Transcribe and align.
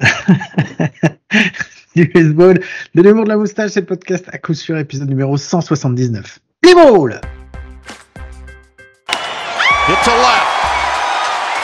du 1.96 2.06
baseball, 2.06 2.60
de 2.94 3.02
l'humour 3.02 3.24
de 3.24 3.30
la 3.30 3.36
moustache, 3.36 3.72
c'est 3.72 3.80
le 3.80 3.86
podcast 3.86 4.24
à 4.32 4.38
coup 4.38 4.54
sûr, 4.54 4.78
épisode 4.78 5.08
numéro 5.08 5.36
179. 5.36 6.38
Play 6.62 6.74
ball! 6.74 7.20
Hit 9.88 9.98
to 10.04 10.10
left. 10.10 10.46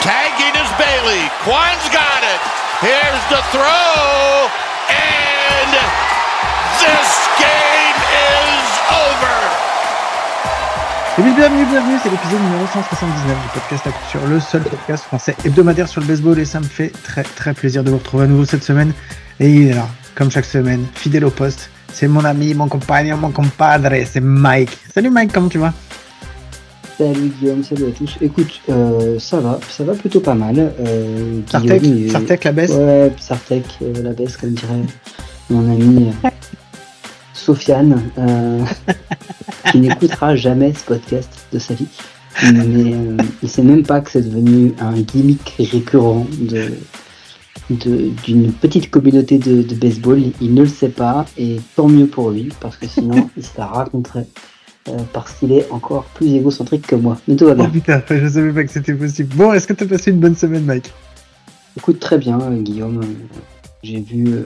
Tagging 0.01 0.55
is 0.55 0.69
Bailey. 0.77 1.29
Quine's 1.43 1.89
got 1.93 2.23
it. 2.23 2.41
Here's 2.81 3.23
the 3.29 3.41
throw. 3.51 4.49
And 4.89 5.73
this 6.79 7.27
game 7.39 7.76
bienvenue, 11.17 11.65
bienvenue, 11.69 11.97
c'est 12.03 12.09
l'épisode 12.09 12.41
numéro 12.41 12.65
179 12.67 13.43
du 13.43 13.59
podcast 13.59 13.87
à 13.87 14.09
sûr, 14.11 14.27
le 14.27 14.39
seul 14.39 14.61
podcast 14.63 15.03
français 15.05 15.35
hebdomadaire 15.45 15.87
sur 15.87 16.01
le 16.01 16.07
baseball 16.07 16.39
et 16.39 16.45
ça 16.45 16.59
me 16.59 16.65
fait 16.65 16.91
très 17.03 17.23
très 17.23 17.53
plaisir 17.53 17.83
de 17.83 17.89
vous 17.91 17.97
retrouver 17.97 18.25
à 18.25 18.27
nouveau 18.27 18.45
cette 18.45 18.63
semaine. 18.63 18.93
Et 19.39 19.49
il 19.51 19.67
est 19.69 19.73
là, 19.73 19.87
comme 20.15 20.29
chaque 20.31 20.45
semaine, 20.45 20.85
fidèle 20.93 21.25
au 21.25 21.29
poste. 21.29 21.69
C'est 21.91 22.07
mon 22.07 22.23
ami, 22.25 22.53
mon 22.53 22.67
compagnon, 22.67 23.17
mon 23.17 23.31
compadre, 23.31 23.89
c'est 24.05 24.19
Mike. 24.21 24.77
Salut 24.93 25.09
Mike, 25.09 25.31
comment 25.33 25.47
tu 25.49 25.57
vas? 25.57 25.73
Salut 26.97 27.31
Guillaume, 27.39 27.63
salut 27.63 27.87
à 27.87 27.91
tous. 27.91 28.17
Écoute, 28.21 28.59
euh, 28.69 29.19
ça 29.19 29.39
va, 29.39 29.59
ça 29.69 29.83
va 29.83 29.93
plutôt 29.93 30.19
pas 30.19 30.33
mal. 30.33 30.55
Euh, 30.79 31.41
est- 31.63 32.09
Sartek 32.11 32.43
la 32.43 32.51
baisse? 32.51 32.71
Ouais, 32.71 33.11
Sartek, 33.19 33.65
euh, 33.81 33.93
la 34.03 34.11
baisse, 34.13 34.37
comme 34.37 34.51
dirait 34.51 34.73
mon 35.49 35.71
ami 35.71 36.11
Sofiane, 37.47 38.01
euh, 38.17 38.61
qui 39.71 39.79
n'écoutera 39.79 40.35
jamais 40.35 40.73
ce 40.73 40.83
podcast 40.83 41.29
de 41.53 41.59
sa 41.59 41.75
vie. 41.75 41.87
Mais 42.43 42.93
euh, 42.93 43.15
il 43.41 43.47
sait 43.47 43.63
même 43.63 43.83
pas 43.83 44.01
que 44.01 44.11
c'est 44.11 44.21
devenu 44.21 44.73
un 44.81 44.99
gimmick 44.99 45.55
récurrent 45.57 46.27
de 46.41 46.71
d'une 47.69 48.51
petite 48.53 48.89
communauté 48.91 49.37
de, 49.37 49.61
de 49.61 49.75
baseball. 49.75 50.21
Il 50.41 50.53
ne 50.53 50.61
le 50.63 50.67
sait 50.67 50.89
pas 50.89 51.25
et 51.37 51.57
tant 51.77 51.87
mieux 51.87 52.07
pour 52.07 52.31
lui 52.31 52.49
parce 52.59 52.75
que 52.77 52.87
sinon 52.87 53.29
il 53.37 53.43
se 53.43 53.57
la 53.57 53.65
raconterait. 53.67 54.27
euh, 54.89 54.97
parce 55.13 55.31
qu'il 55.33 55.51
est 55.53 55.67
encore 55.71 56.03
plus 56.15 56.33
égocentrique 56.33 56.85
que 56.85 56.95
moi. 56.95 57.17
Mais 57.29 57.35
tout 57.37 57.45
va 57.45 57.51
Oh 57.53 57.55
bien. 57.55 57.69
putain, 57.69 58.01
je 58.09 58.27
savais 58.27 58.51
pas 58.53 58.63
que 58.65 58.71
c'était 58.71 58.93
possible. 58.93 59.33
Bon, 59.35 59.51
est-ce 59.53 59.67
que 59.67 59.73
t'as 59.73 59.85
passé 59.85 60.11
une 60.11 60.19
bonne 60.19 60.35
semaine 60.35 60.63
Mike? 60.65 60.91
Écoute 61.77 61.99
très 61.99 62.17
bien, 62.17 62.39
euh, 62.41 62.61
Guillaume. 62.61 63.01
J'ai 63.83 63.99
vu 64.01 64.25
euh, 64.27 64.43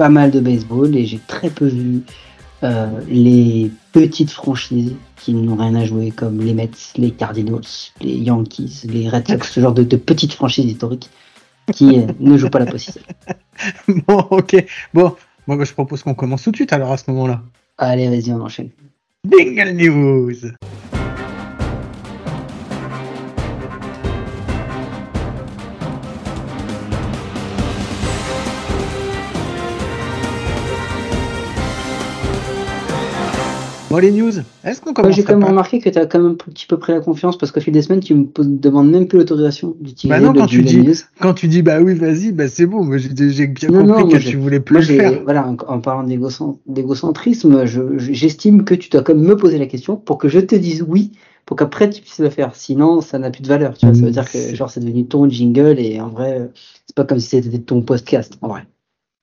pas 0.00 0.08
mal 0.08 0.30
de 0.30 0.40
baseball 0.40 0.96
et 0.96 1.04
j'ai 1.04 1.18
très 1.18 1.50
peu 1.50 1.66
vu 1.66 2.00
euh, 2.62 2.88
les 3.06 3.70
petites 3.92 4.30
franchises 4.30 4.94
qui 5.16 5.34
n'ont 5.34 5.56
rien 5.56 5.74
à 5.74 5.84
jouer, 5.84 6.10
comme 6.10 6.40
les 6.40 6.54
Mets, 6.54 6.70
les 6.96 7.10
Cardinals, 7.10 7.60
les 8.00 8.14
Yankees, 8.14 8.86
les 8.88 9.10
Red 9.10 9.28
Sox, 9.28 9.52
ce 9.52 9.60
genre 9.60 9.74
de, 9.74 9.82
de 9.82 9.96
petites 9.98 10.32
franchises 10.32 10.64
historiques 10.64 11.10
qui 11.74 11.98
euh, 11.98 12.06
ne 12.18 12.38
jouent 12.38 12.48
pas 12.48 12.60
la 12.60 12.64
possession. 12.64 13.02
Bon, 14.08 14.26
ok. 14.30 14.64
Bon, 14.94 15.14
moi 15.46 15.58
bah, 15.58 15.64
je 15.64 15.72
propose 15.74 16.02
qu'on 16.02 16.14
commence 16.14 16.44
tout 16.44 16.50
de 16.50 16.56
suite 16.56 16.72
alors 16.72 16.92
à 16.92 16.96
ce 16.96 17.10
moment-là. 17.10 17.42
Allez, 17.76 18.08
vas-y, 18.08 18.32
on 18.32 18.40
enchaîne. 18.40 18.70
Bingle 19.22 19.72
News 19.72 20.52
Bon, 33.90 33.98
les 33.98 34.12
news, 34.12 34.30
est-ce 34.64 34.80
qu'on 34.80 34.90
Moi, 34.90 34.94
commence 34.94 35.16
j'ai 35.16 35.24
quand 35.24 35.36
même 35.36 35.48
remarqué 35.48 35.80
que 35.80 35.90
tu 35.90 35.98
as 35.98 36.06
quand 36.06 36.20
même 36.20 36.32
un 36.32 36.34
petit 36.34 36.66
peu 36.66 36.78
pris 36.78 36.92
la 36.92 37.00
confiance 37.00 37.36
parce 37.36 37.50
qu'au 37.50 37.60
fil 37.60 37.72
des 37.72 37.82
semaines, 37.82 37.98
tu 38.00 38.14
me 38.14 38.24
demandes 38.38 38.88
même 38.88 39.08
plus 39.08 39.18
l'autorisation 39.18 39.74
d'utiliser 39.80 40.08
Bah 40.16 40.24
non, 40.24 40.32
le 40.32 40.38
quand 40.40 40.46
tu 40.46 40.62
dis- 40.62 40.78
news. 40.78 40.94
Quand 41.20 41.34
tu 41.34 41.48
dis 41.48 41.60
bah 41.62 41.80
oui, 41.80 41.94
vas-y, 41.94 42.30
bah 42.30 42.46
c'est 42.46 42.66
bon, 42.66 42.88
j'ai 42.96 43.46
bien 43.48 43.68
Non, 43.68 43.84
compris 43.84 44.04
non, 44.04 44.08
que 44.10 44.18
tu 44.18 44.36
voulais 44.36 44.60
plus 44.60 44.74
Moi, 44.74 44.80
le 44.82 44.86
faire. 44.86 45.22
voilà, 45.24 45.48
en, 45.48 45.56
en 45.66 45.80
parlant 45.80 46.04
d'égocent- 46.04 46.60
d'égocentrisme, 46.66 47.66
je- 47.66 47.98
je- 47.98 48.12
j'estime 48.12 48.62
que 48.64 48.74
tu 48.74 48.90
dois 48.90 49.02
quand 49.02 49.14
même 49.14 49.24
me 49.24 49.36
poser 49.36 49.58
la 49.58 49.66
question 49.66 49.96
pour 49.96 50.18
que 50.18 50.28
je 50.28 50.38
te 50.38 50.54
dise 50.54 50.84
oui, 50.86 51.10
pour 51.44 51.56
qu'après 51.56 51.90
tu 51.90 52.00
puisses 52.00 52.20
le 52.20 52.30
faire. 52.30 52.54
Sinon, 52.54 53.00
ça 53.00 53.18
n'a 53.18 53.30
plus 53.30 53.42
de 53.42 53.48
valeur. 53.48 53.76
Tu 53.76 53.86
vois, 53.86 53.94
ça 53.96 54.02
veut 54.02 54.12
dire 54.12 54.30
que 54.30 54.54
genre 54.54 54.70
c'est 54.70 54.78
devenu 54.78 55.04
ton 55.06 55.28
jingle 55.28 55.80
et 55.80 56.00
en 56.00 56.10
vrai, 56.10 56.48
c'est 56.86 56.94
pas 56.94 57.04
comme 57.04 57.18
si 57.18 57.28
c'était 57.42 57.58
ton 57.58 57.82
podcast. 57.82 58.38
En 58.40 58.48
vrai. 58.48 58.62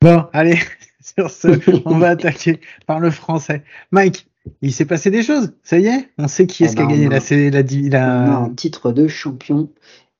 Bon, 0.01 0.23
allez, 0.33 0.57
sur 1.01 1.29
ce, 1.29 1.47
on 1.85 1.97
va 1.99 2.09
attaquer 2.09 2.59
par 2.85 2.99
le 2.99 3.11
français. 3.11 3.63
Mike, 3.91 4.26
il 4.61 4.73
s'est 4.73 4.85
passé 4.85 5.11
des 5.11 5.23
choses, 5.23 5.53
ça 5.63 5.79
y 5.79 5.87
est 5.87 6.09
On 6.17 6.27
sait 6.27 6.47
qui 6.47 6.63
est-ce 6.63 6.73
Ah 6.73 6.75
qui 6.75 6.81
a 6.81 6.85
bah, 6.85 6.91
gagné 6.91 7.05
a- 7.07 7.09
la, 7.09 7.19
la, 7.49 7.63
la... 7.89 8.37
un 8.37 8.49
titre 8.53 8.91
de 8.91 9.07
champion 9.07 9.69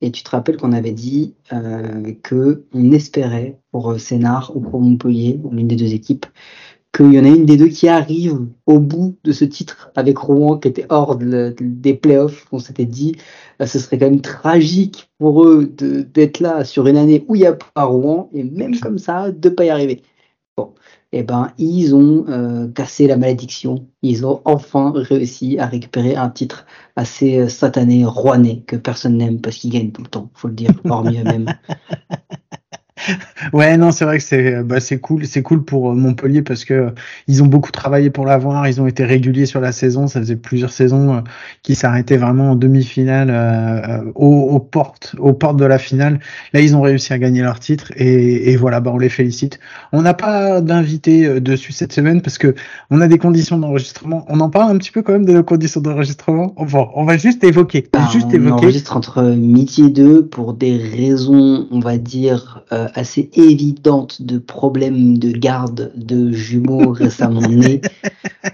et 0.00 0.12
tu 0.12 0.22
te 0.22 0.30
rappelles 0.30 0.56
qu'on 0.56 0.72
avait 0.72 0.92
dit 0.92 1.34
euh, 1.52 2.12
que 2.22 2.64
on 2.72 2.92
espérait 2.92 3.58
pour 3.72 3.92
euh, 3.92 3.98
Sénart 3.98 4.56
ou 4.56 4.60
pour 4.60 4.80
Montpellier, 4.80 5.40
l'une 5.50 5.66
des 5.68 5.74
deux 5.76 5.92
équipes, 5.92 6.26
qu'il 6.94 7.12
y 7.12 7.20
en 7.20 7.24
a 7.24 7.28
une 7.28 7.46
des 7.46 7.56
deux 7.56 7.68
qui 7.68 7.88
arrive 7.88 8.38
au 8.66 8.80
bout 8.80 9.18
de 9.24 9.32
ce 9.32 9.44
titre 9.44 9.90
avec 9.96 10.18
Rouen 10.18 10.58
qui 10.58 10.68
était 10.68 10.86
hors 10.90 11.16
de- 11.16 11.54
des 11.60 11.94
playoffs. 11.94 12.46
On 12.52 12.58
s'était 12.60 12.86
dit 12.86 13.16
euh, 13.62 13.66
ce 13.66 13.78
serait 13.78 13.98
quand 13.98 14.10
même 14.10 14.20
tragique 14.22 15.10
pour 15.18 15.44
eux 15.44 15.66
de- 15.66 16.02
d'être 16.02 16.40
là 16.40 16.64
sur 16.64 16.86
une 16.88 16.96
année 16.96 17.24
où 17.28 17.34
il 17.36 17.40
n'y 17.40 17.46
a 17.46 17.54
pas 17.54 17.84
Rouen 17.84 18.30
et 18.34 18.44
même 18.44 18.78
comme 18.80 18.98
ça 18.98 19.30
de 19.32 19.48
pas 19.50 19.64
y 19.66 19.70
arriver. 19.70 20.02
Bon, 20.56 20.74
et 21.12 21.22
ben 21.22 21.52
ils 21.58 21.94
ont 21.94 22.26
euh, 22.28 22.68
cassé 22.68 23.06
la 23.06 23.16
malédiction. 23.16 23.88
Ils 24.02 24.26
ont 24.26 24.42
enfin 24.44 24.92
réussi 24.94 25.58
à 25.58 25.66
récupérer 25.66 26.16
un 26.16 26.30
titre 26.30 26.66
assez 26.96 27.38
euh, 27.38 27.48
satané, 27.48 28.04
rouané, 28.04 28.62
que 28.66 28.76
personne 28.76 29.16
n'aime 29.16 29.40
parce 29.40 29.56
qu'ils 29.56 29.72
gagnent 29.72 29.92
tout 29.92 30.02
le 30.02 30.08
temps, 30.08 30.30
faut 30.34 30.48
le 30.48 30.54
dire, 30.54 30.70
hormis 30.84 31.18
eux-mêmes. 31.20 31.54
Ouais, 33.52 33.76
non, 33.76 33.90
c'est 33.90 34.04
vrai 34.04 34.18
que 34.18 34.24
c'est 34.24 34.62
bah, 34.62 34.80
c'est 34.80 34.98
cool, 34.98 35.26
c'est 35.26 35.42
cool 35.42 35.64
pour 35.64 35.90
euh, 35.90 35.94
Montpellier 35.94 36.42
parce 36.42 36.64
que 36.64 36.74
euh, 36.74 36.90
ils 37.26 37.42
ont 37.42 37.46
beaucoup 37.46 37.70
travaillé 37.70 38.10
pour 38.10 38.24
l'avoir, 38.26 38.66
ils 38.68 38.80
ont 38.80 38.86
été 38.86 39.04
réguliers 39.04 39.46
sur 39.46 39.60
la 39.60 39.72
saison, 39.72 40.06
ça 40.06 40.20
faisait 40.20 40.36
plusieurs 40.36 40.72
saisons 40.72 41.16
euh, 41.16 41.20
qu'ils 41.62 41.76
s'arrêtaient 41.76 42.16
vraiment 42.16 42.50
en 42.52 42.54
demi-finale 42.56 43.30
euh, 43.30 43.80
euh, 43.88 44.12
aux, 44.14 44.50
aux 44.50 44.60
portes 44.60 45.14
aux 45.18 45.32
portes 45.32 45.56
de 45.58 45.64
la 45.64 45.78
finale. 45.78 46.20
Là, 46.52 46.60
ils 46.60 46.76
ont 46.76 46.80
réussi 46.82 47.12
à 47.12 47.18
gagner 47.18 47.42
leur 47.42 47.60
titre 47.60 47.92
et, 47.96 48.50
et 48.52 48.56
voilà, 48.56 48.80
bah 48.80 48.90
on 48.94 48.98
les 48.98 49.08
félicite. 49.08 49.58
On 49.92 50.02
n'a 50.02 50.14
pas 50.14 50.60
d'invité 50.60 51.26
euh, 51.26 51.40
dessus 51.40 51.72
cette 51.72 51.92
semaine 51.92 52.20
parce 52.22 52.38
que 52.38 52.54
on 52.90 53.00
a 53.00 53.08
des 53.08 53.18
conditions 53.18 53.58
d'enregistrement. 53.58 54.24
On 54.28 54.40
en 54.40 54.50
parle 54.50 54.70
un 54.72 54.78
petit 54.78 54.90
peu 54.90 55.02
quand 55.02 55.12
même 55.12 55.24
de 55.26 55.32
nos 55.32 55.42
conditions 55.44 55.80
d'enregistrement. 55.80 56.54
On 56.56 57.04
va 57.04 57.16
juste 57.16 57.44
évoquer, 57.44 57.86
Ah, 57.94 58.08
juste 58.12 58.26
on 58.30 58.34
évoquer. 58.34 58.52
enregistre 58.52 58.96
entre 58.96 59.22
midi 59.22 59.84
et 59.84 59.90
deux 59.90 60.26
pour 60.26 60.54
des 60.54 60.76
raisons, 60.76 61.66
on 61.70 61.80
va 61.80 61.96
dire, 61.98 62.62
euh, 62.72 62.86
assez 62.98 63.30
évidentes 63.34 64.22
de 64.22 64.38
problèmes 64.38 65.18
de 65.18 65.30
garde 65.30 65.92
de 65.94 66.32
jumeaux 66.32 66.90
récemment 66.92 67.40
nés 67.40 67.80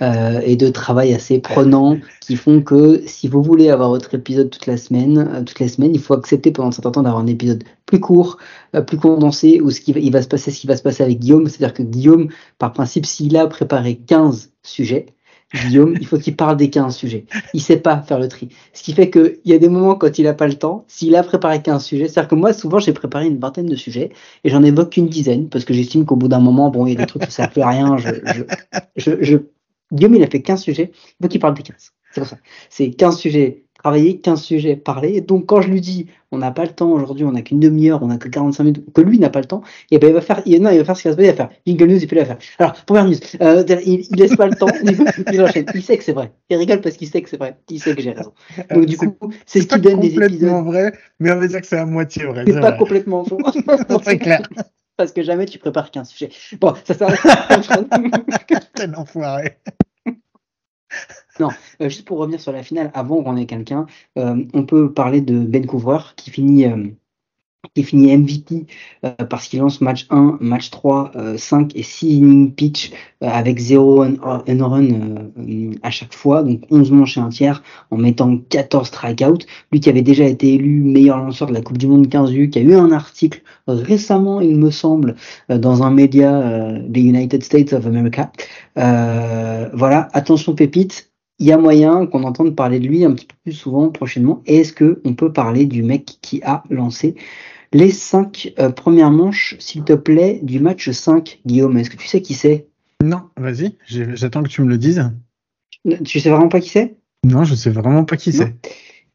euh, 0.02 0.40
et 0.44 0.56
de 0.56 0.68
travail 0.68 1.14
assez 1.14 1.38
prenant 1.40 1.96
qui 2.20 2.36
font 2.36 2.62
que 2.62 3.02
si 3.06 3.28
vous 3.28 3.42
voulez 3.42 3.70
avoir 3.70 3.88
votre 3.88 4.14
épisode 4.14 4.50
toute 4.50 4.66
la 4.66 4.76
semaine, 4.76 5.18
euh, 5.18 5.42
toutes 5.42 5.60
les 5.60 5.68
semaines, 5.68 5.94
il 5.94 6.00
faut 6.00 6.14
accepter 6.14 6.50
pendant 6.50 6.68
un 6.68 6.72
certain 6.72 6.90
temps 6.90 7.02
d'avoir 7.02 7.22
un 7.22 7.26
épisode 7.26 7.64
plus 7.86 8.00
court, 8.00 8.38
euh, 8.74 8.82
plus 8.82 8.98
condensé, 8.98 9.60
où 9.60 9.70
ce 9.70 9.80
qui 9.80 9.92
va, 9.92 10.00
il 10.00 10.12
va 10.12 10.22
se 10.22 10.28
passer 10.28 10.50
ce 10.50 10.60
qui 10.60 10.66
va 10.66 10.76
se 10.76 10.82
passer 10.82 11.02
avec 11.02 11.18
Guillaume, 11.18 11.48
c'est-à-dire 11.48 11.74
que 11.74 11.82
Guillaume, 11.82 12.28
par 12.58 12.72
principe, 12.72 13.06
s'il 13.06 13.36
a 13.36 13.46
préparé 13.46 13.96
15 13.96 14.52
sujets, 14.62 15.06
Guillaume, 15.54 15.96
il 16.00 16.06
faut 16.06 16.18
qu'il 16.18 16.36
parle 16.36 16.56
des 16.56 16.68
15 16.70 16.96
sujets. 16.96 17.26
Il 17.52 17.62
sait 17.62 17.76
pas 17.78 18.02
faire 18.02 18.18
le 18.18 18.28
tri. 18.28 18.48
Ce 18.72 18.82
qui 18.82 18.92
fait 18.92 19.08
qu'il 19.10 19.38
y 19.44 19.52
a 19.52 19.58
des 19.58 19.68
moments 19.68 19.94
quand 19.94 20.18
il 20.18 20.24
n'a 20.24 20.34
pas 20.34 20.48
le 20.48 20.54
temps, 20.54 20.84
s'il 20.88 21.14
a 21.16 21.22
préparé 21.22 21.62
15 21.62 21.84
sujets, 21.84 22.08
c'est-à-dire 22.08 22.28
que 22.28 22.34
moi, 22.34 22.52
souvent, 22.52 22.80
j'ai 22.80 22.92
préparé 22.92 23.26
une 23.26 23.38
vingtaine 23.38 23.66
de 23.66 23.76
sujets 23.76 24.10
et 24.42 24.50
j'en 24.50 24.62
évoque 24.64 24.90
qu'une 24.90 25.08
dizaine 25.08 25.48
parce 25.48 25.64
que 25.64 25.72
j'estime 25.72 26.04
qu'au 26.06 26.16
bout 26.16 26.28
d'un 26.28 26.40
moment, 26.40 26.70
bon, 26.70 26.86
il 26.86 26.90
y 26.94 26.96
a 26.96 26.98
des 26.98 27.06
trucs 27.06 27.22
qui 27.22 27.28
ne 27.28 27.32
servent 27.32 27.58
à 27.60 27.68
rien. 27.68 27.96
Je, 27.98 28.10
je, 28.96 29.12
je- 29.22 29.38
Guillaume, 29.92 30.14
il 30.16 30.22
a 30.24 30.26
fait 30.30 30.42
15 30.42 30.62
sujets, 30.62 30.90
il 30.94 31.22
faut 31.24 31.28
qu'il 31.28 31.40
parle 31.40 31.54
des 31.54 31.62
15. 31.62 31.92
C'est 32.10 32.20
pour 32.20 32.28
ça. 32.28 32.38
C'est 32.70 32.90
15 32.90 33.18
sujets 33.18 33.63
travailler, 33.84 34.18
15 34.18 34.40
sujets 34.42 34.76
parler. 34.76 35.20
Donc, 35.20 35.44
quand 35.44 35.60
je 35.60 35.68
lui 35.68 35.82
dis, 35.82 36.06
on 36.32 36.38
n'a 36.38 36.50
pas 36.50 36.62
le 36.64 36.70
temps 36.70 36.90
aujourd'hui, 36.90 37.26
on 37.26 37.32
n'a 37.32 37.42
qu'une 37.42 37.60
demi-heure, 37.60 38.02
on 38.02 38.06
n'a 38.06 38.16
que 38.16 38.28
45 38.28 38.64
minutes, 38.64 38.92
que 38.94 39.02
lui 39.02 39.18
n'a 39.18 39.28
pas 39.28 39.40
le 39.40 39.44
temps, 39.44 39.60
et 39.90 39.98
ben, 39.98 40.08
il 40.08 40.14
va 40.14 40.22
faire, 40.22 40.40
il, 40.46 40.62
non, 40.62 40.70
il 40.70 40.78
va 40.78 40.84
faire 40.86 40.96
ce 40.96 41.02
qu'il 41.02 41.10
va 41.10 41.12
se 41.12 41.16
passer, 41.18 41.28
il 41.28 41.36
va 41.36 41.36
faire 41.36 41.50
jingle 41.66 41.86
news, 41.88 41.98
il 42.02 42.14
va 42.14 42.24
faire. 42.24 42.38
Alors, 42.58 42.72
première 42.86 43.04
news, 43.04 43.14
euh, 43.42 43.62
il, 43.84 44.06
il 44.10 44.16
laisse 44.16 44.34
pas 44.36 44.46
le 44.46 44.54
temps, 44.56 44.66
il, 45.32 45.42
enchaîne. 45.42 45.66
Il 45.74 45.82
sait 45.82 45.98
que 45.98 46.02
c'est 46.04 46.14
vrai. 46.14 46.32
Il 46.48 46.56
rigole 46.56 46.80
parce 46.80 46.96
qu'il 46.96 47.08
sait 47.08 47.20
que 47.20 47.28
c'est 47.28 47.36
vrai. 47.36 47.58
Il 47.68 47.78
sait 47.78 47.94
que 47.94 48.00
j'ai 48.00 48.12
raison. 48.12 48.32
Donc, 48.74 48.86
du 48.86 48.96
C'est- 48.96 49.06
coup, 49.18 49.30
c'est 49.44 49.60
ce 49.60 49.66
qui 49.66 49.78
donne 49.80 50.00
des 50.00 50.08
complètement 50.14 50.60
épisodes. 50.60 50.64
vrai, 50.64 50.92
mais 51.20 51.30
on 51.32 51.36
va 51.40 51.46
dire 51.46 51.60
que 51.60 51.66
c'est 51.66 51.76
à 51.78 51.84
moitié 51.84 52.24
vrai. 52.24 52.44
C'est 52.46 52.52
c'est 52.54 52.60
pas 52.60 52.70
vrai. 52.70 52.78
complètement 52.78 53.22
faux. 53.24 53.38
C'est 54.04 54.18
clair. 54.18 54.48
Parce 54.96 55.12
que 55.12 55.22
jamais 55.22 55.44
tu 55.44 55.58
prépares 55.58 55.90
qu'un 55.90 56.04
sujet. 56.04 56.30
Bon, 56.58 56.72
ça 56.84 56.94
sert 56.94 57.08
à 57.10 57.58
Quel 58.74 58.96
enfoiré. 58.96 59.58
Euh, 61.80 61.88
juste 61.88 62.04
pour 62.04 62.18
revenir 62.18 62.40
sur 62.40 62.52
la 62.52 62.62
finale, 62.62 62.90
avant 62.94 63.22
qu'on 63.22 63.36
ait 63.36 63.46
quelqu'un, 63.46 63.86
euh, 64.18 64.44
on 64.54 64.64
peut 64.64 64.92
parler 64.92 65.20
de 65.20 65.38
Ben 65.40 65.66
Couvreur 65.66 66.14
qui 66.16 66.30
finit 66.30 66.66
euh, 66.66 66.88
qui 67.74 67.82
finit 67.82 68.16
MVP 68.16 68.66
euh, 69.04 69.10
parce 69.28 69.48
qu'il 69.48 69.60
lance 69.60 69.80
match 69.80 70.06
1, 70.10 70.38
match 70.40 70.70
3, 70.70 71.12
5 71.36 71.74
et 71.74 71.82
6 71.82 72.08
innings 72.08 72.52
pitch 72.52 72.92
avec 73.20 73.58
0 73.58 74.00
run 74.00 74.16
euh, 74.22 75.70
à 75.82 75.90
chaque 75.90 76.12
fois, 76.14 76.42
donc 76.42 76.62
11 76.70 76.90
manches 76.90 77.16
et 77.16 77.20
un 77.20 77.30
tiers 77.30 77.62
en 77.90 77.96
mettant 77.96 78.36
14 78.36 78.88
strikeouts. 78.88 79.46
Lui 79.72 79.80
qui 79.80 79.88
avait 79.88 80.02
déjà 80.02 80.24
été 80.24 80.54
élu 80.54 80.82
meilleur 80.82 81.18
lanceur 81.18 81.48
de 81.48 81.54
la 81.54 81.62
Coupe 81.62 81.78
du 81.78 81.86
Monde 81.86 82.08
15 82.08 82.32
U, 82.34 82.50
qui 82.50 82.58
a 82.58 82.62
eu 82.62 82.74
un 82.74 82.92
article 82.92 83.42
récemment, 83.66 84.40
il 84.40 84.56
me 84.58 84.70
semble, 84.70 85.16
dans 85.48 85.82
un 85.82 85.90
média 85.90 86.78
des 86.86 87.00
United 87.00 87.42
States 87.42 87.72
of 87.72 87.86
America. 87.86 88.30
voilà, 88.76 90.08
attention 90.12 90.54
pépite, 90.54 91.13
il 91.38 91.46
y 91.46 91.52
a 91.52 91.58
moyen 91.58 92.06
qu'on 92.06 92.22
entende 92.22 92.54
parler 92.54 92.78
de 92.78 92.86
lui 92.86 93.04
un 93.04 93.12
petit 93.12 93.26
peu 93.26 93.34
plus 93.42 93.52
souvent 93.52 93.88
prochainement. 93.88 94.42
Est-ce 94.46 94.72
que 94.72 95.00
on 95.04 95.14
peut 95.14 95.32
parler 95.32 95.66
du 95.66 95.82
mec 95.82 96.18
qui 96.22 96.42
a 96.44 96.62
lancé 96.70 97.16
les 97.72 97.90
cinq 97.90 98.52
euh, 98.58 98.70
premières 98.70 99.10
manches, 99.10 99.56
s'il 99.58 99.82
te 99.84 99.94
plaît, 99.94 100.40
du 100.42 100.60
match 100.60 100.90
5, 100.90 101.40
Guillaume? 101.44 101.76
Est-ce 101.76 101.90
que 101.90 101.96
tu 101.96 102.06
sais 102.06 102.22
qui 102.22 102.34
c'est? 102.34 102.68
Non, 103.02 103.22
vas-y, 103.36 103.76
j'attends 103.86 104.42
que 104.42 104.48
tu 104.48 104.62
me 104.62 104.68
le 104.68 104.78
dises. 104.78 105.10
Tu 106.04 106.20
sais 106.20 106.30
vraiment 106.30 106.48
pas 106.48 106.60
qui 106.60 106.70
c'est? 106.70 106.96
Non, 107.24 107.44
je 107.44 107.54
sais 107.54 107.70
vraiment 107.70 108.04
pas 108.04 108.16
qui 108.16 108.32
c'est. 108.32 108.54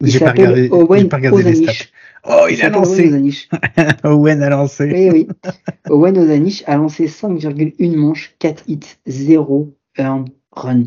J'ai 0.02 0.20
pas 0.20 0.32
regardé, 0.32 0.70
pas 0.70 1.18
regardé 1.18 1.44
les 1.44 1.56
stats. 1.56 1.86
Oh, 2.28 2.48
il, 2.50 2.62
a 2.62 2.70
lancé 2.70 3.10
Owen, 4.04 4.44
a 4.44 4.50
lancé. 4.50 4.92
Oui, 4.92 5.10
oui. 5.10 5.52
Owen 5.90 6.18
Ozanich 6.18 6.64
a 6.68 6.76
lancé 6.76 7.08
5,1 7.08 7.96
manches, 7.96 8.36
4 8.40 8.64
hits, 8.68 8.98
0 9.08 9.74
earned 9.98 10.30
run. 10.52 10.84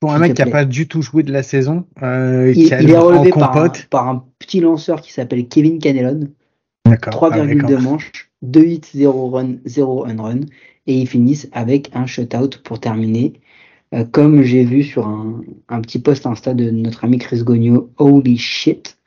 Pour 0.00 0.12
un 0.12 0.18
mec 0.18 0.34
qui 0.34 0.42
n'a 0.42 0.50
pas 0.50 0.64
du 0.64 0.88
tout 0.88 1.00
joué 1.00 1.22
de 1.22 1.32
la 1.32 1.42
saison, 1.42 1.86
euh, 2.02 2.52
il, 2.54 2.70
est 2.70 2.98
relevé 2.98 3.30
par 3.30 3.56
un, 3.56 3.70
par 3.90 4.08
un, 4.08 4.24
petit 4.38 4.60
lanceur 4.60 5.00
qui 5.00 5.12
s'appelle 5.12 5.48
Kevin 5.48 5.78
Canelon. 5.78 6.28
3,2 6.86 7.76
ah, 7.76 7.80
manches, 7.80 8.30
2 8.42 8.64
hits, 8.64 8.80
0 8.94 9.30
run, 9.30 9.54
0 9.64 10.06
run. 10.18 10.40
Et 10.86 10.98
ils 10.98 11.08
finissent 11.08 11.48
avec 11.52 11.90
un 11.94 12.06
shutout 12.06 12.62
pour 12.62 12.78
terminer. 12.78 13.32
Euh, 13.94 14.04
comme 14.04 14.42
j'ai 14.42 14.64
vu 14.64 14.82
sur 14.82 15.06
un, 15.06 15.42
un, 15.68 15.80
petit 15.80 15.98
post 15.98 16.26
Insta 16.26 16.54
de 16.54 16.70
notre 16.70 17.04
ami 17.04 17.18
Chris 17.18 17.42
Gogno, 17.42 17.90
holy 17.96 18.36
shit. 18.36 18.98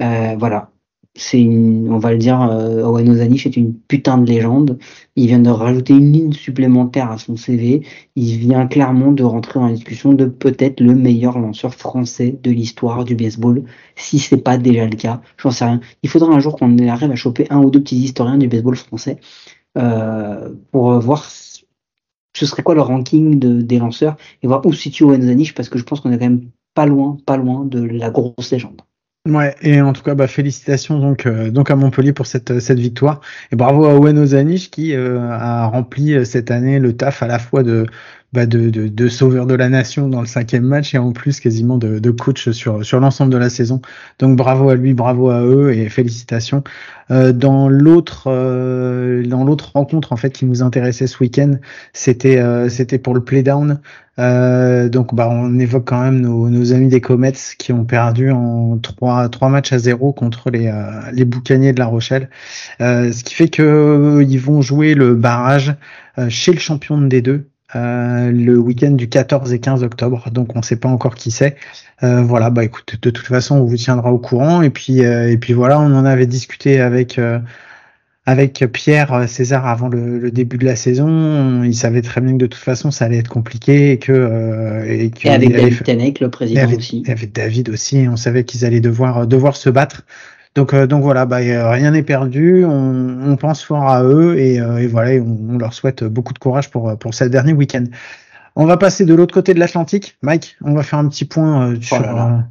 Euh, 0.00 0.36
voilà, 0.38 0.71
c'est 1.14 1.44
on 1.44 1.98
va 1.98 2.12
le 2.12 2.18
dire, 2.18 2.40
euh, 2.42 2.82
Owen 2.84 3.08
Ozanish 3.10 3.46
est 3.46 3.56
une 3.56 3.74
putain 3.74 4.18
de 4.18 4.26
légende. 4.26 4.78
Il 5.16 5.26
vient 5.26 5.40
de 5.40 5.50
rajouter 5.50 5.92
une 5.92 6.12
ligne 6.12 6.32
supplémentaire 6.32 7.10
à 7.10 7.18
son 7.18 7.36
CV. 7.36 7.86
Il 8.16 8.38
vient 8.38 8.66
clairement 8.66 9.12
de 9.12 9.22
rentrer 9.22 9.60
dans 9.60 9.66
la 9.66 9.72
discussion 9.74 10.14
de 10.14 10.24
peut-être 10.24 10.80
le 10.80 10.94
meilleur 10.94 11.38
lanceur 11.38 11.74
français 11.74 12.38
de 12.42 12.50
l'histoire 12.50 13.04
du 13.04 13.14
baseball, 13.14 13.64
si 13.96 14.18
c'est 14.18 14.38
pas 14.38 14.56
déjà 14.56 14.86
le 14.86 14.96
cas. 14.96 15.20
J'en 15.36 15.50
sais 15.50 15.64
rien. 15.66 15.80
Il 16.02 16.08
faudra 16.08 16.32
un 16.32 16.40
jour 16.40 16.56
qu'on 16.56 16.78
arrive 16.88 17.10
à 17.10 17.16
choper 17.16 17.46
un 17.50 17.62
ou 17.62 17.70
deux 17.70 17.82
petits 17.82 17.96
historiens 17.98 18.38
du 18.38 18.48
baseball 18.48 18.76
français 18.76 19.18
euh, 19.78 20.50
pour 20.70 20.98
voir 21.00 21.26
ce 22.34 22.46
serait 22.46 22.62
quoi 22.62 22.74
le 22.74 22.80
ranking 22.80 23.38
de, 23.38 23.60
des 23.60 23.78
lanceurs 23.78 24.16
et 24.42 24.46
voir 24.46 24.64
où 24.64 24.72
situe 24.72 25.04
Owen 25.04 25.22
Ozanish 25.22 25.54
parce 25.54 25.68
que 25.68 25.78
je 25.78 25.84
pense 25.84 26.00
qu'on 26.00 26.10
est 26.12 26.18
quand 26.18 26.24
même 26.24 26.50
pas 26.74 26.86
loin, 26.86 27.18
pas 27.26 27.36
loin 27.36 27.64
de 27.64 27.82
la 27.82 28.10
grosse 28.10 28.50
légende. 28.50 28.80
Ouais, 29.24 29.54
et 29.62 29.80
en 29.80 29.92
tout 29.92 30.02
cas, 30.02 30.16
bah, 30.16 30.26
félicitations 30.26 30.98
donc 30.98 31.26
euh, 31.26 31.48
donc 31.52 31.70
à 31.70 31.76
Montpellier 31.76 32.12
pour 32.12 32.26
cette 32.26 32.58
cette 32.58 32.80
victoire. 32.80 33.20
Et 33.52 33.56
bravo 33.56 33.84
à 33.84 33.94
Owen 33.94 34.18
Ozanich 34.18 34.68
qui 34.68 34.96
euh, 34.96 35.20
a 35.30 35.66
rempli 35.66 36.14
euh, 36.14 36.24
cette 36.24 36.50
année 36.50 36.80
le 36.80 36.96
taf 36.96 37.22
à 37.22 37.28
la 37.28 37.38
fois 37.38 37.62
de 37.62 37.86
bah, 38.32 38.46
de, 38.46 38.70
de, 38.70 38.88
de, 38.88 39.08
sauveur 39.08 39.46
de 39.46 39.54
la 39.54 39.68
nation 39.68 40.08
dans 40.08 40.20
le 40.20 40.26
cinquième 40.26 40.64
match 40.64 40.94
et 40.94 40.98
en 40.98 41.12
plus 41.12 41.38
quasiment 41.38 41.76
de, 41.76 41.98
de 41.98 42.10
coach 42.10 42.50
sur, 42.50 42.80
l'ensemble 42.98 43.30
de 43.30 43.36
la 43.36 43.50
saison. 43.50 43.82
Donc 44.18 44.36
bravo 44.36 44.70
à 44.70 44.74
lui, 44.74 44.94
bravo 44.94 45.28
à 45.28 45.42
eux 45.42 45.72
et 45.74 45.88
félicitations. 45.90 46.64
Euh, 47.10 47.32
dans 47.32 47.68
l'autre 47.68 48.24
euh, 48.28 49.22
dans 49.26 49.44
l'autre 49.44 49.72
rencontre 49.74 50.12
en 50.12 50.16
fait 50.16 50.30
qui 50.30 50.46
nous 50.46 50.62
intéressait 50.62 51.06
ce 51.06 51.18
week-end, 51.22 51.56
c'était 51.92 52.38
euh, 52.38 52.68
pour 53.02 53.14
le 53.14 53.22
playdown. 53.22 53.80
Donc 54.16 55.14
bah 55.14 55.28
on 55.30 55.58
évoque 55.58 55.86
quand 55.86 56.00
même 56.02 56.20
nos, 56.20 56.72
amis 56.72 56.88
des 56.88 57.00
Comets 57.00 57.32
qui 57.58 57.72
ont 57.72 57.84
perdu 57.84 58.30
en 58.30 58.78
trois 58.78 59.48
matchs 59.50 59.72
à 59.72 59.78
zéro 59.78 60.12
contre 60.12 60.50
les 60.50 60.72
les 61.12 61.24
Boucaniers 61.24 61.72
de 61.72 61.78
La 61.78 61.86
Rochelle. 61.86 62.30
ce 62.78 63.24
qui 63.24 63.34
fait 63.34 63.48
que 63.48 64.24
ils 64.26 64.38
vont 64.38 64.62
jouer 64.62 64.94
le 64.94 65.14
barrage 65.14 65.74
chez 66.28 66.52
le 66.52 66.58
champion 66.58 67.00
des 67.00 67.22
deux 67.22 67.51
euh, 67.74 68.30
le 68.30 68.58
week-end 68.58 68.90
du 68.90 69.08
14 69.08 69.52
et 69.52 69.58
15 69.58 69.82
octobre. 69.82 70.30
Donc 70.30 70.54
on 70.54 70.58
ne 70.58 70.64
sait 70.64 70.76
pas 70.76 70.88
encore 70.88 71.14
qui 71.14 71.30
c'est. 71.30 71.56
Euh, 72.02 72.22
voilà, 72.22 72.50
bah 72.50 72.64
écoute, 72.64 72.96
de 73.00 73.10
toute 73.10 73.26
façon, 73.26 73.56
on 73.56 73.64
vous 73.64 73.76
tiendra 73.76 74.12
au 74.12 74.18
courant. 74.18 74.62
Et 74.62 74.70
puis 74.70 75.04
euh, 75.04 75.30
et 75.30 75.36
puis 75.38 75.52
voilà, 75.52 75.80
on 75.80 75.94
en 75.94 76.04
avait 76.04 76.26
discuté 76.26 76.80
avec 76.80 77.20
avec 78.24 78.64
Pierre 78.72 79.28
César 79.28 79.66
avant 79.66 79.88
le, 79.88 80.30
début 80.30 80.58
de 80.58 80.64
la 80.64 80.76
saison. 80.76 81.64
Il 81.64 81.74
savait 81.74 82.02
très 82.02 82.20
bien 82.20 82.32
que 82.32 82.38
de 82.38 82.46
toute 82.46 82.62
façon, 82.62 82.90
ça 82.90 83.06
allait 83.06 83.18
être 83.18 83.28
compliqué 83.28 83.92
et 83.92 83.98
que 83.98 84.84
et, 84.86 85.10
et 85.24 85.28
avec 85.30 85.52
David 85.52 86.20
le 86.20 86.30
président 86.30 86.72
aussi. 86.72 87.02
Et 87.06 87.10
avec 87.10 87.32
David 87.32 87.70
aussi. 87.70 88.06
On 88.08 88.16
savait 88.16 88.44
qu'ils 88.44 88.64
allaient 88.64 88.80
devoir 88.80 89.26
devoir 89.26 89.56
se 89.56 89.70
battre. 89.70 90.04
Donc, 90.54 90.74
euh, 90.74 90.86
donc 90.86 91.02
voilà, 91.02 91.24
bah, 91.24 91.36
rien 91.38 91.90
n'est 91.92 92.02
perdu. 92.02 92.64
On, 92.64 93.30
on, 93.30 93.36
pense 93.36 93.62
fort 93.62 93.88
à 93.88 94.02
eux 94.04 94.38
et, 94.38 94.60
euh, 94.60 94.78
et 94.78 94.86
voilà, 94.86 95.22
on, 95.22 95.56
leur 95.58 95.72
souhaite 95.72 96.04
beaucoup 96.04 96.34
de 96.34 96.38
courage 96.38 96.70
pour 96.70 96.96
pour 96.98 97.14
ce 97.14 97.24
dernier 97.24 97.52
week-end. 97.52 97.84
On 98.54 98.66
va 98.66 98.76
passer 98.76 99.06
de 99.06 99.14
l'autre 99.14 99.32
côté 99.32 99.54
de 99.54 99.58
l'Atlantique, 99.58 100.18
Mike. 100.20 100.56
On 100.60 100.74
va 100.74 100.82
faire 100.82 100.98
un 100.98 101.08
petit 101.08 101.24
point 101.24 101.70
euh, 101.70 101.76
oh 101.78 101.82
sur 101.82 102.02
quoi? 102.02 102.44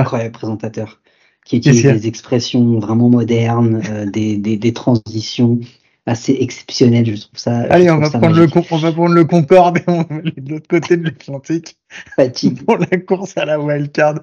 Incroyable 0.00 0.32
présentateur 0.32 1.00
qui 1.44 1.56
utilise 1.56 1.82
des 1.82 2.06
expressions 2.06 2.78
vraiment 2.78 3.10
modernes, 3.10 3.80
des, 4.12 4.36
des, 4.36 4.56
des 4.56 4.72
transitions 4.72 5.58
assez 6.10 6.36
exceptionnel, 6.40 7.06
je 7.06 7.20
trouve 7.20 7.38
ça. 7.38 7.60
Allez, 7.70 7.90
on, 7.90 7.98
va 7.98 8.10
prendre 8.10 8.36
le, 8.36 8.48
on 8.70 8.76
va 8.76 8.92
prendre 8.92 9.14
le 9.14 9.24
Concorde 9.24 9.78
et 9.78 9.84
on 9.86 10.02
va 10.02 10.16
aller 10.16 10.34
de 10.36 10.50
l'autre 10.50 10.68
côté 10.68 10.96
de 10.96 11.04
l'Atlantique. 11.04 11.76
Fatigue. 12.16 12.62
Pour 12.66 12.78
la 12.78 12.98
course 12.98 13.36
à 13.36 13.44
la 13.44 13.60
wildcard. 13.60 14.20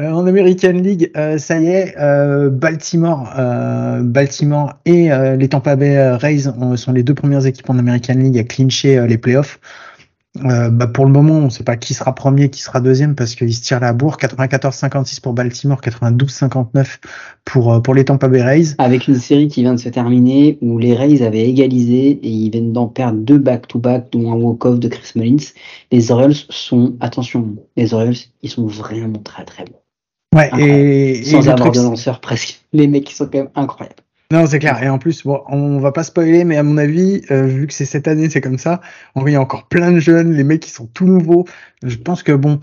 Euh, 0.00 0.10
en 0.10 0.26
American 0.26 0.72
League, 0.72 1.10
euh, 1.16 1.38
ça 1.38 1.58
y 1.58 1.66
est, 1.66 1.94
euh, 1.98 2.50
Baltimore, 2.50 3.32
Baltimore 4.02 4.74
et 4.84 5.10
les 5.36 5.48
Tampa 5.48 5.76
Bay 5.76 6.16
Rays 6.16 6.44
sont 6.76 6.92
les 6.92 7.02
deux 7.02 7.14
premières 7.14 7.46
équipes 7.46 7.70
en 7.70 7.78
American 7.78 8.14
League 8.14 8.38
à 8.38 8.44
clincher 8.44 9.06
les 9.06 9.18
playoffs. 9.18 9.58
Euh, 10.42 10.68
bah 10.68 10.88
pour 10.88 11.06
le 11.06 11.12
moment, 11.12 11.34
on 11.34 11.44
ne 11.44 11.48
sait 11.48 11.62
pas 11.62 11.76
qui 11.76 11.94
sera 11.94 12.12
premier, 12.12 12.50
qui 12.50 12.60
sera 12.60 12.80
deuxième 12.80 13.14
parce 13.14 13.36
qu'ils 13.36 13.54
se 13.54 13.62
tirent 13.62 13.78
la 13.78 13.92
bourre. 13.92 14.16
94-56 14.16 15.20
pour 15.20 15.32
Baltimore, 15.32 15.80
92-59 15.80 16.98
pour 17.44 17.72
euh, 17.72 17.80
pour 17.80 17.94
les 17.94 18.04
Tampa 18.04 18.26
Bay 18.26 18.42
Rays. 18.42 18.74
Avec 18.78 19.06
une 19.06 19.14
série 19.14 19.46
qui 19.46 19.62
vient 19.62 19.74
de 19.74 19.80
se 19.80 19.88
terminer 19.88 20.58
où 20.60 20.78
les 20.78 20.94
Rays 20.94 21.22
avaient 21.22 21.48
égalisé 21.48 22.10
et 22.10 22.28
ils 22.28 22.50
viennent 22.50 22.72
d'en 22.72 22.88
perdre 22.88 23.18
deux 23.18 23.38
back-to-back, 23.38 24.10
dont 24.10 24.32
un 24.32 24.34
walk-off 24.34 24.80
de 24.80 24.88
Chris 24.88 25.12
Mullins. 25.14 25.52
Les 25.92 26.10
Orioles 26.10 26.34
sont, 26.50 26.96
attention, 26.98 27.54
les 27.76 27.94
Orioles, 27.94 28.16
ils 28.42 28.50
sont 28.50 28.66
vraiment 28.66 29.20
très 29.20 29.44
très 29.44 29.64
bons. 29.64 29.78
Ouais, 30.34 30.50
et, 30.58 31.22
sans 31.22 31.48
avoir 31.48 31.70
de 31.70 31.80
lanceurs 31.80 32.20
presque. 32.20 32.60
Les 32.72 32.88
mecs, 32.88 33.08
ils 33.08 33.14
sont 33.14 33.26
quand 33.26 33.38
même 33.38 33.50
incroyables. 33.54 34.03
Non, 34.30 34.46
c'est 34.46 34.58
clair. 34.58 34.82
Et 34.82 34.88
en 34.88 34.98
plus, 34.98 35.22
bon, 35.24 35.42
on 35.48 35.78
va 35.78 35.92
pas 35.92 36.02
spoiler, 36.02 36.44
mais 36.44 36.56
à 36.56 36.62
mon 36.62 36.78
avis, 36.78 37.22
euh, 37.30 37.44
vu 37.44 37.66
que 37.66 37.74
c'est 37.74 37.84
cette 37.84 38.08
année, 38.08 38.30
c'est 38.30 38.40
comme 38.40 38.58
ça. 38.58 38.80
il 39.16 39.32
y 39.32 39.36
a 39.36 39.40
encore 39.40 39.68
plein 39.68 39.92
de 39.92 39.98
jeunes, 39.98 40.32
les 40.32 40.44
mecs 40.44 40.60
qui 40.60 40.70
sont 40.70 40.86
tout 40.86 41.04
nouveaux. 41.04 41.44
Je 41.82 41.96
pense 41.96 42.22
que 42.22 42.32
bon, 42.32 42.58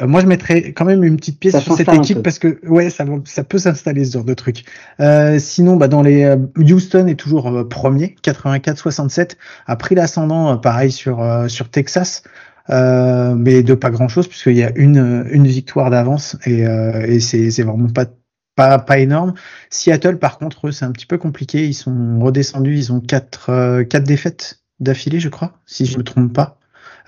euh, 0.00 0.06
moi 0.06 0.22
je 0.22 0.26
mettrais 0.26 0.72
quand 0.72 0.86
même 0.86 1.04
une 1.04 1.16
petite 1.16 1.38
pièce 1.38 1.58
sur 1.58 1.76
cette 1.76 1.92
équipe 1.92 2.22
parce 2.22 2.38
que 2.38 2.58
ouais, 2.66 2.88
ça, 2.88 3.04
ça 3.26 3.44
peut 3.44 3.58
s'installer 3.58 4.06
ce 4.06 4.14
genre 4.14 4.24
de 4.24 4.32
truc. 4.32 4.64
Euh, 5.00 5.38
sinon, 5.38 5.76
bah 5.76 5.88
dans 5.88 6.02
les 6.02 6.34
Houston 6.56 7.06
est 7.06 7.20
toujours 7.20 7.68
premier, 7.68 8.16
84-67, 8.24 9.32
a 9.66 9.76
pris 9.76 9.94
l'ascendant, 9.94 10.56
pareil 10.56 10.90
sur 10.90 11.22
sur 11.48 11.68
Texas. 11.68 12.22
mais 12.70 13.62
de 13.62 13.74
pas 13.74 13.90
grand 13.90 14.08
chose 14.08 14.28
puisqu'il 14.28 14.56
y 14.56 14.64
a 14.64 14.72
une 14.76 15.26
une 15.30 15.46
victoire 15.46 15.90
d'avance 15.90 16.38
et, 16.46 16.62
et 16.62 17.20
c'est 17.20 17.50
c'est 17.50 17.64
vraiment 17.64 17.90
pas 17.90 18.06
pas, 18.54 18.78
pas 18.78 18.98
énorme. 18.98 19.34
Seattle, 19.70 20.18
par 20.18 20.38
contre, 20.38 20.70
c'est 20.70 20.84
un 20.84 20.92
petit 20.92 21.06
peu 21.06 21.18
compliqué. 21.18 21.66
Ils 21.66 21.74
sont 21.74 22.20
redescendus. 22.20 22.76
Ils 22.76 22.92
ont 22.92 23.00
quatre, 23.00 23.50
euh, 23.50 23.84
quatre 23.84 24.04
défaites 24.04 24.62
d'affilée, 24.80 25.20
je 25.20 25.28
crois, 25.28 25.60
si 25.66 25.86
je 25.86 25.98
me 25.98 26.04
trompe 26.04 26.32
pas. 26.32 26.58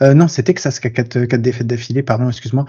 Euh, 0.02 0.14
non, 0.14 0.28
c'est 0.28 0.42
Texas 0.42 0.80
qui 0.80 0.86
a 0.86 0.90
quatre, 0.90 1.24
quatre 1.24 1.42
défaites 1.42 1.66
d'affilée, 1.66 2.02
pardon, 2.02 2.28
excuse-moi. 2.28 2.66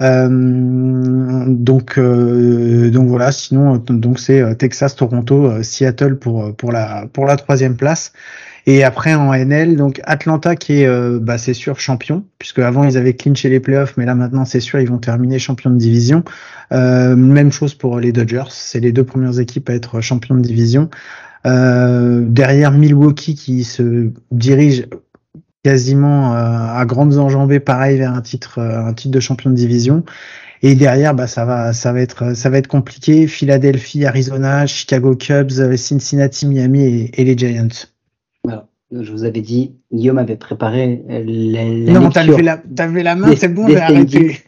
Euh, 0.00 1.44
donc, 1.48 1.98
euh, 1.98 2.90
donc 2.90 3.08
voilà. 3.08 3.32
Sinon, 3.32 3.76
donc 3.76 4.18
c'est 4.18 4.56
Texas, 4.56 4.96
Toronto, 4.96 5.62
Seattle 5.62 6.16
pour 6.16 6.54
pour 6.56 6.72
la 6.72 7.06
pour 7.12 7.26
la 7.26 7.36
troisième 7.36 7.76
place. 7.76 8.12
Et 8.66 8.84
après 8.84 9.14
en 9.14 9.32
NL, 9.32 9.76
donc 9.76 10.00
Atlanta 10.04 10.54
qui 10.54 10.82
est, 10.82 11.18
bah, 11.20 11.38
c'est 11.38 11.54
sûr 11.54 11.80
champion, 11.80 12.24
puisque 12.38 12.58
avant 12.58 12.84
ils 12.84 12.98
avaient 12.98 13.14
clinché 13.14 13.48
les 13.48 13.60
playoffs, 13.60 13.94
mais 13.96 14.04
là 14.04 14.14
maintenant 14.14 14.44
c'est 14.44 14.60
sûr 14.60 14.78
ils 14.78 14.88
vont 14.88 14.98
terminer 14.98 15.38
champion 15.38 15.70
de 15.70 15.78
division. 15.78 16.22
Même 16.70 17.50
chose 17.50 17.74
pour 17.74 17.98
les 17.98 18.12
Dodgers, 18.12 18.50
c'est 18.50 18.80
les 18.80 18.92
deux 18.92 19.04
premières 19.04 19.40
équipes 19.40 19.70
à 19.70 19.74
être 19.74 20.02
champions 20.02 20.34
de 20.34 20.42
division. 20.42 20.90
Derrière 21.44 22.72
Milwaukee 22.72 23.34
qui 23.34 23.64
se 23.64 24.10
dirige 24.32 24.86
quasiment 25.62 26.32
à 26.32 26.84
grandes 26.86 27.18
enjambées, 27.18 27.60
pareil 27.60 27.98
vers 27.98 28.12
un 28.12 28.22
titre, 28.22 28.58
un 28.60 28.92
titre 28.94 29.12
de 29.12 29.20
champion 29.20 29.50
de 29.50 29.56
division. 29.56 30.04
Et 30.62 30.74
derrière, 30.74 31.14
bah, 31.14 31.26
ça 31.26 31.44
va, 31.44 31.72
ça 31.72 31.92
va 31.92 32.00
être, 32.00 32.34
ça 32.34 32.50
va 32.50 32.58
être 32.58 32.66
compliqué. 32.66 33.26
Philadelphie, 33.28 34.04
Arizona, 34.04 34.66
Chicago 34.66 35.14
Cubs, 35.14 35.76
Cincinnati, 35.76 36.46
Miami 36.46 36.82
et, 36.82 37.20
et 37.20 37.24
les 37.24 37.38
Giants. 37.38 37.68
Voilà. 38.42 38.66
Je 38.90 39.12
vous 39.12 39.24
avais 39.24 39.42
dit, 39.42 39.74
Guillaume 39.92 40.16
avait 40.16 40.36
préparé 40.36 41.02
la, 41.08 41.20
la 41.20 41.92
Non, 41.92 42.08
levé 42.08 42.42
la, 42.42 42.56
t'as 42.74 42.86
levé 42.86 43.02
la 43.02 43.16
main, 43.16 43.36
c'est 43.36 43.52
bon, 43.52 43.68
j'ai 43.68 43.76
arrêté. 43.76 44.38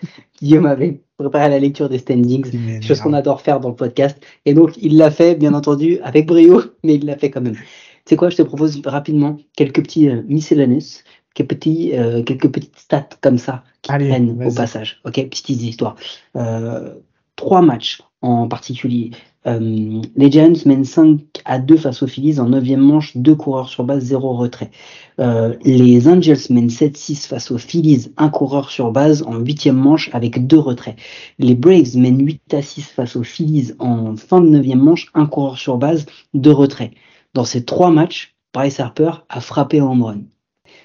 Guillaume 0.40 0.64
avait 0.64 1.02
préparé 1.18 1.50
la 1.50 1.58
lecture 1.58 1.90
des 1.90 1.98
standings, 1.98 2.80
chose 2.80 3.00
qu'on 3.00 3.12
adore 3.12 3.42
faire 3.42 3.60
dans 3.60 3.68
le 3.68 3.74
podcast. 3.74 4.16
Et 4.46 4.54
donc, 4.54 4.78
il 4.80 4.96
l'a 4.96 5.10
fait, 5.10 5.34
bien 5.34 5.52
entendu, 5.52 5.98
avec 6.02 6.26
brio, 6.26 6.62
mais 6.82 6.94
il 6.94 7.04
l'a 7.04 7.18
fait 7.18 7.30
quand 7.30 7.42
même. 7.42 7.56
C'est 8.04 8.16
quoi, 8.16 8.30
je 8.30 8.36
te 8.36 8.42
propose 8.42 8.80
rapidement 8.84 9.38
quelques 9.56 9.82
petits 9.82 10.08
euh, 10.08 10.22
miscellaneous, 10.26 11.02
quelques, 11.34 11.50
petits, 11.50 11.96
euh, 11.96 12.22
quelques 12.22 12.50
petites 12.50 12.78
stats 12.78 13.08
comme 13.20 13.38
ça 13.38 13.64
qui 13.82 13.92
Allez, 13.92 14.08
prennent 14.08 14.42
au 14.42 14.52
passage. 14.52 15.00
Ok, 15.04 15.14
petites 15.14 15.62
histoires. 15.62 15.96
Euh, 16.36 16.94
trois 17.36 17.62
matchs 17.62 18.02
en 18.22 18.48
particulier. 18.48 19.12
Euh, 19.46 20.02
les 20.16 20.30
Giants 20.30 20.52
mènent 20.66 20.84
5 20.84 21.20
à 21.46 21.58
2 21.58 21.78
face 21.78 22.02
aux 22.02 22.06
Phillies 22.06 22.38
en 22.40 22.50
9 22.50 22.76
manche, 22.76 23.16
2 23.16 23.34
coureurs 23.34 23.70
sur 23.70 23.84
base, 23.84 24.04
0 24.04 24.34
retrait. 24.34 24.70
Euh, 25.18 25.54
les 25.64 26.06
Angels 26.08 26.36
mènent 26.50 26.68
7-6 26.68 27.26
face 27.26 27.50
aux 27.50 27.56
Phillies, 27.56 28.12
1 28.18 28.28
coureur 28.28 28.70
sur 28.70 28.92
base 28.92 29.22
en 29.22 29.38
8 29.38 29.68
manche 29.68 30.10
avec 30.12 30.46
2 30.46 30.58
retraits. 30.58 30.96
Les 31.38 31.54
Braves 31.54 31.96
mènent 31.96 32.24
8 32.24 32.52
à 32.52 32.60
6 32.60 32.82
face 32.82 33.16
aux 33.16 33.22
Phillies 33.22 33.72
en 33.78 34.14
fin 34.16 34.42
de 34.42 34.48
9 34.48 34.66
manche, 34.76 35.06
1 35.14 35.24
coureur 35.26 35.56
sur 35.56 35.78
base, 35.78 36.04
2 36.34 36.52
retraits. 36.52 36.92
Dans 37.34 37.44
ces 37.44 37.64
3 37.64 37.90
matchs, 37.90 38.34
Bryce 38.52 38.80
Harper 38.80 39.10
a 39.28 39.40
frappé 39.40 39.80
en 39.80 39.92
home 39.92 40.02
run. 40.02 40.20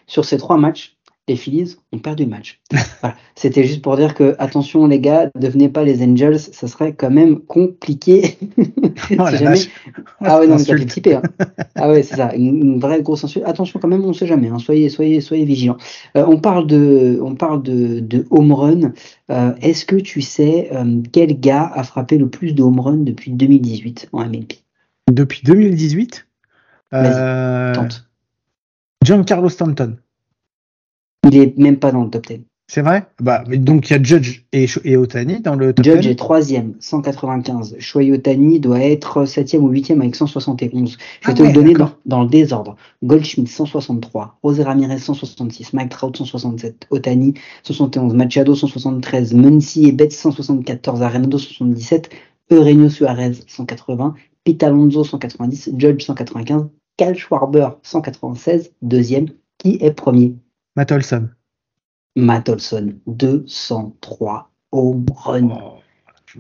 Sur 0.08 0.26
ces 0.26 0.38
3 0.38 0.58
matchs, 0.58 0.96
les 1.28 1.36
Phillies 1.36 1.76
ont 1.92 1.98
perdu 1.98 2.24
le 2.26 2.30
match. 2.30 2.62
Voilà. 3.02 3.16
C'était 3.36 3.64
juste 3.66 3.82
pour 3.82 3.98
dire 3.98 4.14
que, 4.14 4.36
attention 4.40 4.86
les 4.88 5.00
gars, 5.00 5.30
devenez 5.40 5.70
pas 5.70 5.84
les 5.84 6.04
Angels, 6.04 6.40
ça 6.40 6.68
serait 6.68 6.94
quand 6.94 7.10
même 7.10 7.40
compliqué. 7.40 8.38
Oh, 9.20 9.28
jamais- 9.32 9.60
ah 10.22 10.40
ouais, 10.40 10.48
non, 10.48 10.56
mais 10.58 10.86
typer. 10.86 11.16
Hein. 11.16 11.22
Ah 11.76 11.90
ouais, 11.92 12.02
c'est 12.02 12.16
ça, 12.16 12.34
une, 12.34 12.58
une 12.64 12.80
vraie 12.80 13.04
grosse 13.04 13.24
insulte. 13.24 13.46
Attention 13.46 13.80
quand 13.80 13.88
même, 13.90 14.04
on 14.04 14.14
sait 14.14 14.26
jamais. 14.26 14.48
Hein. 14.48 14.58
Soyez, 14.58 14.90
soyez, 14.90 15.22
soyez 15.22 15.46
vigilants. 15.46 15.78
Euh, 16.18 16.26
on 16.28 16.40
parle 16.40 16.66
de, 16.66 17.20
on 17.22 17.36
parle 17.36 17.62
de, 17.62 18.00
de 18.00 18.26
home 18.32 18.52
run. 18.54 18.94
Euh, 19.30 19.54
Est-ce 19.62 19.86
que 19.86 19.98
tu 19.98 20.22
sais 20.22 20.70
euh, 20.74 21.02
quel 21.12 21.40
gars 21.40 21.70
a 21.76 21.84
frappé 21.84 22.18
le 22.18 22.30
plus 22.30 22.54
de 22.54 22.64
home 22.64 22.80
run 22.80 22.98
depuis 22.98 23.32
2018 23.32 24.10
en 24.14 24.26
MLB 24.26 24.54
Depuis 25.12 25.42
2018, 25.44 26.26
Vas-y, 26.26 26.35
euh, 26.96 27.74
Tente. 27.74 28.08
Giancarlo 29.04 29.50
Stanton. 29.50 29.98
Il 31.28 31.38
est 31.38 31.58
même 31.58 31.78
pas 31.78 31.92
dans 31.92 32.04
le 32.04 32.10
top 32.10 32.28
10. 32.28 32.42
C'est 32.68 32.82
vrai? 32.82 33.06
Bah, 33.22 33.44
mais 33.48 33.58
donc 33.60 33.90
il 33.90 33.94
y 33.94 33.96
a 33.96 34.02
Judge 34.02 34.42
et, 34.52 34.66
et 34.86 34.98
Otani 34.98 35.40
dans 35.40 35.56
le 35.56 35.72
top 35.72 35.86
Judge 35.86 36.02
10. 36.02 36.10
est 36.10 36.16
troisième, 36.16 36.74
195. 36.80 37.76
Shohei 37.78 38.12
Otani 38.12 38.60
doit 38.60 38.80
être 38.80 39.26
septième 39.26 39.64
ou 39.64 39.70
huitième 39.70 40.02
avec 40.02 40.16
171. 40.16 40.92
Je 40.92 40.96
vais 40.96 41.02
Ah 41.26 41.34
te 41.34 41.44
ouais, 41.44 41.50
le 41.50 41.54
donner 41.54 41.76
dans, 42.06 42.24
le 42.24 42.28
désordre. 42.28 42.76
Goldschmidt 43.04 43.52
163, 43.52 44.40
José 44.44 44.64
Ramirez 44.64 44.98
166, 44.98 45.74
Mike 45.74 45.90
Trout 45.90 46.18
167, 46.18 46.88
Otani 46.90 47.36
171, 47.62 48.16
Machado 48.16 48.56
173, 48.56 49.36
Muncy 49.36 49.86
et 49.88 49.92
Betts 49.92 50.14
174, 50.14 51.04
Arenado 51.04 51.38
177, 51.38 52.10
Eugenio 52.52 52.90
Suarez 52.90 53.34
180, 53.46 54.16
Pete 54.44 54.64
Alonso 54.64 55.04
190, 55.04 55.70
Judge 55.78 56.04
195, 56.04 56.66
Cal 56.98 57.16
Schwarber 57.18 57.70
196, 57.84 58.72
deuxième. 58.82 59.28
Qui 59.58 59.78
est 59.82 59.92
premier? 59.92 60.36
Matt 60.76 60.92
Olson. 60.92 61.30
Matt 62.16 62.50
Olson 62.50 62.94
203 63.08 64.52
home 64.72 65.06
run. 65.16 65.50
Oh, 65.50 65.80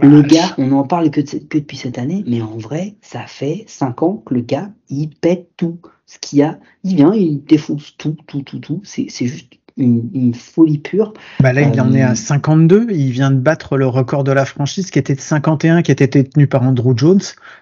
Le 0.01 0.21
gars, 0.21 0.53
on 0.57 0.67
n'en 0.67 0.83
parle 0.85 1.09
que, 1.09 1.21
de- 1.21 1.43
que 1.45 1.57
depuis 1.57 1.77
cette 1.77 1.97
année, 1.97 2.23
mais 2.27 2.41
en 2.41 2.57
vrai, 2.57 2.95
ça 3.01 3.25
fait 3.27 3.63
5 3.67 4.03
ans 4.03 4.17
que 4.25 4.33
le 4.33 4.41
gars, 4.41 4.71
il 4.89 5.09
pète 5.09 5.51
tout. 5.57 5.79
Ce 6.05 6.19
qu'il 6.19 6.39
y 6.39 6.43
a, 6.43 6.59
il 6.83 6.97
vient, 6.97 7.13
il 7.13 7.43
défonce 7.43 7.95
tout, 7.97 8.15
tout, 8.27 8.41
tout, 8.41 8.59
tout. 8.59 8.81
C'est 8.83 9.07
juste 9.09 9.53
une, 9.77 10.09
une 10.13 10.33
folie 10.33 10.77
pure. 10.79 11.13
Bah 11.41 11.51
là, 11.53 11.61
il 11.61 11.79
en 11.81 11.93
est 11.93 12.03
Euh, 12.03 12.09
à 12.09 12.15
52. 12.15 12.87
Il 12.91 13.11
vient 13.11 13.31
de 13.31 13.39
battre 13.39 13.77
le 13.77 13.87
record 13.87 14.23
de 14.23 14.31
la 14.31 14.45
franchise 14.45 14.89
qui 14.91 14.99
était 14.99 15.15
de 15.15 15.19
51, 15.21 15.81
qui 15.81 15.91
était 15.91 16.07
détenu 16.07 16.47
par 16.47 16.63
Andrew 16.63 16.93
Jones. 16.95 17.19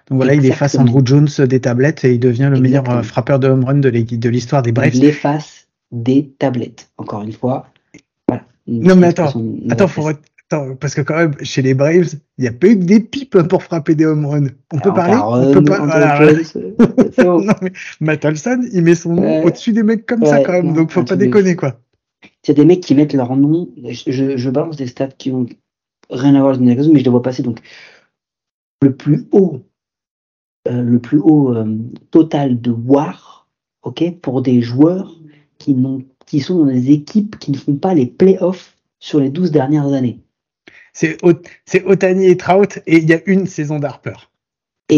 Donc 0.08 0.16
voilà, 0.16 0.34
il 0.34 0.44
efface. 0.46 0.76
Andrew 0.76 1.00
Jones 1.04 1.28
des 1.48 1.60
tablettes 1.60 2.04
et 2.04 2.14
il 2.14 2.20
devient 2.20 2.50
le 2.52 2.60
meilleur 2.60 2.82
Exactement. 2.82 2.98
euh, 3.00 3.02
frappeur 3.02 3.38
de 3.38 3.48
home 3.48 3.64
run 3.64 3.78
de 3.78 4.28
l'histoire 4.28 4.62
des 4.62 4.72
Braves. 4.72 4.94
Il 4.94 5.04
efface 5.04 5.66
des 5.92 6.32
tablettes. 6.38 6.88
Encore 6.98 7.22
une 7.22 7.32
fois. 7.32 7.66
Non, 8.66 8.96
mais 8.96 9.08
attends, 9.08 9.32
Attends, 9.70 9.88
faut 9.88 10.08
parce 10.80 10.94
que 10.94 11.00
quand 11.00 11.16
même, 11.16 11.34
chez 11.42 11.62
les 11.62 11.74
Braves, 11.74 12.14
il 12.38 12.42
n'y 12.42 12.46
a 12.48 12.52
pas 12.52 12.68
eu 12.68 12.78
que 12.78 12.84
des 12.84 13.00
pipes 13.00 13.42
pour 13.42 13.62
frapper 13.62 13.94
des 13.94 14.06
home 14.06 14.24
runs. 14.24 14.46
On 14.72 14.78
peut 14.78 14.90
Alors, 14.90 14.94
parler 14.94 15.12
par, 15.14 15.28
On 15.30 15.36
euh, 15.42 15.52
peut 15.52 15.64
pas. 15.64 15.78
Voilà, 15.80 16.22
euh. 16.22 16.42
Non, 17.24 17.54
mais 17.62 17.72
Matt 18.00 18.24
Olson, 18.24 18.60
il 18.72 18.82
met 18.82 18.94
son 18.94 19.14
nom 19.14 19.22
Ouais. 19.22 19.42
au-dessus 19.44 19.72
des 19.72 19.82
mecs 19.82 20.06
comme 20.06 20.24
ça 20.24 20.40
quand 20.40 20.52
même, 20.52 20.66
non, 20.68 20.72
donc 20.74 20.92
faut 20.92 21.02
pas 21.02 21.16
déconner 21.16 21.56
quoi. 21.56 21.80
A 22.52 22.54
des 22.54 22.64
mecs 22.64 22.80
qui 22.82 22.94
mettent 22.94 23.14
leur 23.14 23.36
nom. 23.36 23.68
Je, 23.82 24.36
je- 24.36 24.50
balance 24.50 24.76
des 24.76 24.86
stats 24.86 25.08
qui 25.08 25.30
ont 25.30 25.46
rien 26.10 26.34
à 26.34 26.40
voir 26.40 26.54
avec 26.54 26.76
raison, 26.76 26.92
mais 26.92 26.98
je 27.00 27.04
les 27.04 27.10
vois 27.10 27.22
passer. 27.22 27.42
Donc, 27.42 27.60
le 28.82 28.94
plus 28.94 29.26
haut, 29.32 29.62
euh, 30.68 30.82
le 30.82 30.98
plus 30.98 31.18
haut 31.18 31.54
euh, 31.54 31.78
total 32.10 32.60
de 32.60 32.70
WAR, 32.70 33.48
ok, 33.82 34.18
pour 34.20 34.42
des 34.42 34.60
joueurs 34.62 35.14
qui, 35.58 35.74
n'ont, 35.74 36.02
qui 36.26 36.40
sont 36.40 36.58
dans 36.58 36.66
des 36.72 36.90
équipes 36.90 37.38
qui 37.38 37.50
ne 37.50 37.56
font 37.56 37.76
pas 37.76 37.94
les 37.94 38.06
playoffs 38.06 38.76
sur 39.00 39.20
les 39.20 39.30
12 39.30 39.50
dernières 39.50 39.92
années. 39.92 40.20
C'est 40.92 41.22
Ot- 41.24 41.42
c'est 41.66 41.84
Otani 41.84 42.26
et 42.26 42.36
Trout 42.36 42.78
et 42.86 42.98
il 42.98 43.08
y 43.08 43.14
a 43.14 43.20
une 43.26 43.46
saison 43.46 43.78
d'Harper. 43.78 44.14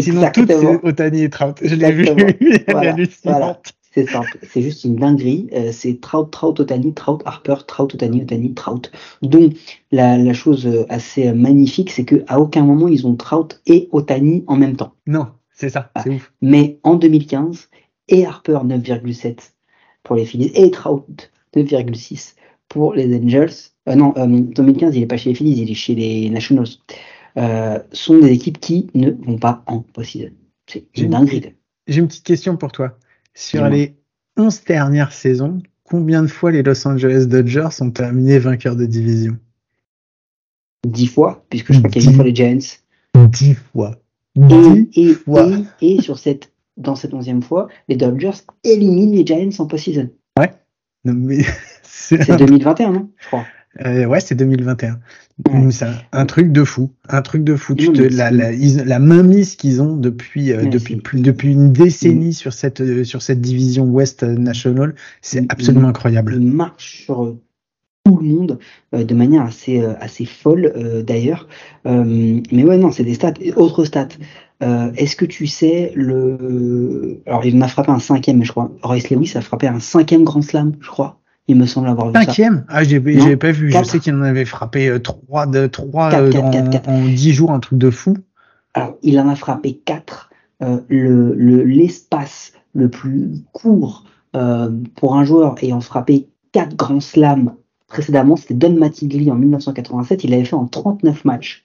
Sinon 0.01 0.21
toutes 0.31 0.51
c'est 0.51 0.85
Otani 0.85 1.23
et 1.23 1.29
Trout. 1.29 1.57
Je 1.61 1.75
l'ai 1.75 1.91
vu, 1.91 2.05
Voilà, 2.71 2.95
voilà. 3.23 3.61
C'est 3.93 4.07
simple, 4.07 4.37
c'est 4.43 4.61
juste 4.61 4.83
une 4.83 4.95
dinguerie. 4.95 5.49
Euh, 5.53 5.71
c'est 5.71 5.99
Trout, 5.99 6.29
Trout, 6.29 6.59
Otani, 6.59 6.93
Trout, 6.93 7.21
Harper, 7.25 7.55
Trout, 7.67 7.93
Otani, 7.95 8.21
Otani, 8.21 8.53
Trout. 8.53 8.91
Donc 9.23 9.53
la, 9.91 10.17
la 10.17 10.33
chose 10.33 10.67
euh, 10.67 10.85
assez 10.89 11.27
euh, 11.27 11.33
magnifique, 11.33 11.89
c'est 11.89 12.05
que 12.05 12.23
à 12.27 12.39
aucun 12.39 12.63
moment 12.63 12.87
ils 12.87 13.07
ont 13.07 13.15
Trout 13.15 13.59
et 13.65 13.89
Otani 13.91 14.43
en 14.47 14.55
même 14.55 14.75
temps. 14.75 14.93
Non, 15.07 15.27
c'est 15.53 15.69
ça, 15.69 15.91
c'est 16.03 16.09
ouf. 16.11 16.31
Mais 16.41 16.79
en 16.83 16.95
2015, 16.95 17.69
et 18.09 18.25
Harper 18.25 18.59
9,7 18.63 19.53
pour 20.03 20.15
les 20.15 20.25
Phillies 20.25 20.51
et 20.53 20.69
Trout 20.69 21.31
9,6 21.55 22.35
pour 22.69 22.93
les 22.93 23.15
Angels. 23.17 23.49
Euh, 23.89 23.95
non, 23.95 24.13
euh, 24.17 24.27
2015 24.27 24.95
il 24.95 25.03
est 25.03 25.07
pas 25.07 25.17
chez 25.17 25.29
les 25.29 25.35
Phillies, 25.35 25.59
il 25.61 25.71
est 25.71 25.75
chez 25.75 25.95
les 25.95 26.29
Nationals. 26.29 26.67
Sont 27.91 28.19
des 28.19 28.31
équipes 28.31 28.59
qui 28.59 28.87
ne 28.95 29.11
vont 29.11 29.37
pas 29.37 29.63
en 29.67 29.79
post-season. 29.81 30.29
C'est 30.67 30.85
une- 30.97 31.09
dinguerie. 31.11 31.53
J'ai 31.87 31.99
une 32.01 32.07
petite 32.07 32.25
question 32.25 32.57
pour 32.57 32.71
toi. 32.71 32.97
Sur 33.39 33.69
les 33.69 33.95
11 34.35 34.63
dernières 34.63 35.13
saisons, 35.13 35.61
combien 35.83 36.23
de 36.23 36.27
fois 36.27 36.51
les 36.51 36.63
Los 36.63 36.87
Angeles 36.87 37.27
Dodgers 37.27 37.69
sont 37.71 37.91
terminés 37.91 38.39
vainqueurs 38.39 38.75
de 38.75 38.85
division? 38.87 39.37
10 40.87 41.07
fois, 41.07 41.45
puisque 41.49 41.71
je 41.73 41.77
crois 41.79 41.89
qu'il 41.91 42.01
y 42.03 42.05
a 42.05 42.09
une 42.09 42.11
Dix. 42.11 42.15
fois 42.15 42.25
les 42.25 42.35
Giants. 42.35 42.77
10 43.29 43.53
fois. 43.53 43.95
Et, 44.35 44.39
10 44.41 44.89
et, 44.95 45.13
fois. 45.13 45.47
et, 45.81 45.95
et 45.97 46.01
sur 46.01 46.17
cette, 46.17 46.51
dans 46.77 46.95
cette 46.95 47.13
onzième 47.13 47.43
fois, 47.43 47.67
les 47.87 47.95
Dodgers 47.95 48.31
éliminent 48.63 49.13
les 49.15 49.25
Giants 49.25 49.49
en 49.59 49.67
post-season. 49.67 50.09
Non, 51.05 51.13
mais 51.13 51.39
c'est 51.83 52.23
C'est 52.23 52.31
un- 52.31 52.37
2021, 52.37 52.91
non? 52.91 53.09
Je 53.17 53.27
crois. 53.27 53.45
Euh, 53.85 54.05
ouais, 54.05 54.19
c'est 54.19 54.35
2021. 54.35 54.99
Ouais. 55.47 55.59
Mm, 55.59 55.71
C'est 55.71 55.85
un, 55.85 55.93
un 56.13 56.25
truc 56.25 56.51
de 56.51 56.63
fou, 56.63 56.91
un 57.09 57.21
truc 57.21 57.43
de 57.43 57.55
fou. 57.55 57.75
Tu 57.75 57.91
te, 57.93 58.01
la, 58.01 58.31
la, 58.31 58.51
ils- 58.53 58.77
la 58.85 58.99
mainmise 58.99 59.55
qu'ils 59.55 59.81
ont 59.81 59.95
depuis 59.95 60.51
euh, 60.51 60.63
depuis 60.65 60.95
plus, 60.95 61.21
depuis 61.21 61.51
une 61.53 61.71
décennie 61.73 62.33
sur 62.33 62.53
cette 62.53 62.81
euh, 62.81 63.03
sur 63.03 63.21
cette 63.21 63.41
division 63.41 63.85
West 63.85 64.23
National, 64.23 64.95
c'est 65.21 65.45
absolument 65.51 65.89
incroyable. 65.89 66.35
Il 66.39 66.47
marche 66.47 67.03
sur 67.05 67.35
tout 68.05 68.17
le 68.17 68.25
monde 68.25 68.59
de 68.93 69.13
manière 69.15 69.43
assez, 69.43 69.81
assez 69.99 70.23
folle 70.25 71.03
d'ailleurs. 71.05 71.47
Mais 71.85 72.63
ouais, 72.63 72.77
non, 72.77 72.91
c'est 72.91 73.03
des 73.03 73.15
stats. 73.15 73.33
Autre 73.57 73.83
stat. 73.83 74.07
Est-ce 74.61 75.15
que 75.17 75.25
tu 75.25 75.45
sais 75.45 75.91
le. 75.93 77.19
Alors, 77.25 77.45
il 77.45 77.55
en 77.57 77.61
a 77.61 77.67
frappé 77.67 77.91
un 77.91 77.99
cinquième, 77.99 78.43
je 78.43 78.51
crois. 78.51 78.71
Royce 78.81 79.09
Lewis 79.09 79.33
a 79.35 79.41
frappé 79.41 79.67
un 79.67 79.79
cinquième 79.81 80.23
Grand 80.23 80.41
Slam, 80.41 80.71
je 80.79 80.87
crois. 80.87 81.19
Il 81.47 81.55
me 81.55 81.65
semble 81.65 81.87
avoir 81.87 82.07
vu 82.07 82.13
ça. 82.13 82.21
Cinquième 82.25 82.65
Ah, 82.67 82.83
j'ai 82.83 82.99
pas 82.99 83.51
vu. 83.51 83.69
quatre. 83.69 83.85
Je 83.85 83.89
sais 83.91 83.99
qu'il 83.99 84.13
en 84.15 84.21
avait 84.21 84.45
frappé 84.45 84.89
euh, 84.89 84.99
trois 84.99 85.45
de 85.45 85.67
trois 85.67 86.09
Quatre, 86.09 86.23
euh, 86.23 86.31
quatre, 86.31 86.43
en, 86.45 86.69
quatre, 86.69 86.89
en 86.89 87.05
10 87.05 87.31
jours, 87.33 87.51
un 87.51 87.59
truc 87.59 87.79
de 87.79 87.89
fou. 87.89 88.17
Alors, 88.73 88.95
il 89.01 89.19
en 89.19 89.29
a 89.29 89.35
frappé 89.35 89.81
4. 89.85 90.29
le, 90.61 91.33
le- 91.35 91.63
l'espace 91.63 92.53
le 92.73 92.89
plus 92.89 93.29
court 93.53 94.03
euh, 94.35 94.69
pour 94.95 95.15
un 95.15 95.23
joueur 95.23 95.55
ayant 95.63 95.81
frappé 95.81 96.27
4 96.51 96.75
grands 96.75 96.99
slams 96.99 97.53
précédemment, 97.87 98.35
c'était 98.35 98.53
Don 98.53 98.73
Mattingly 98.75 99.31
en 99.31 99.35
1987. 99.35 100.25
Il 100.25 100.31
l'avait 100.31 100.43
fait 100.43 100.55
en 100.55 100.65
39 100.67 101.23
matchs. 101.23 101.63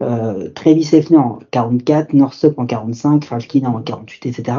Euh, 0.00 0.48
Travis 0.54 0.88
Hefner 0.92 1.18
en 1.18 1.38
44, 1.50 2.14
Northup 2.14 2.58
en 2.58 2.64
45, 2.64 3.24
Falkiner 3.24 3.66
en 3.66 3.82
48, 3.82 4.26
etc. 4.26 4.58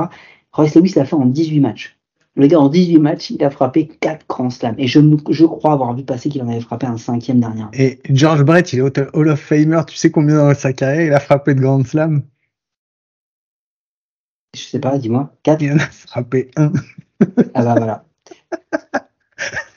Royce 0.51 0.75
Lewis 0.75 0.93
l'a 0.95 1.05
fait 1.05 1.15
en 1.15 1.25
18 1.25 1.59
matchs. 1.61 1.97
Le 2.39 2.48
gars, 2.48 2.58
en 2.58 2.69
18 2.69 3.00
matchs, 3.00 3.31
il 3.31 3.43
a 3.43 3.50
frappé 3.50 3.86
4 3.86 4.25
grands 4.29 4.50
slams. 4.50 4.75
Et 4.77 4.88
je, 4.88 5.01
je 5.29 5.46
crois 5.46 5.74
avoir 5.74 5.93
vu 5.93 6.05
passer 6.05 6.29
qu'il 6.29 6.41
en 6.41 6.48
avait 6.48 6.62
frappé 6.62 6.88
un 6.88 6.96
cinquième 6.96 7.41
dernier. 7.41 7.65
Et 7.74 8.00
George 8.10 8.43
Brett, 8.43 8.72
il 8.72 8.79
est 8.79 9.13
Hall 9.13 9.27
of 9.27 9.41
Famer. 9.41 9.81
Tu 9.86 9.98
sais 9.98 10.10
combien 10.10 10.38
dans 10.38 10.53
sa 10.53 10.72
carrière 10.72 11.01
il 11.01 11.13
a 11.13 11.19
frappé 11.19 11.53
de 11.53 11.60
grands 11.60 11.84
slams? 11.84 12.22
Je 14.55 14.62
sais 14.62 14.79
pas, 14.79 14.98
dis-moi. 14.98 15.34
4 15.43 15.62
Il 15.62 15.74
en 15.74 15.79
a 15.79 15.89
frappé 15.89 16.50
un. 16.55 16.72
ah 17.53 17.62
bah 17.62 17.75
voilà. 17.75 18.05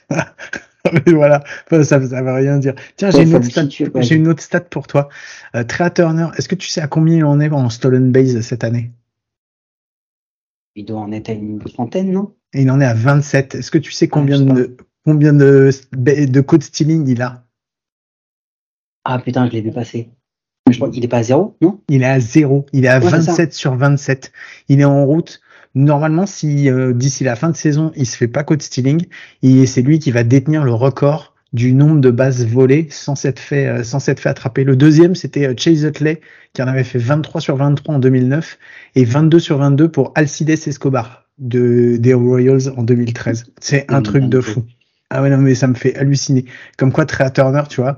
Mais 0.93 1.11
voilà, 1.11 1.43
enfin, 1.65 1.83
ça 1.83 1.99
ne 1.99 2.05
veut 2.05 2.33
rien 2.33 2.59
dire. 2.59 2.75
Tiens, 2.95 3.11
j'ai 3.11 3.23
une, 3.23 3.35
autre 3.35 3.45
stat, 3.45 3.67
j'ai 3.67 4.15
une 4.15 4.29
autre 4.29 4.41
stat 4.41 4.61
pour 4.61 4.87
toi. 4.87 5.09
Euh, 5.55 5.65
Trea 5.65 5.89
Turner, 5.89 6.27
est-ce 6.37 6.47
que 6.47 6.55
tu 6.55 6.69
sais 6.69 6.79
à 6.79 6.87
combien 6.87 7.17
il 7.17 7.25
en 7.25 7.41
est 7.41 7.49
en 7.49 7.69
stolen 7.69 8.13
base 8.13 8.39
cette 8.39 8.63
année? 8.63 8.91
Il 10.75 10.85
doit 10.85 11.01
en 11.01 11.11
être 11.11 11.29
à 11.29 11.33
une 11.33 11.59
trentaine, 11.59 12.11
non? 12.11 12.33
Et 12.53 12.61
il 12.61 12.71
en 12.71 12.79
est 12.79 12.85
à 12.85 12.93
27. 12.93 13.55
Est-ce 13.55 13.71
que 13.71 13.77
tu 13.77 13.91
sais 13.91 14.07
combien 14.07 14.39
de 14.39 14.77
combien 15.05 15.33
de, 15.33 15.71
de 15.91 16.41
code 16.41 16.63
stealing 16.63 17.07
il 17.07 17.21
a? 17.21 17.45
Ah 19.05 19.19
putain, 19.19 19.47
je 19.47 19.51
l'ai 19.51 19.61
vu 19.61 19.71
passer. 19.71 20.09
Je 20.71 20.77
crois 20.77 20.89
qu'il 20.89 21.03
est 21.03 21.09
pas 21.09 21.17
à 21.17 21.23
zéro, 21.23 21.57
non? 21.61 21.81
Il 21.89 22.03
est 22.03 22.07
à 22.07 22.19
zéro. 22.19 22.65
Il 22.71 22.85
est 22.85 22.89
à 22.89 22.99
27 22.99 23.53
sur 23.53 23.75
27. 23.75 24.31
Il 24.69 24.79
est 24.79 24.85
en 24.85 25.05
route 25.05 25.41
normalement, 25.75 26.25
si 26.25 26.69
euh, 26.69 26.93
d'ici 26.93 27.23
la 27.23 27.35
fin 27.35 27.49
de 27.49 27.55
saison, 27.55 27.91
il 27.95 28.05
se 28.05 28.17
fait 28.17 28.27
pas 28.27 28.43
code 28.43 28.61
stealing, 28.61 29.05
c'est 29.41 29.81
lui 29.81 29.99
qui 29.99 30.11
va 30.11 30.23
détenir 30.23 30.63
le 30.63 30.73
record 30.73 31.33
du 31.51 31.73
nombre 31.73 32.01
de 32.01 32.09
bases 32.09 32.45
volées 32.45 32.87
sans 32.89 33.15
s'être 33.15 33.39
fait, 33.39 33.67
euh, 33.67 33.83
sans 33.83 33.99
s'être 33.99 34.19
fait 34.19 34.29
attraper. 34.29 34.63
Le 34.63 34.75
deuxième, 34.75 35.13
c'était 35.13 35.47
euh, 35.47 35.53
Chase 35.55 35.83
Utley, 35.83 36.19
qui 36.53 36.63
en 36.63 36.67
avait 36.67 36.83
fait 36.83 36.97
23 36.97 37.41
sur 37.41 37.55
23 37.57 37.95
en 37.95 37.99
2009 37.99 38.57
et 38.95 39.05
22 39.05 39.39
sur 39.39 39.59
22 39.59 39.89
pour 39.89 40.11
Alcides 40.15 40.49
Escobar 40.49 41.22
de, 41.37 41.97
des 41.97 42.13
Royals 42.13 42.73
en 42.77 42.83
2013. 42.83 43.45
C'est 43.59 43.91
un 43.91 44.01
truc 44.01 44.25
de 44.25 44.41
fou. 44.41 44.63
Ah 45.09 45.21
ouais, 45.21 45.29
non, 45.29 45.37
mais 45.37 45.55
ça 45.55 45.67
me 45.67 45.75
fait 45.75 45.95
halluciner. 45.95 46.45
Comme 46.77 46.91
quoi, 46.91 47.05
Trey 47.05 47.31
Turner, 47.31 47.63
tu 47.69 47.81
vois, 47.81 47.95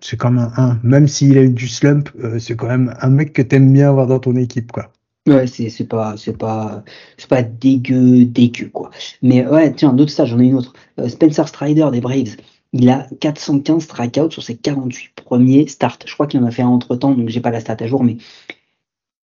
c'est 0.00 0.16
comme 0.16 0.38
un 0.38 0.52
1. 0.56 0.80
Même 0.82 1.06
s'il 1.06 1.38
a 1.38 1.42
eu 1.42 1.50
du 1.50 1.68
slump, 1.68 2.10
c'est 2.38 2.56
quand 2.56 2.68
même 2.68 2.94
un 3.00 3.10
mec 3.10 3.32
que 3.32 3.42
t'aimes 3.42 3.72
bien 3.72 3.88
avoir 3.88 4.06
dans 4.06 4.18
ton 4.18 4.34
équipe, 4.36 4.72
quoi. 4.72 4.90
Ouais, 5.26 5.48
c'est 5.48 5.70
c'est 5.70 5.86
pas 5.86 6.16
c'est 6.16 6.36
pas 6.38 6.84
c'est 7.18 7.28
pas 7.28 7.42
dégueu 7.42 8.24
dégueu 8.26 8.70
quoi. 8.72 8.90
Mais 9.22 9.44
ouais, 9.44 9.72
tiens, 9.74 9.90
un 9.90 9.98
autre 9.98 10.12
stage, 10.12 10.28
j'en 10.28 10.38
ai 10.38 10.44
une 10.44 10.54
autre. 10.54 10.72
Euh, 11.00 11.08
Spencer 11.08 11.48
Strider 11.48 11.88
des 11.90 12.00
Braves, 12.00 12.36
il 12.72 12.88
a 12.88 13.08
415 13.20 13.82
strikeouts 13.82 14.30
sur 14.30 14.42
ses 14.44 14.56
48 14.56 15.14
premiers 15.16 15.66
starts. 15.66 15.98
Je 16.06 16.14
crois 16.14 16.28
qu'il 16.28 16.38
en 16.40 16.46
a 16.46 16.52
fait 16.52 16.62
un 16.62 16.68
entre 16.68 16.94
temps, 16.94 17.12
donc 17.12 17.28
j'ai 17.28 17.40
pas 17.40 17.50
la 17.50 17.58
stat 17.58 17.76
à 17.80 17.86
jour, 17.88 18.04
mais 18.04 18.18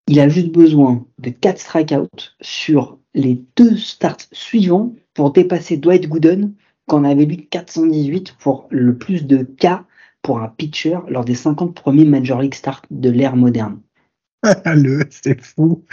il 0.08 0.20
a 0.20 0.30
juste 0.30 0.52
besoin 0.52 1.06
de 1.20 1.30
4 1.30 1.60
strikeouts 1.60 2.32
sur 2.42 2.98
les 3.14 3.42
deux 3.56 3.78
starts 3.78 4.28
suivants 4.32 4.94
pour 5.14 5.32
dépasser 5.32 5.78
Dwight 5.78 6.08
Gooden, 6.08 6.54
qu'on 6.88 7.04
avait 7.04 7.26
lu 7.26 7.38
418 7.38 8.36
pour 8.40 8.68
le 8.70 8.98
plus 8.98 9.26
de 9.26 9.44
cas 9.44 9.86
pour 10.22 10.40
un 10.40 10.48
pitcher 10.48 11.00
lors 11.08 11.26
des 11.26 11.36
50 11.36 11.76
premiers 11.76 12.06
Major 12.06 12.42
League 12.42 12.54
starts 12.54 12.82
de 12.92 13.10
l'ère 13.10 13.36
moderne. 13.36 13.80
le, 14.66 15.06
c'est 15.10 15.42
fou. 15.42 15.84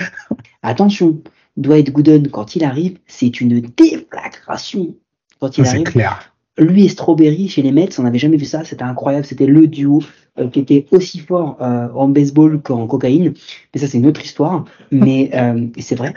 Attention, 0.62 1.22
Dwight 1.56 1.92
Gooden, 1.92 2.28
quand 2.28 2.56
il 2.56 2.64
arrive, 2.64 2.98
c'est 3.06 3.40
une 3.40 3.60
déflagration. 3.60 4.96
Quand 5.38 5.56
il 5.58 5.66
arrive, 5.66 5.84
clair. 5.84 6.34
Lui 6.58 6.84
et 6.84 6.88
Strawberry 6.88 7.48
chez 7.48 7.62
les 7.62 7.72
Mets, 7.72 7.98
on 7.98 8.02
n'avait 8.02 8.18
jamais 8.18 8.36
vu 8.36 8.44
ça, 8.44 8.64
c'était 8.64 8.82
incroyable, 8.82 9.24
c'était 9.24 9.46
le 9.46 9.66
duo 9.66 10.02
euh, 10.38 10.48
qui 10.48 10.60
était 10.60 10.86
aussi 10.90 11.18
fort 11.18 11.56
euh, 11.60 11.88
en 11.94 12.08
baseball 12.08 12.60
qu'en 12.62 12.86
cocaïne. 12.86 13.34
Mais 13.74 13.80
ça, 13.80 13.86
c'est 13.86 13.98
une 13.98 14.06
autre 14.06 14.24
histoire. 14.24 14.64
Mais 14.90 15.30
euh, 15.34 15.66
c'est 15.78 15.96
vrai, 15.96 16.14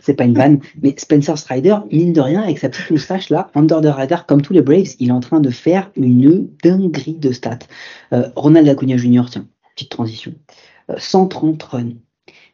c'est 0.00 0.14
pas 0.14 0.24
une 0.24 0.34
vanne. 0.34 0.60
Mais 0.82 0.94
Spencer 0.96 1.36
Strider, 1.38 1.76
mine 1.90 2.12
de 2.12 2.20
rien, 2.20 2.42
avec 2.42 2.58
sa 2.58 2.68
petite 2.68 2.90
moustache 2.90 3.30
là, 3.30 3.50
under 3.54 3.80
the 3.80 3.86
radar, 3.86 4.26
comme 4.26 4.42
tous 4.42 4.52
les 4.52 4.62
Braves, 4.62 4.94
il 4.98 5.08
est 5.08 5.12
en 5.12 5.20
train 5.20 5.40
de 5.40 5.50
faire 5.50 5.90
une 5.96 6.48
dinguerie 6.62 7.14
de 7.14 7.32
stats. 7.32 7.58
Ronald 8.36 8.68
Acuna 8.68 8.96
Jr., 8.96 9.24
tiens, 9.30 9.46
petite 9.74 9.90
transition. 9.90 10.34
130 10.96 11.62
runs. 11.62 11.94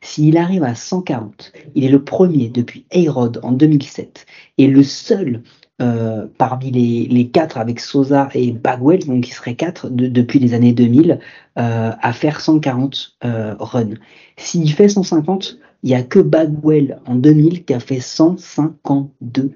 S'il 0.02 0.38
arrive 0.38 0.62
à 0.62 0.74
140, 0.74 1.52
il 1.74 1.84
est 1.84 1.90
le 1.90 2.02
premier 2.02 2.48
depuis 2.48 2.86
A-Rod 2.90 3.38
en 3.42 3.52
2007 3.52 4.24
et 4.56 4.66
le 4.66 4.82
seul 4.82 5.42
euh, 5.80 6.26
parmi 6.36 6.70
les, 6.70 7.28
quatre 7.28 7.56
avec 7.56 7.80
Sosa 7.80 8.28
et 8.34 8.52
Bagwell, 8.52 9.06
donc 9.06 9.24
qui 9.24 9.30
serait 9.30 9.54
quatre 9.54 9.88
depuis 9.88 10.38
les 10.38 10.52
années 10.52 10.72
2000, 10.72 11.18
euh, 11.58 11.90
à 11.98 12.12
faire 12.12 12.40
140 12.40 13.16
euh, 13.24 13.54
runs. 13.58 13.94
S'il 14.36 14.70
fait 14.72 14.88
150, 14.88 15.58
il 15.82 15.88
n'y 15.88 15.94
a 15.94 16.02
que 16.02 16.18
Bagwell 16.18 16.98
en 17.06 17.14
2000 17.14 17.64
qui 17.64 17.72
a 17.72 17.80
fait 17.80 18.00
152. 18.00 19.52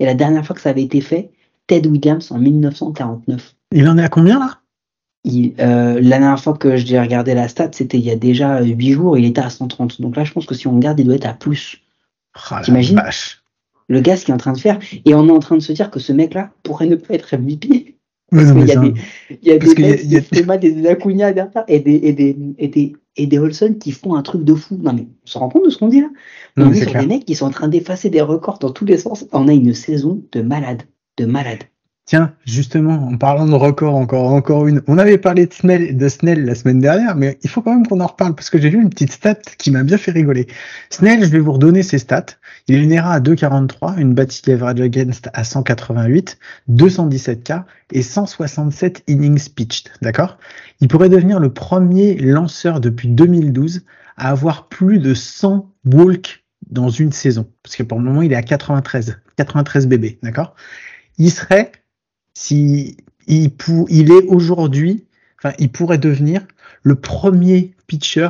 Et 0.00 0.04
la 0.04 0.14
dernière 0.14 0.44
fois 0.44 0.56
que 0.56 0.62
ça 0.62 0.70
avait 0.70 0.82
été 0.82 1.00
fait, 1.00 1.30
Ted 1.68 1.88
Williams 1.88 2.32
en 2.32 2.38
1949. 2.38 3.54
Il 3.72 3.88
en 3.88 3.98
est 3.98 4.04
à 4.04 4.08
combien 4.08 4.40
là? 4.40 4.58
Euh, 5.26 6.00
la 6.00 6.18
dernière 6.18 6.40
fois 6.40 6.54
que 6.54 6.76
j'ai 6.76 6.98
regardé 6.98 7.34
la 7.34 7.48
stat, 7.48 7.70
c'était 7.72 7.98
il 7.98 8.04
y 8.04 8.10
a 8.10 8.16
déjà 8.16 8.62
8 8.62 8.92
jours, 8.92 9.18
il 9.18 9.26
était 9.26 9.40
à 9.40 9.50
130. 9.50 10.00
Donc 10.00 10.16
là, 10.16 10.24
je 10.24 10.32
pense 10.32 10.46
que 10.46 10.54
si 10.54 10.66
on 10.66 10.74
regarde, 10.74 10.98
il 10.98 11.06
doit 11.06 11.16
être 11.16 11.26
à 11.26 11.34
plus. 11.34 11.82
Oh, 12.50 12.54
T'imagines? 12.64 13.00
Le 13.88 14.00
gars, 14.00 14.16
ce 14.16 14.24
qu'il 14.24 14.32
est 14.32 14.34
en 14.34 14.38
train 14.38 14.52
de 14.52 14.58
faire. 14.58 14.78
Et 15.04 15.14
on 15.14 15.26
est 15.28 15.32
en 15.32 15.38
train 15.38 15.56
de 15.56 15.62
se 15.62 15.72
dire 15.72 15.90
que 15.90 15.98
ce 15.98 16.12
mec-là 16.12 16.50
pourrait 16.62 16.86
ne 16.86 16.96
pas 16.96 17.14
être 17.14 17.36
MVP. 17.36 17.96
Parce 18.30 18.52
qu'il 18.52 18.66
y, 18.66 18.72
a 18.72 18.76
des, 18.76 18.94
il 19.30 19.48
y 19.48 19.52
a 19.52 19.58
des 19.58 20.04
y 20.04 20.16
a... 20.16 20.56
des, 20.58 20.72
des 20.72 20.86
Acuna 20.86 21.32
derrière 21.32 21.64
et 21.66 21.80
des, 21.80 21.94
et 21.94 22.12
des, 22.12 22.36
et 22.58 22.68
des, 22.68 22.92
et 23.16 23.26
des 23.26 23.38
Olson 23.38 23.74
qui 23.80 23.90
font 23.90 24.14
un 24.14 24.22
truc 24.22 24.44
de 24.44 24.54
fou. 24.54 24.78
Non, 24.82 24.92
mais 24.92 25.06
on 25.24 25.26
se 25.26 25.38
rend 25.38 25.48
compte 25.48 25.64
de 25.64 25.70
ce 25.70 25.78
qu'on 25.78 25.88
dit 25.88 26.02
là 26.02 26.10
On 26.58 26.70
est, 26.70 26.82
sur 26.82 26.92
des 26.92 27.06
mecs 27.06 27.24
qui 27.24 27.34
sont 27.34 27.46
en 27.46 27.50
train 27.50 27.68
d'effacer 27.68 28.10
des 28.10 28.20
records 28.20 28.58
dans 28.58 28.70
tous 28.70 28.84
les 28.84 28.98
sens. 28.98 29.26
On 29.32 29.48
a 29.48 29.52
une 29.52 29.72
saison 29.72 30.22
de 30.32 30.42
malade. 30.42 30.82
De 31.16 31.24
malade. 31.24 31.64
Tiens, 32.04 32.32
justement, 32.46 33.06
en 33.06 33.18
parlant 33.18 33.46
de 33.46 33.54
record, 33.54 33.94
encore, 33.94 34.32
encore 34.32 34.66
une. 34.66 34.82
On 34.86 34.96
avait 34.96 35.18
parlé 35.18 35.46
de 35.46 35.52
Snell, 35.52 35.94
de 35.94 36.08
Snell 36.08 36.44
la 36.44 36.54
semaine 36.54 36.80
dernière, 36.80 37.14
mais 37.16 37.38
il 37.42 37.50
faut 37.50 37.60
quand 37.60 37.74
même 37.74 37.86
qu'on 37.86 38.00
en 38.00 38.06
reparle 38.06 38.34
parce 38.34 38.48
que 38.48 38.58
j'ai 38.58 38.70
lu 38.70 38.80
une 38.80 38.88
petite 38.88 39.12
stat 39.12 39.34
qui 39.58 39.70
m'a 39.70 39.82
bien 39.82 39.98
fait 39.98 40.12
rigoler. 40.12 40.46
Snell, 40.88 41.22
je 41.22 41.28
vais 41.28 41.38
vous 41.38 41.52
redonner 41.52 41.82
ses 41.82 41.98
stats. 41.98 42.24
Il 42.68 42.74
a 42.74 42.78
une 42.78 42.92
ERA 42.92 43.14
à 43.14 43.20
2,43, 43.20 43.98
une 43.98 44.12
batting 44.12 44.52
average 44.52 44.80
against 44.82 45.30
à 45.32 45.42
188, 45.42 46.38
217 46.68 47.42
K 47.42 47.52
et 47.92 48.02
167 48.02 49.04
innings 49.06 49.48
pitched. 49.48 49.90
D'accord? 50.02 50.36
Il 50.80 50.88
pourrait 50.88 51.08
devenir 51.08 51.40
le 51.40 51.50
premier 51.50 52.14
lanceur 52.16 52.80
depuis 52.80 53.08
2012 53.08 53.84
à 54.18 54.28
avoir 54.28 54.68
plus 54.68 54.98
de 54.98 55.14
100 55.14 55.72
walks 55.86 56.44
dans 56.70 56.90
une 56.90 57.10
saison. 57.10 57.50
Parce 57.62 57.74
que 57.74 57.82
pour 57.82 57.98
le 57.98 58.04
moment, 58.04 58.20
il 58.20 58.32
est 58.32 58.36
à 58.36 58.42
93, 58.42 59.18
93 59.36 59.86
bébés. 59.86 60.18
D'accord? 60.22 60.54
Il 61.16 61.30
serait 61.30 61.72
si 62.34 62.98
il, 63.26 63.50
il 63.88 64.12
est 64.12 64.24
aujourd'hui, 64.26 65.06
enfin, 65.38 65.54
il 65.58 65.70
pourrait 65.70 65.98
devenir 65.98 66.46
le 66.82 66.96
premier 66.96 67.74
pitcher 67.86 68.28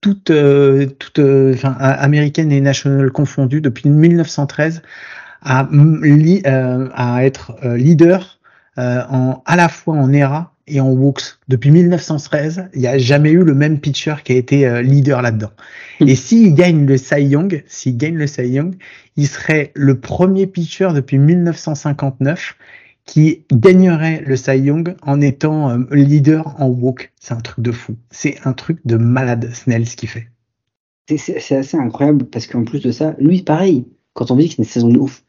toute, 0.00 0.30
euh, 0.30 0.86
toute 0.98 1.18
euh, 1.18 1.54
enfin, 1.54 1.72
américaine 1.78 2.52
et 2.52 2.60
nationale 2.60 3.10
confondue 3.10 3.60
depuis 3.60 3.88
1913 3.88 4.82
à, 5.42 5.68
euh, 5.72 6.88
à 6.94 7.24
être 7.24 7.56
leader 7.76 8.38
en, 8.76 9.42
à 9.44 9.56
la 9.56 9.68
fois 9.68 9.94
en 9.94 10.12
ERA 10.12 10.52
et 10.66 10.80
en 10.80 10.90
walks. 10.90 11.38
Depuis 11.48 11.70
1913, 11.70 12.68
il 12.74 12.80
n'y 12.80 12.86
a 12.86 12.96
jamais 12.96 13.30
eu 13.30 13.42
le 13.42 13.54
même 13.54 13.78
pitcher 13.78 14.14
qui 14.24 14.32
a 14.32 14.36
été 14.36 14.82
leader 14.82 15.20
là-dedans. 15.20 15.50
Hmm. 16.00 16.08
Et 16.08 16.14
s'il 16.14 16.54
gagne 16.54 16.86
le 16.86 16.96
Cy 16.96 17.22
Young, 17.22 17.62
s'il 17.66 17.98
gagne 17.98 18.16
le 18.16 18.26
Cy 18.26 18.48
Young, 18.48 18.76
il 19.16 19.26
serait 19.26 19.72
le 19.74 19.98
premier 19.98 20.46
pitcher 20.46 20.90
depuis 20.94 21.18
1959 21.18 22.56
qui 23.04 23.44
gagnerait 23.52 24.22
le 24.26 24.36
Cy 24.36 24.58
Young 24.58 24.94
en 25.02 25.20
étant 25.20 25.70
euh, 25.70 25.84
leader 25.90 26.54
en 26.60 26.68
walk. 26.68 27.12
C'est 27.20 27.34
un 27.34 27.40
truc 27.40 27.64
de 27.64 27.72
fou. 27.72 27.96
C'est 28.10 28.38
un 28.44 28.52
truc 28.52 28.78
de 28.84 28.96
malade, 28.96 29.50
Snell, 29.52 29.86
ce 29.86 29.96
qu'il 29.96 30.08
fait. 30.08 30.28
C'est 31.16 31.56
assez 31.56 31.76
incroyable 31.76 32.24
parce 32.26 32.46
qu'en 32.46 32.62
plus 32.62 32.80
de 32.80 32.92
ça, 32.92 33.16
lui, 33.18 33.42
pareil, 33.42 33.84
quand 34.12 34.30
on 34.30 34.36
dit 34.36 34.48
que 34.48 34.54
c'est 34.54 34.62
une 34.62 34.64
saison 34.64 34.88
de 34.90 34.98
ouf, 34.98 35.24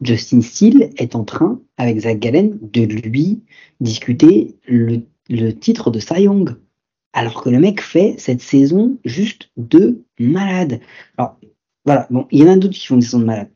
Justin 0.00 0.40
Steele 0.40 0.90
est 0.96 1.16
en 1.16 1.24
train, 1.24 1.60
avec 1.76 2.00
Zach 2.00 2.18
Gallen, 2.18 2.58
de 2.62 2.82
lui 2.82 3.42
discuter 3.80 4.56
le, 4.66 5.02
le 5.28 5.50
titre 5.50 5.90
de 5.90 5.98
Cy 5.98 6.22
Young. 6.22 6.56
Alors 7.12 7.42
que 7.42 7.50
le 7.50 7.58
mec 7.58 7.80
fait 7.80 8.14
cette 8.18 8.40
saison 8.40 8.96
juste 9.04 9.50
de 9.56 10.02
malade. 10.18 10.80
Alors, 11.16 11.38
voilà, 11.84 12.06
bon, 12.10 12.26
il 12.30 12.40
y 12.40 12.44
en 12.44 12.52
a 12.52 12.56
d'autres 12.56 12.74
qui 12.74 12.86
font 12.86 12.94
une 12.94 13.02
saison 13.02 13.18
de 13.18 13.24
malade. 13.24 13.48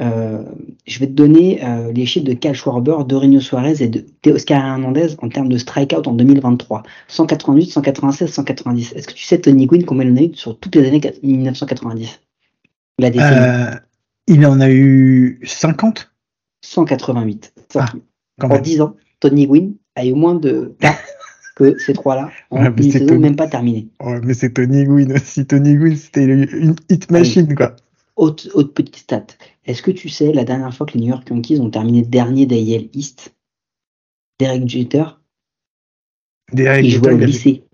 Euh, 0.00 0.42
je 0.86 0.98
vais 0.98 1.06
te 1.06 1.12
donner 1.12 1.62
euh, 1.62 1.92
les 1.92 2.06
chiffres 2.06 2.26
de 2.26 2.32
Cal 2.32 2.54
Schwarber, 2.54 3.04
de 3.06 3.16
Rino 3.16 3.38
Suarez 3.38 3.82
et 3.82 3.88
de 3.88 4.04
Oscar 4.26 4.64
Hernandez 4.64 5.08
en 5.18 5.28
termes 5.28 5.50
de 5.50 5.58
strikeout 5.58 6.06
en 6.06 6.12
2023. 6.12 6.82
188, 7.08 7.70
196, 7.70 8.32
190. 8.32 8.92
Est-ce 8.92 9.06
que 9.06 9.12
tu 9.12 9.24
sais 9.24 9.38
Tony 9.38 9.66
Gwynn 9.66 9.84
combien 9.84 10.06
il 10.06 10.12
en 10.12 10.16
a 10.16 10.22
eu 10.22 10.34
sur 10.34 10.58
toutes 10.58 10.74
les 10.76 10.88
années 10.88 11.00
1990 11.22 12.20
euh, 13.02 13.70
Il 14.26 14.46
en 14.46 14.60
a 14.60 14.70
eu 14.70 15.40
50 15.44 16.10
188. 16.62 17.52
Ah, 17.74 17.86
en 18.42 18.58
10 18.58 18.80
ans, 18.80 18.96
Tony 19.20 19.46
Gwynn 19.46 19.74
a 19.96 20.06
eu 20.06 20.14
moins 20.14 20.34
de 20.34 20.76
que 21.56 21.78
ces 21.78 21.92
trois-là 21.92 22.30
une 22.52 22.90
saison 22.90 23.18
même 23.18 23.36
pas 23.36 23.48
terminée. 23.48 23.88
mais 24.22 24.32
c'est 24.32 24.50
Tony 24.54 24.84
Gwynn 24.84 25.12
aussi. 25.12 25.44
Tony 25.44 25.74
Gwynn, 25.74 25.96
c'était 25.96 26.24
une 26.24 26.74
hit 26.88 27.10
machine, 27.10 27.54
quoi 27.54 27.76
Autre, 28.20 28.50
autre 28.52 28.74
petite 28.74 28.96
stat. 28.96 29.28
Est-ce 29.64 29.80
que 29.80 29.90
tu 29.90 30.10
sais 30.10 30.34
la 30.34 30.44
dernière 30.44 30.74
fois 30.74 30.84
que 30.84 30.92
les 30.92 31.00
New 31.00 31.08
York 31.08 31.26
Yankees 31.30 31.58
ont 31.58 31.70
terminé 31.70 32.02
dernier 32.02 32.44
d'AL 32.44 32.90
East 32.92 33.34
Derek 34.38 34.68
Jeter? 34.68 35.04
Derek 36.52 36.84
Il 36.84 36.90
Jeter, 36.90 37.10
jouait 37.12 37.14
au 37.14 37.26
lycée. 37.26 37.64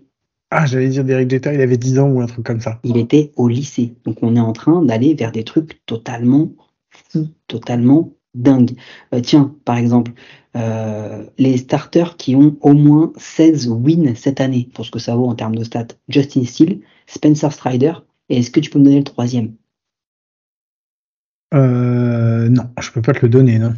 Ah, 0.52 0.64
j'allais 0.64 0.88
dire 0.88 1.02
Derek 1.02 1.28
Jeter, 1.28 1.50
il 1.52 1.61
avait 1.61 1.76
10 1.76 1.98
ans 1.98 2.09
ou 2.11 2.20
un 2.20 2.26
truc 2.26 2.46
comme 2.46 2.61
ça. 2.61 2.78
Il 2.85 2.96
était 2.96 3.32
au 3.35 3.48
lycée. 3.48 3.96
Donc 4.04 4.22
on 4.22 4.37
est 4.37 4.40
en 4.40 4.52
train 4.52 4.82
d'aller 4.82 5.14
vers 5.14 5.32
des 5.32 5.42
trucs 5.42 5.85
totalement 5.85 6.52
fous, 6.90 7.26
totalement 7.48 8.12
dingues. 8.37 8.76
Euh, 9.14 9.20
tiens, 9.20 9.52
par 9.64 9.78
exemple, 9.78 10.12
euh, 10.54 11.26
les 11.38 11.56
starters 11.56 12.16
qui 12.16 12.37
ont 12.37 12.56
au 12.61 12.72
moins 12.72 13.12
16 13.16 13.66
wins 13.66 14.14
cette 14.14 14.40
année, 14.40 14.68
pour 14.74 14.87
ce 14.87 14.92
que 14.92 15.00
ça 15.00 15.16
vaut 15.16 15.26
en 15.26 15.35
termes 15.35 15.56
de 15.56 15.64
stats. 15.64 15.88
Justin 16.09 16.44
Steele, 16.44 16.82
Spencer 17.09 17.52
Strider, 17.52 17.94
et 18.28 18.38
est-ce 18.38 18.52
que 18.52 18.61
tu 18.61 18.70
peux 18.70 18.78
me 18.78 18.85
donner 18.85 18.98
le 18.98 19.04
troisième? 19.04 19.56
Euh, 21.54 22.48
non, 22.48 22.70
je 22.80 22.90
peux 22.90 23.02
pas 23.02 23.12
te 23.12 23.20
le 23.20 23.28
donner, 23.28 23.59
non. 23.59 23.74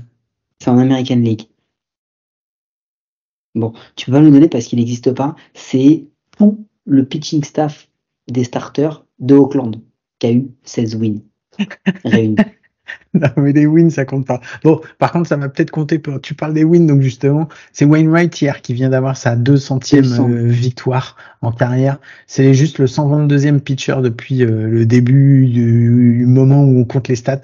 C'est 0.61 0.71
en 0.71 0.79
American 0.79 1.17
League. 1.17 1.49
Bon, 3.55 3.73
tu 3.97 4.07
peux 4.07 4.13
pas 4.13 4.21
me 4.21 4.27
le 4.27 4.33
donner 4.33 4.49
parce 4.49 4.67
qu'il 4.67 4.79
n'existe 4.79 5.13
pas. 5.13 5.35
C'est 5.55 6.07
tout 6.37 6.67
le 6.85 7.05
pitching 7.05 7.45
staff 7.45 7.89
des 8.29 8.45
starters 8.45 9.05
de 9.19 9.35
Oakland 9.35 9.81
qui 10.19 10.27
a 10.27 10.33
eu 10.33 10.51
16 10.65 10.97
wins 10.97 11.23
réunis. 12.05 12.37
Non, 13.15 13.29
mais 13.37 13.53
les 13.53 13.67
wins, 13.67 13.91
ça 13.91 14.05
compte 14.05 14.27
pas. 14.27 14.41
Bon, 14.65 14.81
par 14.99 15.13
contre, 15.13 15.29
ça 15.29 15.37
va 15.37 15.49
peut-être 15.49 15.71
compter 15.71 15.99
pour. 15.99 16.21
Tu 16.21 16.35
parles 16.35 16.53
des 16.55 16.65
wins, 16.65 16.87
donc 16.87 17.01
justement, 17.01 17.49
c'est 17.73 17.85
Wainwright 17.85 18.41
hier 18.41 18.61
qui 18.61 18.75
vient 18.75 18.91
d'avoir 18.91 19.17
sa 19.17 19.35
200e 19.37 20.03
200. 20.03 20.29
euh, 20.29 20.47
victoire 20.47 21.17
en 21.41 21.51
carrière. 21.53 21.99
C'est 22.27 22.53
juste 22.55 22.79
le 22.79 22.87
122e 22.87 23.61
pitcher 23.61 23.97
depuis 24.03 24.43
euh, 24.45 24.69
le 24.69 24.87
début 24.87 25.47
du 25.47 26.25
moment 26.27 26.63
où 26.65 26.79
on 26.79 26.85
compte 26.85 27.09
les 27.09 27.17
stats 27.17 27.41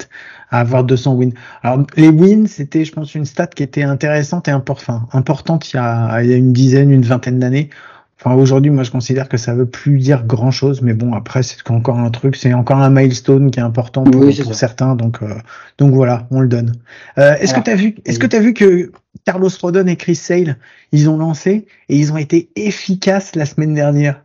à 0.51 0.59
avoir 0.59 0.83
200 0.83 1.15
wins. 1.15 1.33
Alors, 1.63 1.85
les 1.97 2.09
wins, 2.09 2.47
c'était, 2.47 2.85
je 2.85 2.91
pense, 2.91 3.15
une 3.15 3.25
stat 3.25 3.47
qui 3.47 3.63
était 3.63 3.83
intéressante 3.83 4.47
et 4.47 4.51
import- 4.51 4.77
enfin, 4.79 5.07
importante 5.13 5.71
il 5.73 5.77
y, 5.77 5.79
a, 5.79 6.21
il 6.23 6.29
y 6.29 6.33
a 6.33 6.37
une 6.37 6.53
dizaine, 6.53 6.91
une 6.91 7.01
vingtaine 7.01 7.39
d'années. 7.39 7.69
Enfin, 8.17 8.33
aujourd'hui, 8.35 8.71
moi, 8.71 8.83
je 8.83 8.91
considère 8.91 9.27
que 9.27 9.35
ça 9.37 9.53
veut 9.53 9.65
plus 9.65 9.97
dire 9.99 10.25
grand 10.25 10.49
chose, 10.51 10.81
mais 10.81 10.93
bon, 10.93 11.13
après, 11.13 11.43
c'est 11.43 11.69
encore 11.69 11.99
un 11.99 12.09
truc, 12.11 12.37
c'est 12.37 12.53
encore 12.53 12.77
un 12.77 12.89
milestone 12.89 13.51
qui 13.51 13.59
est 13.59 13.63
important 13.63 14.03
pour, 14.05 14.21
Oui, 14.21 14.33
certains, 14.53 14.95
donc, 14.95 15.21
euh, 15.21 15.35
donc 15.77 15.93
voilà, 15.93 16.25
on 16.31 16.39
le 16.39 16.47
donne. 16.47 16.75
Euh, 17.17 17.35
est-ce 17.35 17.51
que 17.53 17.55
Alors, 17.55 17.63
tu 17.65 17.71
as 17.71 17.75
vu, 17.75 17.95
est-ce 18.05 18.19
que 18.19 18.27
tu 18.27 18.35
as 18.37 18.39
vu 18.39 18.53
que 18.53 18.91
Carlos 19.25 19.49
Rodon 19.61 19.87
et 19.87 19.97
Chris 19.97 20.15
Sale, 20.15 20.57
ils 20.93 21.09
ont 21.09 21.17
lancé 21.17 21.67
et 21.89 21.97
ils 21.97 22.13
ont 22.13 22.17
été 22.17 22.49
efficaces 22.55 23.35
la 23.35 23.45
semaine 23.45 23.73
dernière? 23.73 24.23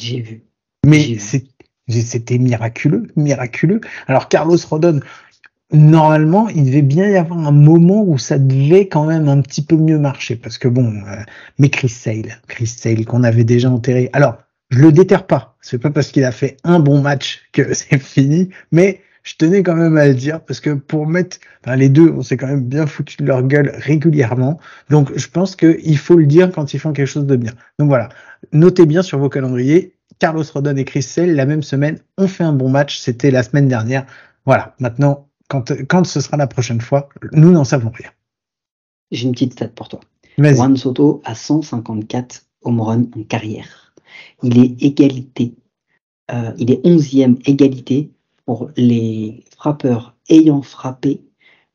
J'ai 0.00 0.20
vu. 0.22 0.42
Mais 0.86 1.18
c'est- 1.18 1.46
c'était 1.90 2.38
miraculeux, 2.38 3.08
miraculeux. 3.16 3.80
Alors 4.06 4.28
Carlos 4.28 4.58
Rodon, 4.70 5.00
normalement, 5.72 6.48
il 6.48 6.64
devait 6.66 6.82
bien 6.82 7.08
y 7.08 7.16
avoir 7.16 7.46
un 7.46 7.52
moment 7.52 8.02
où 8.02 8.18
ça 8.18 8.38
devait 8.38 8.88
quand 8.88 9.04
même 9.04 9.28
un 9.28 9.40
petit 9.40 9.62
peu 9.62 9.76
mieux 9.76 9.98
marcher, 9.98 10.36
parce 10.36 10.58
que 10.58 10.68
bon, 10.68 10.92
euh, 11.06 11.22
mais 11.58 11.68
Chris 11.68 11.90
Sale, 11.90 12.40
Chris 12.48 12.66
Sale 12.66 13.04
qu'on 13.04 13.22
avait 13.22 13.44
déjà 13.44 13.70
enterré. 13.70 14.10
Alors, 14.12 14.38
je 14.70 14.80
le 14.80 14.92
déterre 14.92 15.26
pas. 15.26 15.56
C'est 15.60 15.78
pas 15.78 15.90
parce 15.90 16.08
qu'il 16.08 16.24
a 16.24 16.32
fait 16.32 16.56
un 16.64 16.78
bon 16.78 17.00
match 17.00 17.42
que 17.52 17.72
c'est 17.74 17.98
fini, 17.98 18.50
mais 18.72 19.00
je 19.24 19.34
tenais 19.36 19.62
quand 19.62 19.74
même 19.74 19.96
à 19.98 20.06
le 20.06 20.14
dire 20.14 20.40
parce 20.40 20.60
que 20.60 20.70
pour 20.70 21.06
mettre, 21.06 21.38
enfin, 21.62 21.76
les 21.76 21.90
deux, 21.90 22.10
on 22.10 22.22
s'est 22.22 22.38
quand 22.38 22.46
même 22.46 22.64
bien 22.64 22.86
foutu 22.86 23.18
de 23.18 23.26
leur 23.26 23.42
gueule 23.42 23.72
régulièrement. 23.76 24.58
Donc, 24.88 25.10
je 25.16 25.28
pense 25.28 25.54
qu'il 25.54 25.98
faut 25.98 26.16
le 26.16 26.26
dire 26.26 26.50
quand 26.50 26.72
ils 26.72 26.78
font 26.80 26.92
quelque 26.92 27.06
chose 27.06 27.26
de 27.26 27.36
bien. 27.36 27.52
Donc 27.78 27.88
voilà, 27.88 28.08
notez 28.52 28.86
bien 28.86 29.02
sur 29.02 29.18
vos 29.18 29.28
calendriers. 29.28 29.94
Carlos 30.18 30.44
Rodon 30.52 30.76
et 30.76 30.84
Chris 30.84 31.02
Sale, 31.02 31.34
la 31.34 31.46
même 31.46 31.62
semaine, 31.62 31.98
ont 32.16 32.26
fait 32.26 32.42
un 32.42 32.52
bon 32.52 32.70
match. 32.70 32.98
C'était 32.98 33.30
la 33.30 33.42
semaine 33.42 33.68
dernière. 33.68 34.04
Voilà. 34.46 34.74
Maintenant, 34.80 35.27
quand, 35.48 35.72
quand 35.88 36.04
ce 36.06 36.20
sera 36.20 36.36
la 36.36 36.46
prochaine 36.46 36.80
fois, 36.80 37.08
nous 37.32 37.50
n'en 37.50 37.64
savons 37.64 37.90
rien. 37.90 38.10
J'ai 39.10 39.26
une 39.26 39.32
petite 39.32 39.52
stat 39.54 39.68
pour 39.68 39.88
toi. 39.88 40.00
Juan 40.54 40.76
Soto 40.76 41.20
a 41.24 41.34
154 41.34 42.42
home 42.62 42.80
runs 42.80 43.06
en 43.16 43.22
carrière. 43.24 43.94
Il 44.42 44.58
est 44.58 44.82
égalité. 44.82 45.54
euh, 46.30 46.52
il 46.58 46.70
est 46.70 46.84
11e 46.84 47.38
égalité 47.46 48.10
pour 48.44 48.70
les 48.76 49.44
frappeurs 49.56 50.14
ayant 50.28 50.62
frappé 50.62 51.22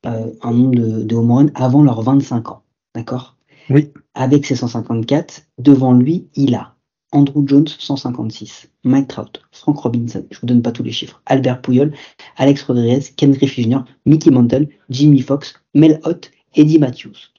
euh, 0.06 0.32
un 0.42 0.52
nombre 0.52 0.76
de, 0.76 1.04
de 1.04 1.16
home 1.16 1.32
runs 1.32 1.52
avant 1.56 1.84
leurs 1.84 2.02
25 2.04 2.50
ans. 2.52 2.64
D'accord? 2.96 3.38
Oui. 3.70 3.92
Avec 4.14 4.46
ses 4.46 4.56
154, 4.56 5.44
devant 5.58 5.94
lui, 5.94 6.28
il 6.36 6.54
a 6.56 6.73
Andrew 7.14 7.44
Jones 7.48 7.68
156, 7.68 8.70
Mike 8.84 9.08
Trout, 9.08 9.42
Frank 9.52 9.78
Robinson, 9.80 10.26
je 10.32 10.40
vous 10.40 10.48
donne 10.48 10.64
pas 10.64 10.72
tous 10.72 10.84
les 10.84 10.92
chiffres, 10.92 11.22
Albert 11.28 11.62
Puyol, 11.62 11.94
Alex 12.38 12.64
Rodriguez, 12.64 13.02
Ken 13.16 13.32
Griffey 13.32 13.64
Jr., 13.64 13.82
Mickey 14.06 14.32
Mantle, 14.32 14.68
Jimmy 14.90 15.22
Fox, 15.22 15.54
Mel 15.76 16.00
Ott, 16.04 16.32
Eddie 16.56 16.80
Matthews. 16.80 17.32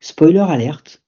Spoiler 0.00 0.40
alerte, 0.40 1.02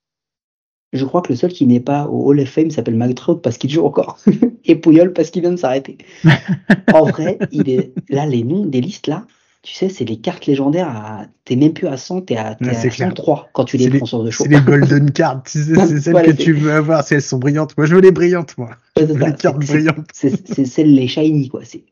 je 0.94 1.04
crois 1.04 1.20
que 1.22 1.32
le 1.32 1.36
seul 1.36 1.52
qui 1.52 1.66
n'est 1.66 1.80
pas 1.80 2.06
au 2.06 2.24
Hall 2.30 2.40
of 2.40 2.48
Fame 2.48 2.70
s'appelle 2.70 2.96
Mike 2.96 3.16
Trout 3.16 3.42
parce 3.42 3.58
qu'il 3.58 3.68
joue 3.68 3.84
encore, 3.84 4.18
et 4.64 4.76
Puyol 4.76 5.12
parce 5.12 5.30
qu'il 5.30 5.42
vient 5.42 5.52
de 5.52 5.56
s'arrêter. 5.56 5.98
en 6.94 7.04
vrai, 7.04 7.38
il 7.52 7.68
est 7.68 7.92
là 8.08 8.24
les 8.24 8.44
noms 8.44 8.64
des 8.64 8.80
listes 8.80 9.08
là. 9.08 9.26
Tu 9.64 9.72
sais, 9.74 9.88
c'est 9.88 10.04
les 10.04 10.18
cartes 10.18 10.44
légendaires 10.46 10.88
à. 10.88 11.26
T'es 11.46 11.56
même 11.56 11.72
plus 11.72 11.86
à 11.88 11.96
100, 11.96 12.20
t'es 12.22 12.36
à, 12.36 12.54
t'es 12.54 12.66
Ouais, 12.66 12.70
à 12.70 12.74
c'est 12.74 12.88
clair. 12.90 13.08
103 13.08 13.48
quand 13.52 13.64
tu 13.64 13.76
les 13.78 13.84
C'est 13.84 13.90
les- 13.90 13.98
prends 13.98 14.06
sur 14.06 14.22
de 14.22 14.30
chaud. 14.30 14.44
C'est 14.44 14.50
les 14.50 14.60
golden 14.60 15.10
cards. 15.10 15.42
Tu 15.44 15.58
sais, 15.62 15.74
c'est 15.86 16.00
celles 16.00 16.12
Voilà, 16.12 16.32
que 16.32 16.32
tu 16.42 16.52
veux 16.52 16.72
avoir. 16.72 17.02
C'est- 17.02 17.16
Elles 17.16 17.22
sont 17.22 17.38
brillantes. 17.38 17.74
Moi, 17.76 17.86
je 17.86 17.94
veux 17.94 18.00
les 18.02 18.12
brillantes, 18.12 18.56
moi. 18.58 18.68
Ouais, 18.68 18.74
Je 18.98 19.06
c'est 19.06 19.12
veux 19.14 19.20
ça, 19.20 19.26
les 19.28 19.34
cartes 19.34 19.58
brillantes. 19.66 20.06
C'est 20.12 20.54
c'est 20.54 20.64
celle 20.66 20.94
les 20.94 21.08
shiny 21.08 21.48
quoi. 21.48 21.62
C'est 21.64 21.82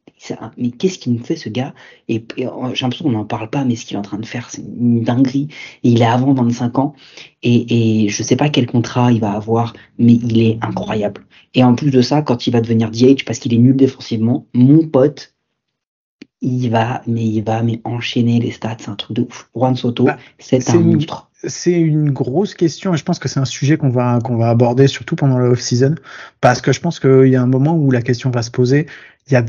mais 0.57 0.71
qu'est-ce 0.71 0.99
qu'il 1.01 1.15
nous 1.15 1.25
fait 1.25 1.35
ce 1.35 1.49
gars? 1.49 1.75
Et, 2.09 2.25
et, 2.37 2.47
euh, 2.47 2.51
j'ai 2.75 2.85
l'impression 2.85 3.07
qu'on 3.07 3.11
n'en 3.11 3.25
parle 3.25 3.51
pas, 3.51 3.65
mais 3.65 3.75
ce 3.75 3.85
qu'il 3.85 3.97
est 3.97 3.99
en 3.99 4.03
train 4.03 4.19
de 4.19 4.27
faire, 4.27 4.51
c'est 4.51 4.63
une 4.63 5.03
dinguerie. 5.03 5.49
Et 5.83 5.89
il 5.91 6.01
est 6.01 6.05
avant 6.07 6.33
25 6.33 6.79
ans 6.79 6.95
et, 7.43 8.05
et 8.05 8.09
je 8.09 8.23
sais 8.23 8.37
pas 8.37 8.49
quel 8.49 8.67
contrat 8.67 9.11
il 9.11 9.19
va 9.21 9.33
avoir, 9.33 9.73
mais 9.99 10.13
il 10.13 10.41
est 10.41 10.59
incroyable. 10.63 11.23
Et 11.55 11.65
en 11.65 11.75
plus 11.75 11.91
de 11.91 12.01
ça, 12.03 12.23
quand 12.23 12.47
il 12.47 12.53
va 12.53 12.61
devenir 12.61 12.91
DH 12.93 13.25
parce 13.27 13.41
qu'il 13.41 13.53
est 13.53 13.59
nul 13.59 13.75
défensivement, 13.75 14.47
mon 14.55 14.87
pote, 14.87 15.32
il 16.43 16.69
va 16.69 17.03
mais 17.07 17.25
il 17.25 17.43
va 17.43 17.63
mais 17.63 17.81
enchaîner 17.85 18.41
les 18.41 18.51
stats, 18.51 18.77
c'est 18.81 18.91
un 18.91 18.97
truc 18.97 19.17
de 19.17 19.23
ouf. 19.23 19.49
Juan 19.57 19.75
Soto, 19.77 20.05
Bah, 20.05 20.19
c'est 20.39 20.69
un 20.71 20.75
une- 20.75 20.93
monstre. 20.95 21.29
C'est 21.45 21.73
une 21.81 22.11
grosse 22.11 22.55
question 22.55 22.95
et 22.95 22.97
je 22.97 23.03
pense 23.03 23.19
que 23.19 23.27
c'est 23.29 23.41
un 23.41 23.45
sujet 23.45 23.77
qu'on 23.77 23.89
va 23.89 24.21
qu'on 24.23 24.37
va 24.37 24.49
aborder 24.51 24.87
surtout 24.87 25.17
pendant 25.17 25.39
la 25.39 25.49
off-season 25.49 25.97
parce 26.41 26.61
que 26.61 26.73
je 26.73 26.79
pense 26.81 27.01
qu'il 27.01 27.27
y 27.29 27.35
a 27.37 27.43
un 27.43 27.47
moment 27.47 27.75
où 27.75 27.91
la 27.91 28.01
question 28.03 28.31
va 28.31 28.43
se 28.43 28.51
poser. 28.53 28.87
Il 29.29 29.33
y 29.33 29.37
a 29.37 29.45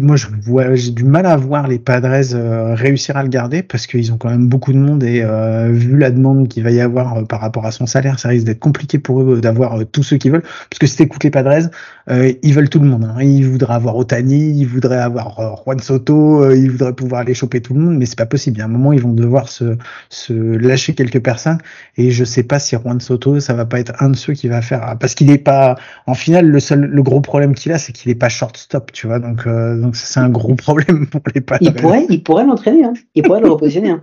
moi 0.00 0.16
je 0.16 0.26
vois 0.42 0.74
j'ai 0.74 0.90
du 0.90 1.04
mal 1.04 1.26
à 1.26 1.36
voir 1.36 1.68
les 1.68 1.78
Padres 1.78 2.34
euh, 2.34 2.74
réussir 2.74 3.16
à 3.16 3.22
le 3.22 3.28
garder 3.28 3.62
parce 3.62 3.86
qu'ils 3.86 4.12
ont 4.12 4.16
quand 4.16 4.30
même 4.30 4.46
beaucoup 4.46 4.72
de 4.72 4.78
monde 4.78 5.04
et 5.04 5.22
euh, 5.22 5.68
vu 5.72 5.98
la 5.98 6.10
demande 6.10 6.48
qu'il 6.48 6.62
va 6.62 6.70
y 6.70 6.80
avoir 6.80 7.18
euh, 7.18 7.24
par 7.24 7.40
rapport 7.40 7.66
à 7.66 7.70
son 7.70 7.86
salaire, 7.86 8.18
ça 8.18 8.28
risque 8.28 8.46
d'être 8.46 8.60
compliqué 8.60 8.98
pour 8.98 9.20
eux 9.20 9.40
d'avoir 9.40 9.80
euh, 9.80 9.84
tous 9.84 10.02
ceux 10.02 10.16
qu'ils 10.16 10.32
veulent 10.32 10.42
parce 10.42 10.78
que 10.78 10.86
si 10.86 10.96
t'écoutes 10.96 11.24
les 11.24 11.30
Padres, 11.30 11.68
ils 12.08 12.54
veulent 12.54 12.68
tout 12.68 12.80
le 12.80 12.86
monde. 12.86 13.04
Hein. 13.04 13.22
Ils 13.22 13.46
voudraient 13.46 13.74
avoir 13.74 13.96
Otani, 13.96 14.58
ils 14.58 14.66
voudraient 14.66 15.00
avoir 15.00 15.62
Juan 15.64 15.78
Soto, 15.78 16.50
ils 16.52 16.70
voudraient 16.70 16.92
pouvoir 16.92 17.22
aller 17.22 17.34
choper 17.34 17.62
tout 17.62 17.72
le 17.74 17.80
monde, 17.80 17.96
mais 17.96 18.04
c'est 18.06 18.18
pas 18.18 18.26
possible. 18.26 18.60
A 18.60 18.64
un 18.64 18.68
moment, 18.68 18.92
ils 18.92 19.00
vont 19.00 19.12
devoir 19.12 19.48
se, 19.48 19.76
se 20.10 20.32
lâcher 20.32 20.94
quelques 20.94 21.22
personnes. 21.22 21.58
Et 21.96 22.10
je 22.10 22.24
sais 22.24 22.42
pas 22.42 22.58
si 22.58 22.76
Juan 22.76 23.00
Soto, 23.00 23.40
ça 23.40 23.54
va 23.54 23.64
pas 23.64 23.80
être 23.80 23.94
un 24.02 24.10
de 24.10 24.16
ceux 24.16 24.34
qui 24.34 24.48
va 24.48 24.60
faire, 24.60 24.96
parce 25.00 25.14
qu'il 25.14 25.30
est 25.30 25.38
pas, 25.38 25.76
en 26.06 26.14
finale, 26.14 26.46
le 26.46 26.60
seul, 26.60 26.80
le 26.80 27.02
gros 27.02 27.22
problème 27.22 27.54
qu'il 27.54 27.72
a, 27.72 27.78
c'est 27.78 27.92
qu'il 27.92 28.10
est 28.10 28.16
pas 28.16 28.28
shortstop, 28.28 28.92
tu 28.92 29.06
vois. 29.06 29.18
Donc, 29.18 29.46
euh, 29.74 29.80
donc 29.80 29.96
c'est 29.96 30.20
un 30.20 30.30
gros 30.30 30.54
problème 30.54 31.06
pour 31.10 31.20
les 31.34 31.40
Padres. 31.40 31.62
Il 31.62 31.74
pourrait, 31.74 32.06
il 32.08 32.22
pourrait 32.22 32.44
l'entraîner, 32.44 32.84
hein. 32.84 32.94
il 33.14 33.22
pourrait 33.22 33.40
le 33.40 33.50
repositionner. 33.50 33.90
Hein. 33.90 34.02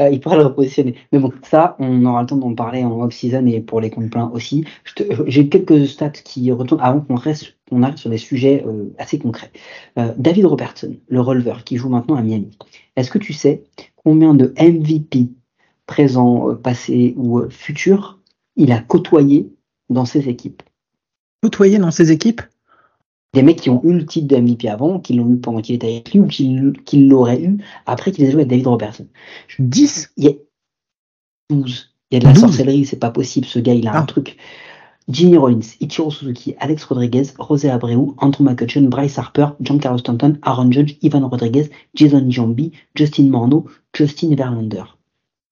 Euh, 0.00 0.08
il 0.10 0.20
pourrait 0.20 0.36
le 0.36 0.44
repositionner. 0.44 0.94
Mais 1.12 1.18
bon, 1.18 1.32
ça, 1.42 1.76
on 1.78 2.04
aura 2.04 2.22
le 2.22 2.26
temps 2.26 2.36
d'en 2.36 2.54
parler 2.54 2.84
en 2.84 3.00
off-season 3.02 3.46
et 3.46 3.60
pour 3.60 3.80
les 3.80 3.90
comptes 3.90 4.10
pleins 4.10 4.30
aussi. 4.32 4.64
Euh, 5.00 5.24
J'ai 5.26 5.48
quelques 5.48 5.86
stats 5.86 6.10
qui 6.10 6.50
retournent 6.50 6.80
avant 6.80 7.00
qu'on 7.00 7.14
reste, 7.14 7.56
qu'on 7.68 7.82
arrive 7.82 7.96
sur 7.96 8.10
des 8.10 8.18
sujets 8.18 8.64
euh, 8.66 8.92
assez 8.98 9.18
concrets. 9.18 9.50
David 10.16 10.46
Robertson, 10.46 10.96
le 11.08 11.20
releveur 11.20 11.64
qui 11.64 11.76
joue 11.76 11.88
maintenant 11.88 12.16
à 12.16 12.22
Miami. 12.22 12.50
Est-ce 12.96 13.10
que 13.10 13.18
tu 13.18 13.32
sais 13.32 13.64
combien 14.04 14.34
de 14.34 14.54
MVP 14.58 15.28
présents, 15.86 16.50
euh, 16.50 16.54
passés 16.54 17.14
ou 17.16 17.42
futurs 17.48 18.18
il 18.56 18.72
a 18.72 18.78
côtoyé 18.80 19.50
dans 19.88 20.04
ses 20.04 20.28
équipes? 20.28 20.62
Côtoyer 21.42 21.78
dans 21.78 21.90
ses 21.90 22.12
équipes? 22.12 22.42
Des 23.34 23.42
mecs 23.42 23.60
qui 23.60 23.70
ont 23.70 23.80
eu 23.84 23.94
le 23.94 24.04
titre 24.04 24.26
de 24.28 24.36
MVP 24.36 24.68
avant, 24.68 25.00
qui 25.00 25.14
l'ont 25.14 25.30
eu 25.30 25.38
pendant 25.38 25.62
qu'il 25.62 25.74
était 25.74 25.86
avec 25.86 26.12
lui 26.12 26.20
ou 26.20 26.26
qui 26.26 26.96
l'auraient 27.06 27.42
eu 27.42 27.58
après 27.86 28.12
qu'il 28.12 28.24
ait 28.24 28.30
joué 28.30 28.42
avec 28.42 28.48
David 28.50 28.66
Robertson. 28.66 29.06
10 29.58 30.12
Il 30.18 30.24
y 30.24 30.28
a 30.28 30.32
12. 31.50 31.94
Il 32.10 32.14
y 32.14 32.16
a 32.16 32.20
de 32.20 32.24
la 32.26 32.32
12. 32.34 32.40
sorcellerie, 32.42 32.84
c'est 32.84 32.98
pas 32.98 33.10
possible. 33.10 33.46
Ce 33.46 33.58
gars, 33.58 33.72
il 33.74 33.88
a 33.88 33.92
un 33.96 34.02
Ah. 34.02 34.06
truc. 34.06 34.36
Jimmy 35.08 35.36
Rollins, 35.36 35.60
Ichiro 35.80 36.10
Suzuki, 36.10 36.54
Alex 36.60 36.84
Rodriguez, 36.84 37.24
José 37.48 37.68
Abreu, 37.70 38.14
Andrew 38.18 38.44
McCutcheon, 38.44 38.82
Bryce 38.88 39.18
Harper, 39.18 39.48
Giancarlo 39.60 39.98
Stanton, 39.98 40.38
Aaron 40.42 40.70
Judge, 40.70 40.96
Ivan 41.02 41.26
Rodriguez, 41.26 41.70
Jason 41.94 42.30
Giambi, 42.30 42.70
Justin 42.94 43.24
Morneau, 43.30 43.66
Justin 43.94 44.34
Verlander. 44.36 44.84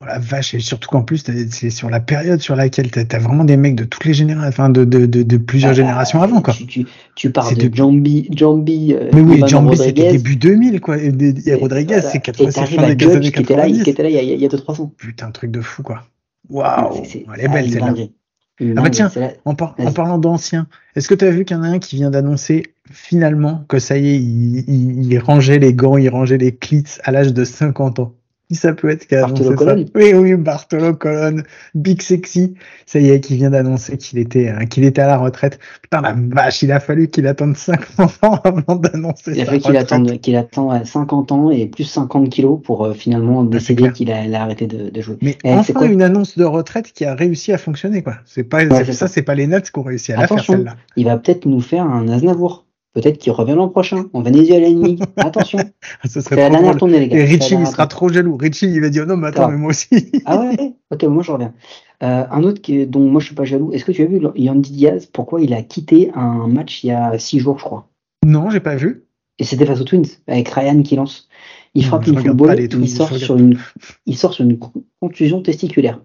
Oh 0.02 0.06
la 0.06 0.18
vache, 0.18 0.54
et 0.54 0.60
surtout 0.60 0.88
qu'en 0.88 1.02
plus, 1.02 1.22
c'est 1.50 1.68
sur 1.68 1.90
la 1.90 2.00
période 2.00 2.40
sur 2.40 2.56
laquelle 2.56 2.90
tu 2.90 2.98
as, 3.00 3.18
vraiment 3.18 3.44
des 3.44 3.58
mecs 3.58 3.74
de 3.74 3.84
toutes 3.84 4.06
les 4.06 4.14
générations, 4.14 4.48
enfin 4.48 4.70
de, 4.70 4.86
de, 4.86 5.04
de, 5.04 5.22
de 5.22 5.36
plusieurs 5.36 5.72
Ah, 5.72 5.74
générations 5.74 6.22
avant, 6.22 6.40
quoi. 6.40 6.54
Tu, 6.54 6.64
tu, 6.64 6.86
tu 7.14 7.30
parles 7.30 7.54
de 7.54 7.68
Jambi, 7.70 8.26
Jambi, 8.34 8.94
euh, 8.94 9.10
Mais 9.12 9.20
oui, 9.20 9.42
Jambi, 9.46 9.76
Rodriguez, 9.76 10.12
début 10.12 10.36
2000, 10.36 10.80
quoi. 10.80 10.96
Et, 10.96 11.10
Rodriguez, 11.54 11.96
voilà. 11.96 12.00
c'est 12.00 12.16
Et 12.16 12.20
80, 12.22 12.50
c'est 12.50 12.60
t'arrives 12.60 12.76
fin 12.76 12.82
à 12.84 12.94
des 12.94 12.96
qui 12.96 13.04
était 13.40 13.56
là, 13.56 13.64
90. 13.66 13.82
qui 13.82 13.90
était 13.90 14.02
là 14.02 14.08
il 14.08 14.14
y 14.14 14.18
a, 14.18 14.22
il 14.22 14.40
y 14.40 14.44
a 14.46 14.48
2-3 14.48 14.80
ans. 14.80 14.90
Putain, 14.96 15.30
truc 15.32 15.50
de 15.50 15.60
fou, 15.60 15.82
quoi. 15.82 16.02
Waouh, 16.48 17.04
C'est- 17.04 17.04
c'est- 17.04 17.26
elle 17.34 17.44
est 17.44 17.48
belle, 17.48 17.66
ah, 17.68 17.70
celle-là. 17.70 18.74
Ah 18.78 18.82
bah 18.82 18.90
tiens, 18.90 19.10
En, 19.44 19.54
par- 19.54 19.74
en 19.78 19.84
Vas-y. 19.84 19.94
parlant 19.94 20.18
d'anciens, 20.18 20.66
est-ce 20.96 21.08
que 21.08 21.14
tu 21.14 21.26
as 21.26 21.30
vu 21.30 21.44
qu'il 21.44 21.56
y 21.58 21.60
en 21.60 21.62
a 21.62 21.68
un 21.68 21.78
qui 21.78 21.96
vient 21.96 22.10
d'annoncer 22.10 22.62
finalement 22.90 23.64
que 23.68 23.78
ça 23.78 23.98
y 23.98 24.08
est, 24.08 24.16
il, 24.16 24.64
il- 24.66 25.12
il 25.12 25.18
rangeait 25.18 25.58
les 25.58 25.74
gants, 25.74 25.98
il 25.98 26.08
rangeait 26.08 26.38
les 26.38 26.54
clits 26.56 26.98
à 27.04 27.10
l'âge 27.12 27.34
de 27.34 27.44
50 27.44 27.98
ans? 28.00 28.14
Qui 28.50 28.56
ça 28.56 28.72
peut 28.72 28.90
être 28.90 29.06
qui 29.06 29.14
a 29.14 29.20
Bartolo 29.20 29.50
annoncé 29.50 29.64
ça 29.64 29.70
Colon 29.74 29.84
Oui, 29.94 30.12
oui, 30.12 30.34
Bartolo 30.34 30.94
Colon, 30.94 31.42
Big 31.76 32.02
Sexy. 32.02 32.54
Ça 32.84 32.98
y 32.98 33.10
est, 33.10 33.20
qui 33.20 33.36
vient 33.36 33.50
d'annoncer 33.50 33.96
qu'il 33.96 34.18
était, 34.18 34.48
euh, 34.48 34.64
qu'il 34.64 34.82
était 34.82 35.02
à 35.02 35.06
la 35.06 35.18
retraite. 35.18 35.60
Putain, 35.82 36.00
la 36.00 36.16
vache, 36.16 36.60
il 36.64 36.72
a 36.72 36.80
fallu 36.80 37.06
qu'il 37.06 37.28
attende 37.28 37.56
50 37.56 38.10
ans 38.22 38.40
avant 38.42 38.74
d'annoncer 38.74 39.34
Il 39.36 39.42
a 39.42 39.44
fallu 39.44 39.60
qu'il 39.60 39.68
retraite. 39.70 39.92
attende, 39.92 40.20
qu'il 40.20 40.34
attend 40.34 40.70
à 40.70 40.84
50 40.84 41.30
ans 41.30 41.50
et 41.52 41.66
plus 41.66 41.84
50 41.84 42.28
kilos 42.28 42.58
pour 42.60 42.84
euh, 42.86 42.92
finalement 42.92 43.44
c'est 43.44 43.74
décider 43.74 43.92
qu'il 43.92 44.10
a, 44.10 44.42
arrêté 44.42 44.66
de, 44.66 44.90
de 44.90 45.00
jouer. 45.00 45.16
Mais 45.22 45.38
Eh, 45.44 45.52
enfin, 45.52 45.72
quoi 45.72 45.86
une 45.86 46.02
annonce 46.02 46.36
de 46.36 46.44
retraite 46.44 46.92
qui 46.92 47.04
a 47.04 47.14
réussi 47.14 47.52
à 47.52 47.58
fonctionner, 47.58 48.02
quoi. 48.02 48.14
C'est 48.26 48.42
pas, 48.42 48.68
ça, 48.68 48.92
ça. 48.92 49.06
c'est 49.06 49.22
pas 49.22 49.36
les 49.36 49.46
Nets 49.46 49.70
qui 49.70 49.78
ont 49.78 49.84
réussi 49.84 50.12
à 50.12 50.16
la 50.22 50.26
faire, 50.26 50.44
celle-là. 50.44 50.74
Il 50.96 51.04
va 51.04 51.18
peut-être 51.18 51.46
nous 51.46 51.60
faire 51.60 51.84
un 51.84 52.08
Aznavour. 52.08 52.66
Peut-être 52.92 53.18
qu'il 53.18 53.32
revient 53.32 53.54
l'an 53.54 53.68
prochain 53.68 54.06
en 54.12 54.22
Venezuela 54.22 54.66
ennemi. 54.66 54.98
Attention, 55.16 55.58
Ce 56.04 56.20
serait 56.20 56.36
la 56.36 56.50
dernière 56.50 56.76
tournée 56.76 56.98
les 56.98 57.08
gars. 57.08 57.18
Et 57.18 57.24
Richie, 57.24 57.54
il 57.54 57.66
sera 57.66 57.86
trop 57.86 58.08
jaloux. 58.08 58.36
Richie, 58.36 58.66
il 58.66 58.80
va 58.80 58.88
dire 58.88 59.06
non, 59.06 59.16
mais 59.16 59.28
attends, 59.28 59.48
mais 59.48 59.56
moi 59.56 59.70
aussi. 59.70 59.88
Ah 60.26 60.40
ouais 60.40 60.74
Ok, 60.90 61.04
moi 61.04 61.22
je 61.22 61.30
reviens. 61.30 61.54
Euh, 62.02 62.24
un 62.30 62.42
autre 62.42 62.60
qui, 62.60 62.86
dont 62.86 63.00
moi 63.00 63.20
je 63.20 63.26
suis 63.26 63.34
pas 63.34 63.44
jaloux. 63.44 63.72
Est-ce 63.72 63.84
que 63.84 63.92
tu 63.92 64.02
as 64.02 64.06
vu 64.06 64.20
Yandy 64.34 64.72
Diaz 64.72 65.06
Pourquoi 65.06 65.40
il 65.40 65.54
a 65.54 65.62
quitté 65.62 66.10
un 66.14 66.48
match 66.48 66.82
il 66.82 66.88
y 66.88 66.92
a 66.92 67.16
6 67.16 67.38
jours, 67.38 67.58
je 67.58 67.64
crois? 67.64 67.88
Non, 68.24 68.50
j'ai 68.50 68.60
pas 68.60 68.74
vu. 68.74 69.04
Et 69.38 69.44
c'était 69.44 69.66
face 69.66 69.80
aux 69.80 69.84
Twins, 69.84 70.06
avec 70.26 70.48
Ryan 70.48 70.82
qui 70.82 70.96
lance. 70.96 71.28
Il 71.74 71.84
frappe 71.84 72.06
une 72.06 72.18
football, 72.18 72.58
il, 72.60 72.88
sort 72.88 73.14
sur 73.14 73.36
une, 73.36 73.58
il 74.04 74.16
sort 74.16 74.34
sur 74.34 74.44
une 74.44 74.58
contusion 75.00 75.40
testiculaire. 75.40 76.00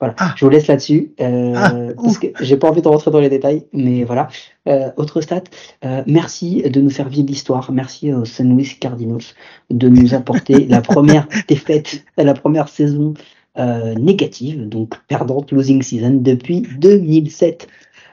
Voilà, 0.00 0.14
Ah. 0.18 0.32
je 0.36 0.44
vous 0.44 0.50
laisse 0.50 0.68
là-dessus, 0.68 1.12
euh, 1.20 1.54
Ah, 1.56 1.72
parce 2.00 2.18
que 2.18 2.28
j'ai 2.40 2.56
pas 2.56 2.68
envie 2.68 2.82
de 2.82 2.88
rentrer 2.88 3.10
dans 3.10 3.18
les 3.18 3.28
détails, 3.28 3.64
mais 3.72 4.04
voilà. 4.04 4.28
Euh, 4.68 4.90
autre 4.96 5.20
stat, 5.20 5.42
euh, 5.84 6.02
merci 6.06 6.62
de 6.62 6.80
nous 6.80 6.90
faire 6.90 7.08
vivre 7.08 7.26
l'histoire, 7.26 7.72
merci 7.72 8.12
aux 8.12 8.24
St. 8.24 8.44
Louis 8.44 8.76
Cardinals 8.80 9.22
de 9.70 9.88
nous 9.88 10.14
apporter 10.14 10.66
la 10.66 10.80
première 10.82 11.26
défaite, 11.48 12.04
la 12.16 12.34
première 12.34 12.68
saison 12.68 13.14
euh, 13.58 13.94
négative, 13.94 14.68
donc 14.68 14.94
perdante, 15.08 15.50
losing 15.50 15.82
season, 15.82 16.18
depuis 16.20 16.62
2007. 16.78 17.66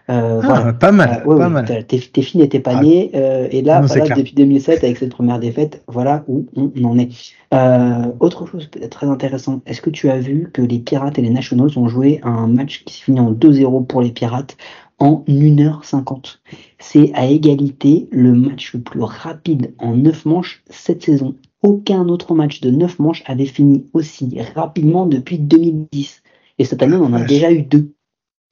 Euh, 0.09 0.39
Ah, 0.43 0.45
voilà. 0.45 0.73
pas 0.73 0.91
mal, 0.91 1.23
Euh, 1.25 1.29
ouais, 1.33 1.37
pas 1.39 1.49
mal. 1.49 1.65
tes, 1.87 1.99
tes 1.99 2.21
filles 2.21 2.41
n'étaient 2.41 2.59
pas 2.59 2.77
Ah. 2.77 2.83
nées, 2.83 3.09
euh, 3.15 3.47
et 3.49 3.61
là, 3.63 3.81
Non, 3.81 3.87
voilà, 3.87 4.15
depuis 4.15 4.33
2007, 4.35 4.83
avec 4.83 4.97
cette 4.97 5.09
première 5.11 5.39
défaite, 5.39 5.83
voilà 5.87 6.23
où 6.27 6.45
on 6.55 6.71
en 6.85 6.99
est. 6.99 7.09
Euh, 7.53 8.05
autre 8.19 8.45
chose 8.45 8.67
peut-être 8.67 8.91
très 8.91 9.07
intéressant, 9.07 9.61
est-ce 9.65 9.81
que 9.81 9.89
tu 9.89 10.09
as 10.09 10.19
vu 10.19 10.51
que 10.53 10.61
les 10.61 10.77
Pirates 10.79 11.17
et 11.17 11.21
les 11.23 11.29
Nationals 11.31 11.71
ont 11.77 11.87
joué 11.87 12.19
un 12.23 12.45
match 12.47 12.83
qui 12.85 12.93
se 12.93 13.03
finit 13.03 13.19
en 13.19 13.31
2-0 13.31 13.81
pour 13.81 14.01
les 14.01 14.11
Pirates 14.11 14.57
en 14.99 15.23
1h50 15.27 16.39
C'est 16.79 17.11
à 17.15 17.25
égalité 17.25 18.07
le 18.11 18.33
match 18.33 18.73
le 18.73 18.81
plus 18.81 19.01
rapide 19.01 19.73
en 19.79 19.95
9 19.95 20.25
manches 20.25 20.63
cette 20.69 21.03
saison. 21.03 21.35
Aucun 21.63 22.07
autre 22.09 22.35
match 22.35 22.61
de 22.61 22.69
9 22.69 22.99
manches 22.99 23.23
avait 23.25 23.45
fini 23.45 23.85
aussi 23.93 24.37
rapidement 24.55 25.07
depuis 25.07 25.39
2010. 25.39 26.21
Et 26.59 26.63
cette 26.65 26.83
année, 26.83 26.95
on 26.95 27.05
en 27.05 27.13
a 27.13 27.23
déjà 27.23 27.51
eu 27.51 27.63
deux. 27.63 27.91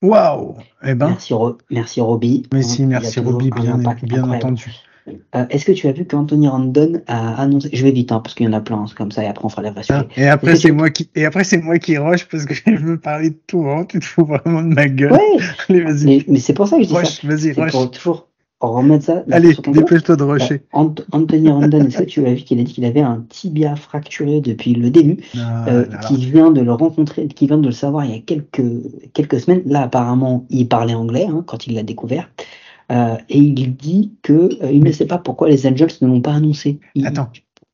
Waouh. 0.03 0.55
Eh 0.85 0.93
ben, 0.93 1.07
Merci, 1.07 1.33
Ro- 1.33 1.57
merci 1.71 2.01
Roby. 2.01 2.43
mais 2.53 2.59
Hein, 2.59 2.61
si, 2.61 2.85
merci 2.85 3.19
Roby, 3.19 3.49
bien, 3.49 3.77
bien 4.03 4.23
entendu. 4.29 4.65
Euh, 5.35 5.45
Est-ce 5.49 5.65
que 5.65 5.71
tu 5.73 5.87
as 5.87 5.91
vu 5.91 6.05
qu'Anthony 6.05 6.47
Randon 6.47 7.01
a 7.07 7.41
annoncé, 7.41 7.69
je 7.73 7.83
vais 7.83 7.91
vite 7.91 8.11
hein, 8.13 8.21
parce 8.23 8.35
qu'il 8.35 8.45
y 8.45 8.49
en 8.49 8.53
a 8.53 8.61
plein 8.61 8.85
c'est 8.87 8.95
comme 8.95 9.11
ça 9.11 9.21
et 9.21 9.27
après 9.27 9.43
on 9.43 9.49
fera 9.49 9.61
les 9.61 9.71
vrais 9.71 9.81
Ah, 9.89 10.05
et 10.15 10.27
après, 10.29 10.55
c'est 10.55 10.69
tu- 10.69 10.71
moi 10.71 10.89
qui, 10.91 11.09
et 11.15 11.25
après, 11.25 11.43
c'est 11.43 11.57
moi 11.57 11.77
qui 11.77 11.97
rush 11.97 12.25
parce 12.29 12.45
que 12.45 12.53
je 12.65 12.75
veux 12.77 12.97
parler 12.97 13.31
de 13.31 13.37
tout, 13.47 13.65
hein. 13.69 13.83
Tu 13.87 13.99
te 13.99 14.05
fous 14.05 14.23
vraiment 14.25 14.61
de 14.61 14.73
ma 14.73 14.87
gueule. 14.87 15.11
Ouais, 15.11 15.19
Allez, 15.69 15.83
mais, 16.05 16.23
mais 16.29 16.39
c'est 16.39 16.53
pour 16.53 16.67
ça 16.69 16.77
que 16.77 16.83
je 16.83 16.87
dis 16.87 16.93
ça. 16.93 17.01
Vas-y, 17.27 17.53
C'est 17.53 17.61
rush. 17.61 17.71
pour 17.73 17.91
toujours 17.91 18.27
remettre 18.71 19.05
ça. 19.05 19.23
la 19.27 19.35
Allez, 19.37 19.53
dépêche-toi 19.67 20.15
de 20.15 20.23
rusher. 20.23 20.53
Euh, 20.73 20.77
Ant- 20.79 20.95
Anthony 21.11 21.49
Randon, 21.49 21.85
que 21.85 22.03
tu 22.03 22.25
as 22.25 22.33
vu 22.33 22.41
qu'il 22.43 22.59
a 22.59 22.63
dit 22.63 22.73
qu'il 22.73 22.85
avait 22.85 23.01
un 23.01 23.25
tibia 23.29 23.75
fracturé 23.75 24.41
depuis 24.41 24.73
le 24.73 24.89
début, 24.89 25.17
Ah, 25.37 25.65
euh, 25.67 25.85
qu'il 26.07 26.17
vient 26.31 26.51
de 26.51 26.61
le 26.61 26.71
rencontrer, 26.71 27.27
qu'il 27.27 27.47
vient 27.49 27.57
de 27.57 27.65
le 27.67 27.71
savoir 27.73 28.05
il 28.05 28.11
y 28.11 28.15
a 28.17 28.19
quelques, 28.21 28.63
quelques 29.13 29.39
semaines. 29.41 29.61
Là, 29.65 29.81
apparemment, 29.83 30.45
il 30.49 30.67
parlait 30.67 30.93
anglais 30.95 31.27
hein, 31.29 31.43
quand 31.45 31.67
il 31.67 31.75
l'a 31.75 31.83
découvert. 31.83 32.29
Euh, 32.91 33.15
et 33.29 33.37
il 33.39 33.75
dit 33.75 34.13
que 34.21 34.33
euh, 34.63 34.71
il 34.71 34.83
ne 34.83 34.91
sait 34.91 35.05
pas 35.05 35.17
pourquoi 35.17 35.49
les 35.49 35.65
Angels 35.67 35.89
ne 36.01 36.07
l'ont 36.07 36.21
pas 36.21 36.33
annoncé. 36.33 36.79
Il- 36.95 37.05
Attends, 37.07 37.29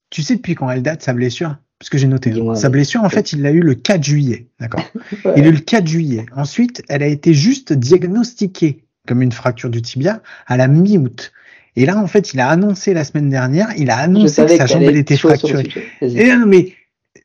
tu 0.10 0.22
sais 0.24 0.36
depuis 0.36 0.56
quand 0.56 0.70
elle 0.70 0.82
date 0.84 1.02
sa 1.02 1.14
blessure? 1.14 1.56
Parce 1.80 1.90
que 1.90 1.98
j'ai 1.98 2.08
noté. 2.08 2.32
hein. 2.32 2.56
Sa 2.56 2.68
blessure, 2.70 3.04
en 3.04 3.10
fait, 3.10 3.32
il 3.32 3.42
l'a 3.42 3.52
eu 3.52 3.62
le 3.62 3.74
4 3.74 4.04
juillet. 4.04 4.48
D'accord. 4.60 4.84
Ouais. 5.26 5.34
Il 5.38 5.44
a 5.46 5.48
eu 5.48 5.52
le 5.54 5.60
4 5.60 5.88
juillet. 5.88 6.26
Ensuite, 6.36 6.84
elle 6.90 7.02
a 7.04 7.08
été 7.08 7.34
juste 7.34 7.72
diagnostiquée 7.74 8.84
comme 9.10 9.22
une 9.22 9.32
fracture 9.34 9.70
du 9.70 9.82
tibia 9.82 10.22
à 10.48 10.56
la 10.56 10.68
mi-août. 10.68 11.34
Et 11.76 11.86
là, 11.86 11.98
en 11.98 12.08
fait, 12.08 12.34
il 12.34 12.40
a 12.40 12.48
annoncé 12.50 12.94
la 12.94 13.04
semaine 13.04 13.30
dernière, 13.30 13.70
il 13.78 13.90
a 13.90 13.98
annoncé 13.98 14.42
que 14.46 14.52
sa 14.58 14.66
jambe 14.68 14.84
elle 14.84 14.98
était 14.98 15.16
fracturée. 15.40 15.64
Et 16.02 16.28
non, 16.36 16.46
mais 16.46 16.74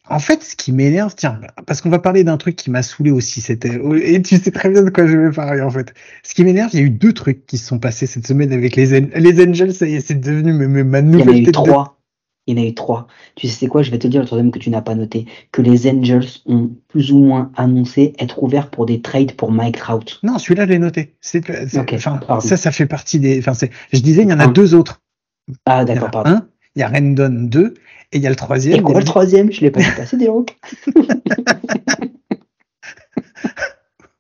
en 0.09 0.19
fait, 0.19 0.43
ce 0.43 0.55
qui 0.55 0.73
m'énerve, 0.73 1.15
tiens, 1.17 1.41
parce 1.67 1.81
qu'on 1.81 1.91
va 1.91 1.99
parler 1.99 2.25
d'un 2.25 2.37
truc 2.37 2.57
qui 2.57 2.71
m'a 2.71 2.83
saoulé 2.83 3.11
aussi, 3.11 3.41
c'était, 3.41 3.81
et 4.03 4.21
tu 4.23 4.37
sais 4.37 4.51
très 4.51 4.69
bien 4.69 4.83
de 4.83 4.91
quoi 4.91 5.07
je 5.07 5.17
vais 5.17 5.31
parler, 5.31 5.63
en 5.63 5.71
fait. 5.71 5.95
Ce 6.23 6.35
qui 6.35 6.45
m'énerve, 6.45 6.71
il 6.73 6.79
y 6.79 6.83
a 6.83 6.87
eu 6.87 6.91
deux 6.91 7.13
trucs 7.13 7.47
qui 7.47 7.59
se 7.59 7.67
sont 7.67 7.79
passés 7.79 8.07
cette 8.07 8.27
semaine 8.27 8.53
avec 8.53 8.77
les, 8.77 9.01
les 9.01 9.47
Angels, 9.47 9.75
ça 9.75 9.87
y 9.87 9.95
est, 9.97 10.01
c'est 10.07 10.21
devenu 10.21 10.53
ma, 10.53 10.67
ma- 10.69 10.85
ma 10.85 10.99
Il 11.01 11.05
y 11.05 11.23
en 11.23 11.23
a 11.23 11.25
nouvelle 11.25 11.49
eu 11.49 11.53
trois. 11.53 11.99
Il 12.47 12.59
y 12.59 12.61
en 12.61 12.63
a 12.63 12.67
eu 12.67 12.75
trois. 12.75 13.07
Tu 13.37 13.49
sais 13.49 13.55
c'est 13.61 13.67
quoi? 13.69 13.83
Je 13.83 13.91
vais 13.91 13.99
te 13.99 14.07
dire 14.07 14.21
le 14.21 14.27
troisième 14.27 14.51
que 14.51 14.59
tu 14.59 14.69
n'as 14.71 14.83
pas 14.83 14.95
noté. 14.95 15.25
Que 15.51 15.63
les 15.63 15.89
Angels 15.91 16.27
ont 16.47 16.71
plus 16.89 17.11
ou 17.11 17.19
moins 17.19 17.51
annoncé 17.57 18.13
être 18.19 18.43
ouverts 18.43 18.71
pour 18.71 18.85
des 18.85 19.01
trades 19.01 19.33
pour 19.33 19.51
Mike 19.51 19.79
Trout. 19.79 20.21
Non, 20.23 20.39
celui-là, 20.39 20.65
je 20.67 20.71
l'ai 20.71 20.79
noté. 20.79 21.15
C'est, 21.23 21.43
ça, 21.69 22.57
ça 22.57 22.71
fait 22.73 22.87
partie 22.87 23.19
des, 23.19 23.39
enfin, 23.39 23.53
je 23.93 24.01
disais, 24.01 24.23
il 24.23 24.29
y 24.29 24.33
en 24.33 24.41
a 24.41 24.45
Un. 24.45 24.49
deux 24.49 24.75
autres. 24.75 25.01
Ah, 25.65 25.85
d'accord, 25.85 26.11
pardon. 26.11 26.31
un, 26.31 26.49
il 26.77 26.81
y 26.81 26.83
a 26.83 26.89
Rendon 26.89 27.29
2, 27.49 27.75
et 28.13 28.17
il 28.19 28.23
y 28.23 28.27
a 28.27 28.31
le 28.31 28.35
Et 28.35 28.37
troisième. 28.37 28.83
quoi 28.83 28.99
le 28.99 29.05
troisième? 29.07 29.51
Je 29.53 29.61
l'ai 29.63 29.71
pas 29.71 29.81
vu 29.81 29.91
passer, 29.97 30.17
dis 30.19 30.27
donc. 30.27 30.57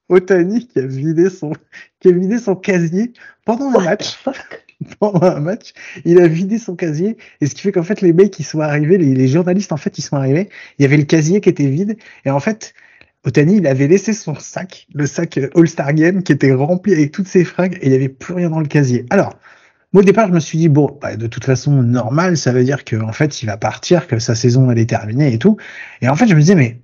Otani 0.08 0.66
qui 0.66 0.78
a 0.78 0.86
vidé 0.86 1.30
son, 1.30 1.52
qui 2.00 2.08
a 2.08 2.12
vidé 2.12 2.38
son 2.38 2.54
casier 2.56 3.12
pendant 3.44 3.70
un 3.70 3.80
the 3.80 3.84
match. 3.84 4.14
fuck? 4.16 4.63
pendant 5.00 5.22
un 5.22 5.40
match, 5.40 5.72
il 6.04 6.18
a 6.20 6.26
vidé 6.26 6.58
son 6.58 6.76
casier, 6.76 7.16
et 7.40 7.46
ce 7.46 7.54
qui 7.54 7.62
fait 7.62 7.72
qu'en 7.72 7.82
fait 7.82 8.00
les 8.00 8.12
mecs 8.12 8.38
ils 8.38 8.44
sont 8.44 8.60
arrivés, 8.60 8.98
les, 8.98 9.28
journalistes 9.28 9.72
en 9.72 9.76
fait 9.76 9.98
ils 9.98 10.02
sont 10.02 10.16
arrivés, 10.16 10.48
il 10.78 10.82
y 10.82 10.84
avait 10.84 10.96
le 10.96 11.04
casier 11.04 11.40
qui 11.40 11.48
était 11.48 11.66
vide, 11.66 11.96
et 12.24 12.30
en 12.30 12.40
fait 12.40 12.74
Otani 13.24 13.56
il 13.56 13.66
avait 13.66 13.88
laissé 13.88 14.12
son 14.12 14.34
sac, 14.34 14.86
le 14.94 15.06
sac 15.06 15.38
euh, 15.38 15.50
All-Star 15.54 15.92
Game 15.94 16.22
qui 16.22 16.32
était 16.32 16.52
rempli 16.52 16.92
avec 16.92 17.12
toutes 17.12 17.28
ses 17.28 17.44
fringues, 17.44 17.78
et 17.80 17.86
il 17.86 17.90
n'y 17.90 17.96
avait 17.96 18.08
plus 18.08 18.34
rien 18.34 18.50
dans 18.50 18.60
le 18.60 18.66
casier. 18.66 19.06
Alors, 19.10 19.34
moi 19.92 20.02
au 20.02 20.04
départ 20.04 20.28
je 20.28 20.32
me 20.32 20.40
suis 20.40 20.58
dit 20.58 20.68
bon, 20.68 20.98
bah, 21.00 21.16
de 21.16 21.26
toute 21.26 21.44
façon 21.44 21.82
normal, 21.82 22.36
ça 22.36 22.52
veut 22.52 22.64
dire 22.64 22.84
que 22.84 22.96
en 22.96 23.12
fait 23.12 23.42
il 23.42 23.46
va 23.46 23.56
partir, 23.56 24.06
que 24.06 24.18
sa 24.18 24.34
saison 24.34 24.70
elle 24.70 24.78
est 24.78 24.90
terminée 24.90 25.32
et 25.32 25.38
tout, 25.38 25.56
et 26.02 26.08
en 26.08 26.16
fait 26.16 26.26
je 26.26 26.34
me 26.34 26.40
disais 26.40 26.54
mais 26.54 26.80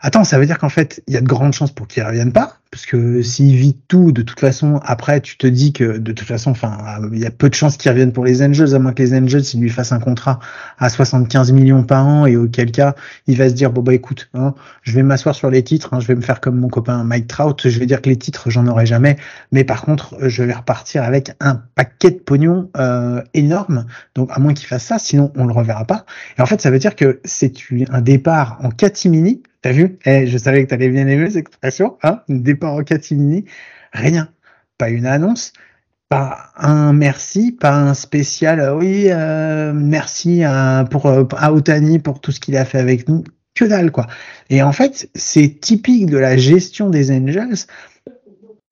Attends, 0.00 0.24
ça 0.24 0.38
veut 0.38 0.46
dire 0.46 0.58
qu'en 0.58 0.68
fait, 0.68 1.02
il 1.06 1.14
y 1.14 1.16
a 1.16 1.20
de 1.20 1.26
grandes 1.26 1.52
chances 1.52 1.72
pour 1.72 1.88
qu'il 1.88 2.02
revienne 2.02 2.32
pas, 2.32 2.58
parce 2.70 2.86
que 2.86 3.22
s'il 3.22 3.56
vit 3.56 3.76
tout, 3.88 4.12
de 4.12 4.22
toute 4.22 4.40
façon, 4.40 4.80
après, 4.84 5.20
tu 5.20 5.36
te 5.38 5.46
dis 5.46 5.72
que 5.72 5.98
de 5.98 6.12
toute 6.12 6.26
façon, 6.26 6.50
enfin, 6.50 6.76
il 7.12 7.18
y 7.18 7.26
a 7.26 7.30
peu 7.30 7.48
de 7.48 7.54
chances 7.54 7.76
qu'il 7.76 7.90
revienne 7.90 8.12
pour 8.12 8.24
les 8.24 8.42
Angels, 8.42 8.74
à 8.74 8.78
moins 8.78 8.92
que 8.92 9.02
les 9.02 9.14
Angels, 9.14 9.42
ils 9.54 9.60
lui 9.60 9.70
fassent 9.70 9.92
un 9.92 10.00
contrat 10.00 10.40
à 10.78 10.88
75 10.88 11.52
millions 11.52 11.84
par 11.84 12.06
an, 12.06 12.26
et 12.26 12.36
auquel 12.36 12.70
cas, 12.72 12.94
il 13.26 13.36
va 13.38 13.48
se 13.48 13.54
dire, 13.54 13.70
bon 13.70 13.82
bah 13.82 13.94
écoute, 13.94 14.28
hein, 14.34 14.54
je 14.82 14.92
vais 14.92 15.02
m'asseoir 15.02 15.34
sur 15.34 15.50
les 15.50 15.62
titres, 15.62 15.94
hein, 15.94 16.00
je 16.00 16.06
vais 16.06 16.14
me 16.14 16.20
faire 16.20 16.40
comme 16.40 16.58
mon 16.58 16.68
copain 16.68 17.04
Mike 17.04 17.28
Trout, 17.28 17.68
je 17.68 17.78
vais 17.78 17.86
dire 17.86 18.02
que 18.02 18.10
les 18.10 18.16
titres, 18.16 18.50
j'en 18.50 18.66
aurai 18.66 18.86
jamais, 18.86 19.16
mais 19.52 19.64
par 19.64 19.82
contre, 19.82 20.16
je 20.28 20.42
vais 20.42 20.52
repartir 20.52 21.02
avec 21.02 21.32
un 21.40 21.62
paquet 21.74 22.10
de 22.10 22.18
pognon 22.18 22.70
euh, 22.76 23.22
énorme, 23.34 23.86
donc 24.14 24.28
à 24.32 24.38
moins 24.38 24.54
qu'il 24.54 24.66
fasse 24.66 24.84
ça, 24.84 24.98
sinon 24.98 25.32
on 25.36 25.46
le 25.46 25.52
reverra 25.52 25.84
pas. 25.84 26.04
Et 26.38 26.42
en 26.42 26.46
fait, 26.46 26.60
ça 26.60 26.70
veut 26.70 26.78
dire 26.78 26.96
que 26.96 27.20
c'est 27.24 27.52
un 27.90 28.00
départ 28.00 28.58
en 28.62 28.70
catimini. 28.70 29.42
T'as 29.62 29.72
vu? 29.72 29.98
Eh, 30.04 30.26
Je 30.26 30.38
savais 30.38 30.64
que 30.64 30.70
t'allais 30.70 30.88
bien 30.88 31.06
aimer 31.06 31.28
cette 31.28 31.38
expression. 31.38 31.96
Hein 32.02 32.20
départ 32.56 32.74
en 32.74 32.82
catimini. 32.82 33.44
Rien. 33.92 34.28
Pas 34.78 34.90
une 34.90 35.06
annonce. 35.06 35.52
Pas 36.08 36.50
un 36.56 36.92
merci. 36.92 37.52
Pas 37.52 37.74
un 37.74 37.94
spécial. 37.94 38.60
euh, 38.60 38.74
Oui, 38.74 39.06
euh, 39.10 39.72
merci 39.74 40.44
à, 40.44 40.84
pour 40.90 41.06
euh, 41.06 41.24
à 41.36 41.52
Otani 41.52 41.98
pour 41.98 42.20
tout 42.20 42.32
ce 42.32 42.40
qu'il 42.40 42.56
a 42.56 42.64
fait 42.64 42.78
avec 42.78 43.08
nous. 43.08 43.24
Que 43.54 43.64
dalle 43.64 43.90
quoi. 43.90 44.06
Et 44.50 44.62
en 44.62 44.72
fait, 44.72 45.08
c'est 45.14 45.60
typique 45.60 46.06
de 46.06 46.18
la 46.18 46.36
gestion 46.36 46.90
des 46.90 47.10
Angels 47.10 47.66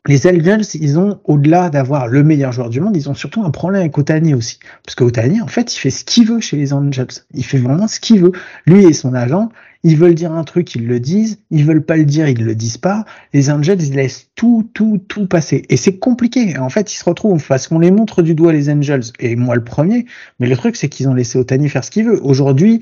les 0.07 0.27
Angels, 0.27 0.67
ils 0.75 0.99
ont, 0.99 1.19
au-delà 1.25 1.71
d'avoir 1.71 2.09
le 2.09 2.23
meilleur 2.23 2.53
joueur 2.53 2.69
du 2.69 2.81
monde, 2.81 2.95
ils 2.95 3.09
ont 3.09 3.15
surtout 3.15 3.43
un 3.43 3.51
problème 3.51 3.81
avec 3.81 3.97
Otani 3.97 4.35
aussi. 4.35 4.59
Parce 4.85 4.95
que 4.95 5.05
Otani, 5.05 5.41
en 5.41 5.47
fait, 5.47 5.75
il 5.75 5.79
fait 5.79 5.91
ce 5.91 6.05
qu'il 6.05 6.27
veut 6.27 6.41
chez 6.41 6.59
les 6.59 6.75
Angels. 6.75 7.07
Il 7.33 7.45
fait 7.45 7.57
vraiment 7.57 7.89
ce 7.89 8.01
qu'il 8.01 8.21
veut. 8.21 8.33
Lui 8.67 8.85
et 8.85 8.93
son 8.93 9.15
agent, 9.15 9.49
ils 9.83 9.97
veulent 9.97 10.15
dire 10.15 10.33
un 10.33 10.45
truc, 10.45 10.75
ils 10.75 10.87
le 10.87 11.01
disent. 11.01 11.39
Ils 11.51 11.65
veulent 11.65 11.85
pas 11.85 11.97
le 11.97 12.05
dire, 12.05 12.29
ils 12.29 12.45
le 12.45 12.55
disent 12.55 12.77
pas. 12.77 13.07
Les 13.33 13.51
Angels, 13.51 13.81
ils 13.81 13.95
laissent 13.95 14.29
tout, 14.35 14.69
tout, 14.75 14.99
tout 15.09 15.27
passer. 15.27 15.65
Et 15.71 15.79
c'est 15.79 15.99
compliqué. 15.99 16.59
En 16.59 16.69
fait, 16.69 16.93
ils 16.93 16.97
se 16.97 17.05
retrouvent 17.05 17.47
parce 17.47 17.69
qu'on 17.69 17.79
les 17.79 17.91
montre 17.91 18.21
du 18.21 18.35
doigt, 18.35 18.53
les 18.53 18.69
Angels. 18.69 19.05
Et 19.21 19.37
moi, 19.37 19.55
le 19.55 19.65
premier. 19.65 20.05
Mais 20.39 20.47
le 20.47 20.57
truc, 20.57 20.77
c'est 20.77 20.91
qu'ils 20.91 21.09
ont 21.09 21.15
laissé 21.15 21.39
Otani 21.39 21.71
faire 21.71 21.83
ce 21.83 21.91
qu'il 21.91 22.05
veut. 22.05 22.21
Aujourd'hui, 22.23 22.81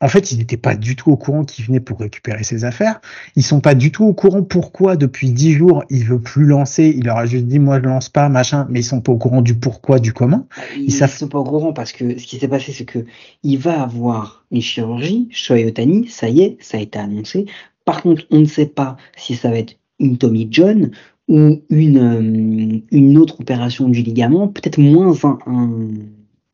en 0.00 0.08
fait, 0.08 0.32
ils 0.32 0.38
n'étaient 0.38 0.56
pas 0.56 0.74
du 0.74 0.96
tout 0.96 1.10
au 1.10 1.16
courant 1.16 1.44
qu'il 1.44 1.64
venait 1.64 1.80
pour 1.80 1.98
récupérer 1.98 2.42
ses 2.42 2.64
affaires. 2.64 3.00
Ils 3.36 3.42
sont 3.42 3.60
pas 3.60 3.74
du 3.74 3.92
tout 3.92 4.04
au 4.04 4.12
courant 4.12 4.42
pourquoi 4.42 4.96
depuis 4.96 5.30
dix 5.30 5.52
jours 5.52 5.84
il 5.88 6.04
veut 6.04 6.20
plus 6.20 6.44
lancer. 6.44 6.92
Il 6.96 7.04
leur 7.04 7.16
a 7.16 7.26
juste 7.26 7.46
dit 7.46 7.58
moi 7.58 7.80
je 7.80 7.86
lance 7.86 8.08
pas 8.08 8.28
machin, 8.28 8.66
mais 8.68 8.80
ils 8.80 8.84
sont 8.84 9.00
pas 9.00 9.12
au 9.12 9.18
courant 9.18 9.40
du 9.40 9.54
pourquoi, 9.54 10.00
du 10.00 10.12
comment. 10.12 10.46
Ils, 10.76 10.92
savent... 10.92 11.16
sont 11.16 11.28
pas 11.28 11.38
au 11.38 11.44
courant 11.44 11.72
parce 11.72 11.92
que 11.92 12.18
ce 12.18 12.26
qui 12.26 12.38
s'est 12.38 12.48
passé 12.48 12.72
c'est 12.72 12.84
que 12.84 13.06
il 13.42 13.58
va 13.58 13.82
avoir 13.82 14.44
une 14.50 14.60
chirurgie, 14.60 15.28
Shohei 15.30 15.64
Otani, 15.64 16.08
ça 16.08 16.28
y 16.28 16.42
est, 16.42 16.56
ça 16.60 16.76
a 16.76 16.80
été 16.80 16.98
annoncé. 16.98 17.46
Par 17.84 18.02
contre, 18.02 18.24
on 18.30 18.40
ne 18.40 18.46
sait 18.46 18.66
pas 18.66 18.96
si 19.16 19.36
ça 19.36 19.50
va 19.50 19.58
être 19.58 19.76
une 20.00 20.18
Tommy 20.18 20.48
John 20.50 20.90
ou 21.28 21.62
une 21.70 21.98
euh, 21.98 22.80
une 22.90 23.16
autre 23.16 23.40
opération 23.40 23.88
du 23.88 24.02
ligament, 24.02 24.48
peut-être 24.48 24.78
moins 24.78 25.14
un, 25.24 25.38
un 25.46 25.88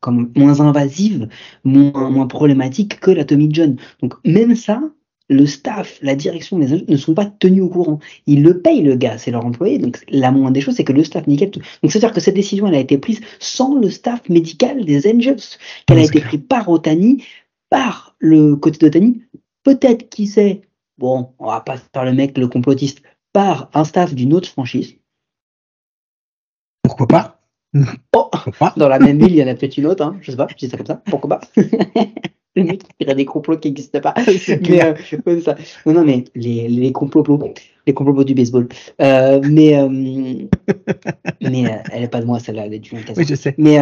comme 0.01 0.31
moins 0.35 0.59
invasive, 0.59 1.29
moins, 1.63 2.09
moins 2.09 2.27
problématique 2.27 2.99
que 2.99 3.11
la 3.11 3.23
Tommy 3.23 3.47
John. 3.51 3.77
Donc 4.01 4.15
même 4.25 4.55
ça, 4.55 4.81
le 5.29 5.45
staff, 5.45 5.97
la 6.01 6.15
direction 6.15 6.59
des 6.59 6.73
agents 6.73 6.85
ne 6.87 6.97
sont 6.97 7.13
pas 7.13 7.25
tenus 7.25 7.63
au 7.63 7.69
courant. 7.69 7.99
Ils 8.27 8.43
le 8.43 8.61
payent 8.61 8.81
le 8.81 8.95
gars, 8.95 9.17
c'est 9.17 9.31
leur 9.31 9.45
employé. 9.45 9.77
Donc 9.77 10.03
la 10.09 10.31
moindre 10.31 10.51
des 10.51 10.61
choses, 10.61 10.75
c'est 10.75 10.83
que 10.83 10.91
le 10.91 11.03
staff 11.03 11.25
nickel. 11.27 11.51
Donc 11.51 11.63
c'est-à-dire 11.91 12.11
que 12.11 12.19
cette 12.19 12.35
décision, 12.35 12.67
elle 12.67 12.75
a 12.75 12.79
été 12.79 12.97
prise 12.97 13.21
sans 13.39 13.75
le 13.75 13.89
staff 13.89 14.27
médical 14.27 14.83
des 14.83 15.09
Angels, 15.09 15.39
qu'elle 15.85 15.99
a 15.99 16.03
été 16.03 16.19
prise 16.19 16.41
par 16.49 16.67
Otani, 16.67 17.23
par 17.69 18.15
le 18.19 18.55
côté 18.57 18.79
d'Otani. 18.79 19.21
Peut-être 19.63 20.09
qui 20.09 20.27
sait, 20.27 20.61
bon, 20.97 21.29
on 21.39 21.45
va 21.45 21.61
pas 21.61 21.77
par 21.93 22.03
le 22.03 22.13
mec, 22.13 22.37
le 22.37 22.47
complotiste, 22.47 23.01
par 23.31 23.69
un 23.73 23.85
staff 23.85 24.13
d'une 24.13 24.33
autre 24.33 24.49
franchise. 24.49 24.95
Pourquoi 26.83 27.07
pas? 27.07 27.40
Oh, 28.15 28.29
dans 28.75 28.89
la 28.89 28.99
même 28.99 29.17
ville, 29.17 29.31
il 29.31 29.37
y 29.37 29.43
en 29.43 29.47
a 29.47 29.55
peut-être 29.55 29.77
une 29.77 29.85
autre, 29.85 30.03
hein, 30.03 30.17
je 30.21 30.31
sais 30.31 30.37
pas, 30.37 30.47
je 30.49 30.55
dis 30.55 30.69
ça 30.69 30.77
comme 30.77 30.85
ça, 30.85 31.01
pourquoi 31.05 31.39
pas? 31.39 31.41
Le 32.55 32.65
mec 32.65 32.81
il 32.99 33.07
y 33.07 33.11
a 33.11 33.13
des 33.13 33.23
complots 33.23 33.57
qui 33.57 33.69
n'existent 33.69 34.01
pas. 34.01 34.13
mais, 34.69 34.83
euh, 34.83 35.41
ça. 35.41 35.55
Non, 35.85 35.93
non, 35.93 36.03
mais 36.03 36.25
les, 36.35 36.67
les 36.67 36.91
complots, 36.91 37.23
les 37.87 37.93
complots 37.93 38.23
du 38.25 38.35
baseball. 38.35 38.67
Euh, 39.01 39.39
mais 39.49 39.77
euh, 39.77 39.87
mais 41.41 41.65
euh, 41.65 41.77
elle 41.93 42.03
est 42.03 42.09
pas 42.09 42.19
de 42.19 42.25
moi, 42.25 42.39
celle-là, 42.39 42.65
elle 42.65 42.73
est 42.73 42.79
du 42.79 42.91
Oui, 42.93 43.25
je 43.25 43.35
sais. 43.35 43.55
Mais 43.57 43.77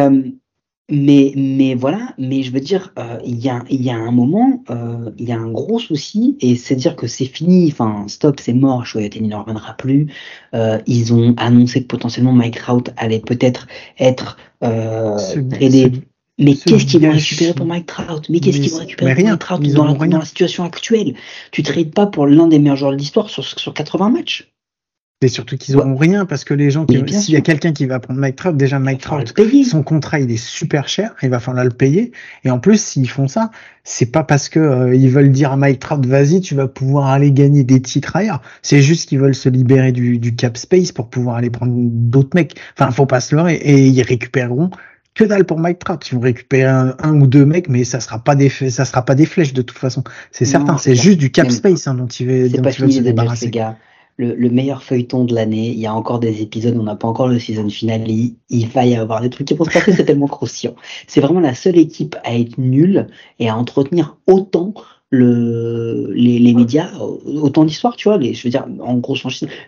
mais, 0.90 1.32
mais 1.36 1.74
voilà, 1.74 2.12
mais 2.18 2.42
je 2.42 2.52
veux 2.52 2.60
dire, 2.60 2.92
euh, 2.98 3.18
il 3.24 3.38
y, 3.38 3.48
a, 3.48 3.62
y 3.70 3.90
a 3.90 3.96
un 3.96 4.10
moment, 4.10 4.62
euh, 4.70 5.10
il 5.18 5.28
y 5.28 5.32
a 5.32 5.38
un 5.38 5.50
gros 5.50 5.78
souci, 5.78 6.36
et 6.40 6.56
c'est 6.56 6.74
dire 6.74 6.96
que 6.96 7.06
c'est 7.06 7.26
fini, 7.26 7.68
enfin, 7.70 8.04
stop, 8.08 8.40
c'est 8.40 8.52
mort, 8.52 8.84
Shoyateni 8.84 9.28
ne 9.28 9.36
reviendra 9.36 9.74
plus. 9.74 10.12
Euh, 10.54 10.78
ils 10.86 11.14
ont 11.14 11.34
annoncé 11.36 11.82
que 11.82 11.86
potentiellement 11.86 12.32
Mike 12.32 12.58
Trout 12.58 12.90
allait 12.96 13.20
peut-être 13.20 13.68
être 13.98 14.36
euh, 14.64 15.16
tradé. 15.50 15.92
Mais 16.38 16.54
qu'est-ce 16.54 16.86
qu'ils 16.86 17.06
vont 17.06 17.12
récupérer 17.12 17.52
pour 17.52 17.66
Mike 17.66 17.86
Trout? 17.86 18.28
Mais 18.28 18.40
qu'est-ce 18.40 18.60
qu'ils 18.60 18.70
vont 18.70 18.78
récupérer 18.78 19.14
pour 19.14 19.24
Mike 19.24 19.38
Trout? 19.38 19.62
dans 19.72 19.84
la, 19.84 19.94
dans 19.94 20.18
la, 20.18 20.24
situation 20.24 20.64
actuelle 20.64 21.14
Tu 21.52 21.62
trades 21.62 21.92
pas 21.92 22.06
pour 22.06 22.26
l'un 22.26 22.48
des 22.48 22.58
meilleurs 22.58 22.76
joueurs 22.76 22.92
de 22.92 22.96
l'histoire 22.96 23.30
sur, 23.30 23.44
sur 23.44 23.74
80 23.74 24.10
matchs 24.10 24.50
et 25.22 25.28
surtout 25.28 25.58
qu'ils 25.58 25.76
auront 25.76 25.96
rien 25.96 26.24
parce 26.24 26.44
que 26.44 26.54
les 26.54 26.70
gens, 26.70 26.86
s'il 26.88 27.34
y 27.34 27.36
a 27.36 27.42
quelqu'un 27.42 27.72
qui 27.72 27.84
va 27.84 28.00
prendre 28.00 28.18
Mike 28.18 28.36
Trout, 28.36 28.56
déjà 28.56 28.78
Mike 28.78 29.02
Trout, 29.02 29.34
son 29.64 29.82
contrat 29.82 30.18
il 30.18 30.30
est 30.30 30.42
super 30.42 30.88
cher, 30.88 31.14
il 31.22 31.28
va 31.28 31.40
falloir 31.40 31.64
le 31.64 31.70
payer. 31.70 32.12
Et 32.44 32.50
en 32.50 32.58
plus, 32.58 32.80
s'ils 32.80 33.08
font 33.08 33.28
ça, 33.28 33.50
c'est 33.84 34.10
pas 34.10 34.24
parce 34.24 34.48
que 34.48 34.58
euh, 34.58 34.94
ils 34.94 35.10
veulent 35.10 35.30
dire 35.30 35.52
à 35.52 35.56
Mike 35.58 35.78
Trout, 35.78 36.06
vas-y, 36.06 36.40
tu 36.40 36.54
vas 36.54 36.68
pouvoir 36.68 37.08
aller 37.08 37.32
gagner 37.32 37.64
des 37.64 37.82
titres 37.82 38.16
ailleurs. 38.16 38.40
C'est 38.62 38.80
juste 38.80 39.10
qu'ils 39.10 39.18
veulent 39.18 39.34
se 39.34 39.50
libérer 39.50 39.92
du, 39.92 40.18
du, 40.18 40.34
cap 40.34 40.56
space 40.56 40.90
pour 40.90 41.08
pouvoir 41.10 41.36
aller 41.36 41.50
prendre 41.50 41.74
d'autres 41.76 42.34
mecs. 42.34 42.58
Enfin, 42.78 42.90
faut 42.90 43.04
pas 43.04 43.20
se 43.20 43.34
leurrer. 43.34 43.56
Et 43.56 43.88
ils 43.88 44.02
récupéreront 44.02 44.70
que 45.14 45.24
dalle 45.24 45.44
pour 45.44 45.58
Mike 45.58 45.80
Trout. 45.80 46.10
Ils 46.10 46.14
vont 46.14 46.20
récupérer 46.22 46.70
un, 46.70 46.94
un, 46.98 47.20
ou 47.20 47.26
deux 47.26 47.44
mecs, 47.44 47.68
mais 47.68 47.84
ça 47.84 48.00
sera 48.00 48.20
pas 48.20 48.34
des, 48.34 48.48
ça 48.48 48.86
sera 48.86 49.04
pas 49.04 49.14
des 49.14 49.26
flèches 49.26 49.52
de 49.52 49.60
toute 49.60 49.78
façon. 49.78 50.02
C'est 50.30 50.46
certain. 50.46 50.78
C'est 50.78 50.94
juste 50.94 51.18
du 51.18 51.30
cap 51.30 51.50
space 51.50 51.86
hein, 51.86 51.94
dont 51.94 52.06
ils 52.06 52.26
veulent, 52.26 52.72
se 52.72 53.00
débarrasser 53.00 53.50
le, 54.20 54.50
meilleur 54.50 54.82
feuilleton 54.82 55.24
de 55.24 55.34
l'année. 55.34 55.68
Il 55.68 55.78
y 55.78 55.86
a 55.86 55.94
encore 55.94 56.20
des 56.20 56.42
épisodes, 56.42 56.76
on 56.78 56.82
n'a 56.82 56.96
pas 56.96 57.08
encore 57.08 57.28
le 57.28 57.38
season 57.38 57.68
finale. 57.68 58.04
Il, 58.08 58.68
va 58.68 58.84
y 58.84 58.94
avoir 58.94 59.20
des 59.20 59.30
trucs 59.30 59.48
qui 59.48 59.54
vont 59.54 59.64
se 59.64 59.70
passer, 59.70 59.92
c'est 59.92 60.04
tellement 60.04 60.26
croustillant. 60.28 60.74
C'est 61.06 61.20
vraiment 61.20 61.40
la 61.40 61.54
seule 61.54 61.78
équipe 61.78 62.16
à 62.24 62.36
être 62.36 62.58
nulle 62.58 63.06
et 63.38 63.48
à 63.48 63.56
entretenir 63.56 64.16
autant 64.26 64.74
le, 65.10 66.12
les, 66.14 66.38
les 66.38 66.54
médias, 66.54 66.88
autant 67.26 67.64
d'histoires, 67.64 67.96
tu 67.96 68.08
vois, 68.08 68.16
les, 68.16 68.32
je 68.32 68.44
veux 68.44 68.50
dire, 68.50 68.66
en 68.80 68.94
gros, 68.94 69.16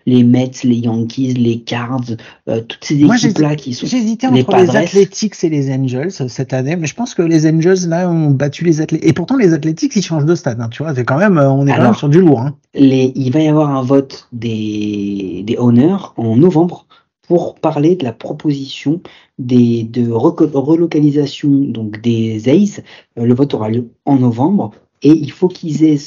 les 0.06 0.22
Mets, 0.22 0.52
les 0.62 0.76
Yankees, 0.76 1.34
les 1.34 1.60
Cards, 1.60 2.12
euh, 2.48 2.60
toutes 2.60 2.84
ces 2.84 3.02
équipes-là 3.02 3.56
qui 3.56 3.74
sont. 3.74 3.86
J'hésitais 3.86 4.28
entre 4.28 4.56
les 4.56 4.76
Athletics 4.76 5.34
et 5.42 5.48
les 5.48 5.72
Angels 5.72 6.12
cette 6.12 6.52
année, 6.52 6.76
mais 6.76 6.86
je 6.86 6.94
pense 6.94 7.14
que 7.14 7.22
les 7.22 7.48
Angels, 7.48 7.88
là, 7.88 8.08
ont 8.08 8.30
battu 8.30 8.64
les 8.64 8.80
Athletics. 8.80 9.08
Et 9.08 9.12
pourtant, 9.12 9.36
les 9.36 9.52
Athletics, 9.52 9.94
ils 9.96 10.02
changent 10.02 10.26
de 10.26 10.34
stade, 10.36 10.60
hein, 10.60 10.68
tu 10.70 10.84
vois, 10.84 10.94
c'est 10.94 11.04
quand 11.04 11.18
même, 11.18 11.38
euh, 11.38 11.50
on 11.50 11.66
est 11.66 11.74
quand 11.74 11.82
même 11.82 11.94
sur 11.94 12.08
du 12.08 12.20
lourd. 12.20 12.40
Hein. 12.40 12.54
Les, 12.74 13.12
il 13.16 13.32
va 13.32 13.40
y 13.40 13.48
avoir 13.48 13.70
un 13.70 13.82
vote 13.82 14.28
des, 14.32 15.42
des 15.44 15.56
owners 15.58 15.96
en 16.16 16.36
novembre 16.36 16.86
pour 17.26 17.56
parler 17.56 17.96
de 17.96 18.04
la 18.04 18.12
proposition 18.12 19.00
des, 19.38 19.82
de 19.82 20.08
relocalisation 20.10 21.48
donc 21.50 22.00
des 22.00 22.48
Aces. 22.48 22.80
Euh, 23.18 23.24
le 23.24 23.34
vote 23.34 23.54
aura 23.54 23.70
lieu 23.70 23.88
en 24.04 24.16
novembre 24.16 24.70
et 25.02 25.10
il 25.10 25.30
faut 25.30 25.48
qu'ils 25.48 25.84
aient 25.84 25.98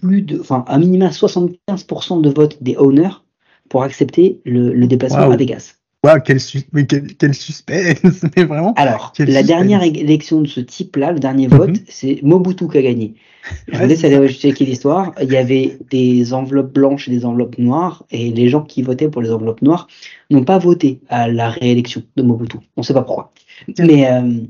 plus 0.00 0.22
de, 0.22 0.40
enfin, 0.40 0.64
un 0.68 0.78
minimum 0.78 1.08
75% 1.08 2.20
de 2.20 2.30
vote 2.30 2.62
des 2.62 2.76
owners 2.76 3.22
pour 3.68 3.82
accepter 3.82 4.40
le, 4.44 4.72
le 4.72 4.86
déplacement 4.86 5.30
à 5.30 5.36
Vegas. 5.36 5.74
Wow, 6.04 6.20
quel, 6.24 6.38
mais 6.72 6.86
quel, 6.86 7.34
suspense, 7.34 8.24
mais 8.36 8.44
vraiment. 8.44 8.74
Alors, 8.74 9.12
la 9.18 9.42
dernière 9.42 9.82
élection 9.82 10.40
de 10.40 10.46
ce 10.46 10.60
type-là, 10.60 11.10
le 11.10 11.18
dernier 11.18 11.48
vote, 11.48 11.70
mhm. 11.70 11.84
c'est 11.88 12.20
Mobutu 12.22 12.68
qui 12.68 12.78
a 12.78 12.82
gagné. 12.82 13.14
Je 13.68 13.76
vous 13.76 13.86
laisse 13.86 14.04
aller 14.04 14.28
checker 14.28 14.64
l'histoire. 14.64 15.12
Il 15.20 15.32
y 15.32 15.36
avait 15.36 15.78
des 15.90 16.32
enveloppes 16.32 16.72
blanches 16.72 17.08
et 17.08 17.10
des 17.10 17.24
enveloppes 17.24 17.58
noires, 17.58 18.04
et 18.12 18.30
les 18.30 18.48
gens 18.48 18.62
qui 18.62 18.82
votaient 18.82 19.08
pour 19.08 19.20
les 19.20 19.32
enveloppes 19.32 19.62
noires 19.62 19.88
n'ont 20.30 20.44
pas 20.44 20.58
voté 20.58 21.00
à 21.08 21.26
la 21.28 21.48
réélection 21.48 22.02
de 22.16 22.22
Mobutu. 22.22 22.58
On 22.76 22.82
ne 22.82 22.86
sait 22.86 22.94
pas 22.94 23.02
pourquoi. 23.02 23.32
Mais 23.78 24.08
euh... 24.08 24.42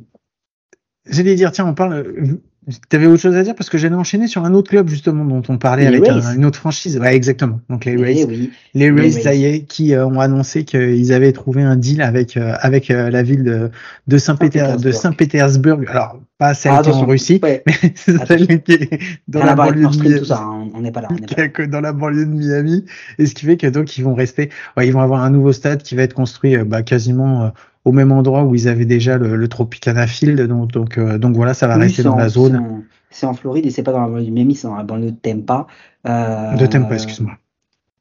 j'allais 1.08 1.36
dire, 1.36 1.52
tiens, 1.52 1.68
on 1.68 1.74
parle. 1.74 2.38
T'avais 2.88 3.06
autre 3.06 3.22
chose 3.22 3.36
à 3.36 3.44
dire 3.44 3.54
parce 3.54 3.70
que 3.70 3.78
j'allais 3.78 3.94
enchaîner 3.94 4.26
sur 4.26 4.44
un 4.44 4.52
autre 4.52 4.70
club 4.70 4.88
justement 4.88 5.24
dont 5.24 5.42
on 5.48 5.56
parlait 5.56 5.86
avec 5.86 6.02
une 6.34 6.44
autre 6.44 6.58
franchise. 6.58 6.98
Ouais, 6.98 7.14
exactement. 7.14 7.60
Donc 7.70 7.84
les 7.84 7.94
Rays, 7.94 8.24
oui. 8.24 8.50
les 8.74 8.90
Rays, 8.90 9.12
ça 9.12 9.34
y 9.34 9.44
est, 9.44 9.60
qui 9.60 9.94
euh, 9.94 10.04
ont 10.04 10.18
annoncé 10.18 10.64
qu'ils 10.64 11.12
avaient 11.12 11.32
trouvé 11.32 11.62
un 11.62 11.76
deal 11.76 12.02
avec 12.02 12.36
euh, 12.36 12.54
avec 12.58 12.90
euh, 12.90 13.08
la 13.08 13.22
ville 13.22 13.44
de, 13.44 13.70
de 14.08 14.18
Saint-Pétersbourg. 14.18 14.80
de 14.80 14.90
Saint-Pétersbourg. 14.90 15.78
Alors 15.86 16.20
pas 16.38 16.54
celle 16.54 16.72
ah, 16.74 16.82
qui 16.82 16.90
est 16.90 16.92
en 16.92 17.06
Russie, 17.06 17.40
mais 17.40 17.62
celle 17.94 18.60
qui 18.64 18.72
est 18.72 18.98
dans 19.28 19.44
la, 19.44 19.54
banlieue 19.54 19.86
de 19.86 20.02
Miami. 20.02 20.28
Hein. 20.32 20.68
On 20.74 20.80
n'est 20.80 20.90
pas 20.90 21.02
là. 21.02 21.08
On 21.12 21.16
est 21.16 21.34
pas 21.34 21.42
là. 21.42 21.66
dans 21.68 21.80
la 21.80 21.92
banlieue 21.92 22.26
de 22.26 22.34
Miami. 22.34 22.84
Et 23.20 23.26
ce 23.26 23.34
qui 23.36 23.46
fait 23.46 23.56
que 23.56 23.68
donc 23.68 23.96
ils 23.96 24.02
vont 24.02 24.14
rester. 24.14 24.50
Ouais, 24.76 24.88
ils 24.88 24.92
vont 24.92 25.02
avoir 25.02 25.22
un 25.22 25.30
nouveau 25.30 25.52
stade 25.52 25.84
qui 25.84 25.94
va 25.94 26.02
être 26.02 26.14
construit 26.14 26.56
bah, 26.56 26.82
quasiment 26.82 27.52
au 27.86 27.92
même 27.92 28.10
endroit 28.10 28.42
où 28.42 28.54
ils 28.56 28.66
avaient 28.66 28.84
déjà 28.84 29.16
le, 29.16 29.36
le 29.36 29.48
Tropicana 29.48 30.08
Field. 30.08 30.40
Donc, 30.48 30.72
donc, 30.72 30.98
euh, 30.98 31.18
donc 31.18 31.36
voilà, 31.36 31.54
ça 31.54 31.68
va 31.68 31.76
rester 31.76 32.02
dans 32.02 32.16
la 32.16 32.28
zone. 32.28 32.84
C'est 33.10 33.26
en, 33.26 33.32
Floride 33.32 33.64
et 33.64 33.70
c'est 33.70 33.84
pas 33.84 33.92
dans 33.92 34.00
la 34.00 34.08
banlieue 34.08 34.24
du 34.24 34.32
Miami, 34.32 34.56
c'est 34.56 34.66
dans 34.66 34.74
la 34.74 34.82
banlieue 34.82 35.12
de 35.12 35.16
Tampa. 35.16 35.68
Euh, 36.06 36.56
de 36.56 36.66
Tampa, 36.66 36.94
excuse-moi. 36.94 37.34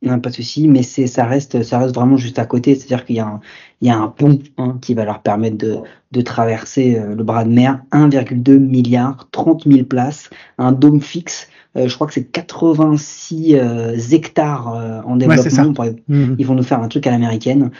Non, 0.02 0.20
pas 0.20 0.30
de 0.30 0.36
souci, 0.36 0.68
mais 0.68 0.82
c'est 0.82 1.08
ça 1.08 1.26
reste 1.26 1.64
ça 1.64 1.80
reste 1.80 1.94
vraiment 1.96 2.18
juste 2.18 2.40
à 2.40 2.46
côté, 2.46 2.76
c'est-à-dire 2.76 3.06
qu'il 3.06 3.16
y 3.16 3.20
a 3.20 3.28
un 3.28 3.40
il 3.82 3.88
y 3.88 3.92
a 3.92 3.98
un 3.98 4.08
pont 4.08 4.40
hein, 4.58 4.78
qui 4.82 4.96
va 4.96 5.06
leur 5.06 5.22
permettre 5.22 5.58
de, 5.58 5.78
de 6.12 6.22
traverser 6.22 6.98
euh, 6.98 7.16
le 7.16 7.24
bras 7.24 7.44
de 7.44 7.52
mer, 7.52 7.82
1,2 7.92 8.58
milliard, 8.58 9.28
30 9.32 9.68
000 9.68 9.86
places, 9.86 10.32
un 10.58 10.72
dôme 10.72 11.00
fixe 11.00 11.48
euh, 11.48 11.55
je 11.76 11.94
crois 11.94 12.08
que 12.08 12.14
c'est 12.14 12.24
86 12.24 13.56
euh, 13.56 13.98
hectares 14.12 14.74
euh, 14.74 15.02
en 15.06 15.16
développement. 15.16 15.74
Mhm. 16.08 16.36
Ils 16.40 16.46
vont 16.46 16.56
nous 16.56 16.64
faire 16.64 16.82
un 16.82 16.88
truc 16.88 17.08
à 17.08 17.12
l'américaine. 17.12 17.72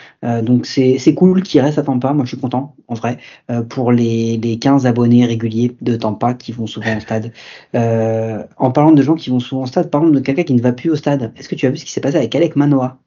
donc 0.44 0.66
c'est 0.66 1.14
cool 1.16 1.44
qu'ils 1.44 1.62
restent 1.62 1.80
à 1.80 1.84
Tampa. 1.84 2.14
Moi, 2.14 2.26
je 2.26 2.30
suis 2.30 2.40
content, 2.40 2.76
en 2.88 2.94
vrai, 2.96 3.18
pour 3.70 3.92
les, 3.92 4.38
les 4.38 4.58
15 4.58 4.86
abonnés 4.86 5.26
réguliers 5.26 5.76
de 5.82 5.96
Tampa 5.96 6.34
qui 6.34 6.52
vont 6.52 6.68
souvent 6.68 6.98
au 6.98 7.00
stade. 7.00 7.32
en 7.74 8.72
parlant 8.72 8.92
de 8.92 9.02
gens 9.02 9.16
qui 9.16 9.30
vont 9.30 9.40
souvent 9.40 9.64
au 9.64 9.68
stade, 9.68 9.90
parlons 9.90 10.10
de 10.10 10.20
quelqu'un 10.20 10.44
qui 10.44 10.54
ne 10.54 10.62
va 10.62 10.72
plus 10.72 10.90
au 10.90 10.96
stade. 10.96 11.32
Est-ce 11.38 11.50
que 11.50 11.56
tu 11.56 11.66
as 11.66 11.70
vu 11.70 11.78
ce 11.78 11.86
qui 11.86 11.92
s'est 11.92 12.02
passé 12.02 12.18
avec 12.18 12.36
Alec 12.36 12.56
Manoa 12.56 12.98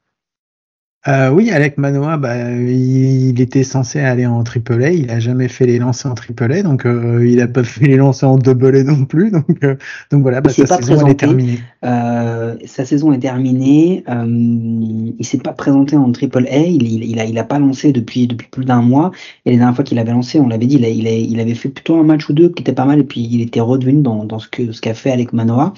Euh, 1.07 1.31
oui, 1.31 1.51
Alec 1.53 1.79
Manoa, 1.79 2.17
bah, 2.17 2.51
il, 2.51 3.41
était 3.41 3.63
censé 3.63 4.01
aller 4.01 4.27
en 4.27 4.43
triple 4.43 4.83
A. 4.83 4.91
Il 4.91 5.11
a 5.11 5.21
jamais 5.21 5.47
fait 5.47 5.65
les 5.65 5.79
lancers 5.79 6.11
en 6.11 6.15
triple 6.15 6.51
A, 6.53 6.63
donc 6.63 6.85
euh, 6.85 7.25
il 7.25 7.41
a 7.41 7.47
pas 7.47 7.63
fait 7.63 7.87
les 7.87 7.97
lancers 7.97 8.29
en 8.29 8.37
double 8.37 8.77
A 8.77 8.83
non 8.83 9.05
plus. 9.05 9.31
Donc, 9.39 9.63
euh, 9.63 9.77
donc 10.11 10.23
voilà, 10.23 10.41
bah, 10.41 10.51
sa 10.51 10.67
saison 10.67 11.07
est 11.07 11.15
terminée. 11.15 11.61
sa 11.83 12.85
saison 12.85 13.13
est 13.13 13.21
terminée. 13.21 14.05
il 14.09 15.25
s'est 15.25 15.39
pas 15.39 15.53
présenté 15.53 15.97
en 15.97 16.11
triple 16.11 16.47
A. 16.51 16.59
Il, 16.59 16.83
il, 16.83 17.21
a, 17.21 17.25
il 17.25 17.39
a 17.39 17.45
pas 17.45 17.61
lancé 17.61 17.93
depuis 17.93 18.27
depuis 18.27 18.49
plus 18.49 18.65
d'un 18.65 18.83
mois. 18.83 19.13
Et 19.47 19.53
la 19.53 19.59
dernière 19.59 19.77
fois 19.77 19.85
qu'il 19.85 19.99
avait 20.01 20.13
lancé, 20.13 20.41
on 20.41 20.49
l'avait 20.49 20.67
dit, 20.67 20.77
il, 20.77 21.07
il, 21.07 21.41
avait 21.41 21.55
fait 21.55 21.69
plutôt 21.69 21.97
un 21.97 22.03
match 22.03 22.29
ou 22.29 22.33
deux 22.33 22.49
qui 22.49 22.63
était 22.63 22.73
pas 22.73 22.85
mal. 22.85 22.99
Et 22.99 23.05
puis 23.05 23.21
il 23.21 23.41
était 23.41 23.61
redevenu 23.61 24.03
dans, 24.03 24.25
dans 24.25 24.41
ce 24.41 24.49
que 24.49 24.73
ce 24.73 24.81
qu'a 24.81 24.95
fait 24.95 25.13
Alec 25.13 25.33
Manoa. 25.33 25.75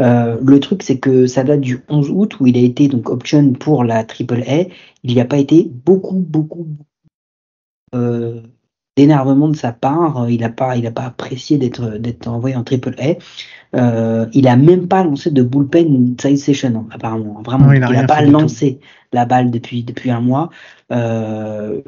Euh, 0.00 0.38
le 0.44 0.60
truc, 0.60 0.82
c'est 0.82 0.98
que 0.98 1.26
ça 1.26 1.44
date 1.44 1.60
du 1.60 1.80
11 1.88 2.10
août 2.10 2.40
où 2.40 2.46
il 2.46 2.56
a 2.56 2.60
été 2.60 2.88
donc 2.88 3.10
option 3.10 3.52
pour 3.52 3.84
la 3.84 4.04
Triple 4.04 4.42
A. 4.46 4.64
Il 5.02 5.14
n'y 5.14 5.20
a 5.20 5.24
pas 5.24 5.38
été 5.38 5.68
beaucoup, 5.84 6.18
beaucoup, 6.18 6.68
euh, 7.94 8.40
d'énervement 8.96 9.48
de 9.48 9.56
sa 9.56 9.72
part. 9.72 10.28
Il 10.28 10.40
n'a 10.40 10.50
pas, 10.50 10.76
il 10.76 10.86
a 10.86 10.90
pas 10.90 11.04
apprécié 11.04 11.58
d'être, 11.58 11.98
d'être 11.98 12.28
envoyé 12.28 12.56
en 12.56 12.64
Triple 12.64 12.94
A. 12.98 13.14
Euh, 13.76 14.26
il 14.32 14.48
a 14.48 14.56
même 14.56 14.88
pas 14.88 15.04
lancé 15.04 15.30
de 15.30 15.42
bullpen 15.42 16.16
side 16.20 16.38
session, 16.38 16.74
hein, 16.74 16.86
apparemment. 16.90 17.42
Vraiment, 17.42 17.72
il 17.72 17.80
n'a 17.80 18.04
pas 18.04 18.22
lancé 18.22 18.80
la 19.12 19.24
balle 19.24 19.50
depuis, 19.50 19.84
depuis 19.84 20.10
un 20.10 20.20
mois. 20.20 20.50
Euh, 20.90 21.80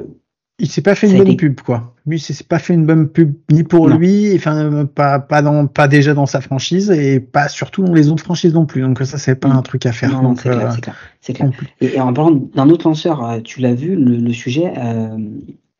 il 0.61 0.69
s'est 0.69 0.83
pas 0.83 0.93
fait 0.93 1.09
une 1.09 1.23
bonne 1.23 1.35
pub, 1.35 1.59
quoi. 1.61 1.95
Lui, 2.05 2.19
s'est 2.19 2.43
pas 2.43 2.59
fait 2.59 2.75
une 2.75 2.85
bonne 2.85 3.09
pub 3.09 3.33
ni 3.51 3.63
pour 3.63 3.89
lui, 3.89 4.33
enfin 4.35 4.85
pas 4.85 5.19
pas 5.19 5.41
dans 5.41 5.65
pas 5.65 5.87
déjà 5.87 6.13
dans 6.13 6.27
sa 6.27 6.39
franchise 6.39 6.91
et 6.91 7.19
pas 7.19 7.47
surtout 7.47 7.83
dans 7.83 7.93
les 7.93 8.09
autres 8.09 8.23
franchises 8.23 8.53
non 8.53 8.65
plus. 8.65 8.81
Donc 8.81 8.99
ça, 8.99 9.17
c'est 9.17 9.35
pas 9.35 9.47
mm. 9.47 9.57
un 9.57 9.61
truc 9.63 9.85
à 9.87 9.91
faire. 9.91 10.21
Non, 10.21 10.35
c'est 10.35 10.49
clair, 10.49 10.95
c'est 11.19 11.33
clair. 11.33 11.51
Et, 11.81 11.99
en 11.99 12.13
parlant 12.13 12.31
d'un 12.31 12.69
autre 12.69 12.87
lanceur, 12.87 13.23
euh, 13.23 13.39
tu 13.41 13.59
l'as 13.59 13.73
vu 13.73 13.95
le, 13.95 14.33
sujet, 14.33 14.71
euh, 14.77 15.17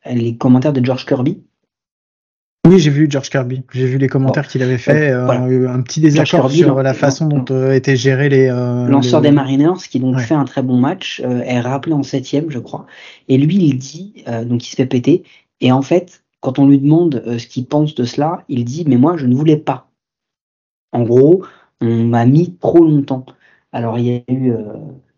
les 0.10 0.36
commentaires 0.36 0.74
de 0.74 0.84
George 0.84 1.06
Kirby. 1.06 1.44
Oui, 2.68 2.78
j'ai 2.80 2.92
vu 2.92 3.08
George 3.10 3.30
Kirby. 3.30 3.64
J'ai 3.74 3.88
vu 3.88 3.98
les 3.98 4.08
commentaires 4.08 4.48
qu'il 4.48 4.62
avait 4.62 4.78
fait. 4.78 5.10
Euh, 5.12 5.68
un 5.68 5.82
petit 5.82 6.00
désaccord 6.00 6.50
sur 6.52 6.82
la 6.84 6.94
façon 6.94 7.28
dont 7.28 7.46
euh, 7.50 7.74
étaient 7.74 7.96
gérés 7.96 8.30
les. 8.30 8.50
Euh, 8.50 8.88
Lanceur 8.88 9.22
des 9.22 9.32
Mariners, 9.32 9.88
qui 9.90 10.00
donc 10.00 10.20
fait 10.20 10.36
un 10.36 10.46
très 10.46 10.62
bon 10.62 10.78
match, 10.78 11.22
est 11.22 11.60
rappelé 11.60 11.94
en 11.94 12.04
septième, 12.04 12.52
je 12.52 12.60
crois. 12.60 12.86
Et 13.28 13.38
lui, 13.38 13.56
il 13.56 13.78
dit, 13.78 14.24
donc 14.46 14.66
il 14.66 14.70
se 14.70 14.76
fait 14.76 14.86
péter. 14.86 15.24
Et 15.60 15.72
en 15.72 15.82
fait, 15.82 16.24
quand 16.40 16.60
on 16.60 16.68
lui 16.68 16.78
demande 16.78 17.24
ce 17.38 17.48
qu'il 17.48 17.66
pense 17.66 17.96
de 17.96 18.04
cela, 18.04 18.44
il 18.48 18.64
dit, 18.64 18.84
mais 18.88 18.98
moi, 18.98 19.18
je 19.18 19.26
ne 19.26 19.36
voulais 19.36 19.58
pas. 19.58 19.90
En 20.92 21.02
gros, 21.02 21.44
on 21.82 22.04
m'a 22.06 22.26
mis 22.26 22.56
trop 22.58 22.84
longtemps. 22.84 23.26
Alors, 23.72 23.98
il 23.98 24.06
y 24.06 24.16
a 24.16 24.22
eu 24.32 24.54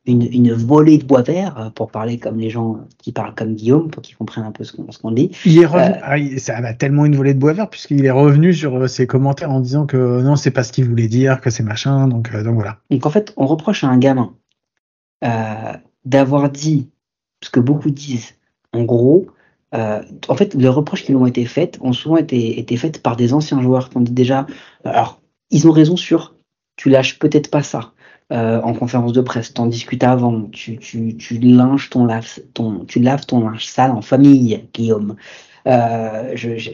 une, 0.06 0.52
volée 0.52 0.98
de 0.98 1.06
bois 1.06 1.22
vert, 1.22 1.58
euh, 1.58 1.70
pour 1.70 1.90
parler 1.90 2.18
comme 2.18 2.38
les 2.38 2.50
gens 2.50 2.80
qui 2.98 3.12
parlent 3.12 3.34
comme 3.36 3.56
Guillaume, 3.56 3.90
pour 3.90 4.02
qu'ils 4.02 4.18
comprennent 4.18 4.44
un 4.44 4.52
peu 4.52 4.64
ce 4.64 4.74
qu'on 4.74 5.12
dit. 5.12 5.32
Il 5.46 5.60
est 5.60 5.66
revenu, 5.66 5.96
euh, 5.96 6.00
ah, 6.04 6.40
ça 6.40 6.58
a 6.58 6.74
tellement 6.74 7.06
une 7.06 7.16
volée 7.16 7.34
de 7.34 7.40
bois 7.40 7.54
vert, 7.54 7.70
puisqu'il 7.70 8.06
est 8.06 8.12
revenu 8.12 8.54
sur 8.54 8.76
euh, 8.76 8.88
ses 8.88 9.08
commentaires 9.08 9.52
en 9.52 9.62
disant 9.62 9.86
que 9.86 10.22
non, 10.22 10.36
c'est 10.36 10.52
pas 10.52 10.64
ce 10.64 10.74
qu'il 10.74 10.86
voulait 10.86 11.08
dire, 11.08 11.40
que 11.40 11.50
c'est 11.50 11.64
machin, 11.64 12.08
donc, 12.08 12.32
donc 12.44 12.56
voilà. 12.56 12.80
Donc 12.90 13.06
en 13.06 13.10
fait, 13.10 13.34
on 13.38 13.46
reproche 13.46 13.84
à 13.84 13.88
un 13.88 13.98
gamin 13.98 14.34
d'avoir 16.04 16.50
dit 16.50 16.90
ce 17.42 17.50
que 17.50 17.62
beaucoup 17.62 17.90
disent, 17.92 18.34
en 18.74 18.84
gros, 18.84 19.28
en 19.72 20.36
fait, 20.36 20.54
les 20.54 20.68
reproches 20.68 21.04
qui 21.06 21.14
lui 21.14 21.16
ont 21.16 21.26
été 21.26 21.46
faites 21.46 21.80
ont 21.80 21.94
souvent 21.94 22.18
été, 22.18 22.60
été 22.60 22.76
faites 22.76 23.02
par 23.02 23.16
des 23.16 23.34
anciens 23.34 23.62
joueurs 23.62 23.90
qui 23.90 23.96
ont 23.96 24.02
dit 24.02 24.12
déjà, 24.12 24.46
alors, 24.84 25.22
ils 25.50 25.66
ont 25.66 25.72
raison 25.72 25.96
sur, 25.96 26.36
tu 26.76 26.90
lâches 26.90 27.20
peut-être 27.20 27.50
pas 27.50 27.64
ça. 27.64 27.94
Euh, 28.32 28.62
en 28.62 28.74
conférence 28.74 29.14
de 29.14 29.22
presse, 29.22 29.54
t'en 29.54 29.68
discutes 29.68 30.04
avant, 30.04 30.44
tu, 30.52 30.78
tu, 30.78 31.16
tu, 31.18 31.38
linges 31.40 31.90
ton 31.90 32.06
lave, 32.06 32.40
ton, 32.54 32.86
tu 32.86 33.00
laves 33.00 33.26
ton 33.26 33.42
linge 33.42 33.66
sale 33.66 33.92
en 33.92 34.02
famille, 34.02 34.66
Guillaume. 34.74 35.16
Euh, 35.68 36.32
je, 36.34 36.58
je, 36.58 36.72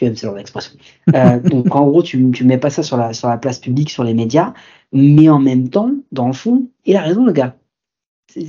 je 0.00 0.14
ce 0.14 0.26
genre 0.26 0.34
d'expression. 0.34 0.78
Euh, 1.14 1.40
donc 1.44 1.74
en 1.74 1.86
gros, 1.86 2.02
tu, 2.02 2.30
tu 2.32 2.44
mets 2.44 2.58
pas 2.58 2.70
ça 2.70 2.82
sur 2.82 2.96
la, 2.96 3.12
sur 3.12 3.28
la 3.28 3.36
place 3.36 3.58
publique, 3.58 3.90
sur 3.90 4.02
les 4.02 4.14
médias, 4.14 4.54
mais 4.92 5.28
en 5.28 5.38
même 5.38 5.68
temps, 5.68 5.92
dans 6.10 6.26
le 6.26 6.32
fond, 6.32 6.68
il 6.86 6.96
a 6.96 7.02
raison 7.02 7.24
le 7.24 7.32
gars 7.32 7.54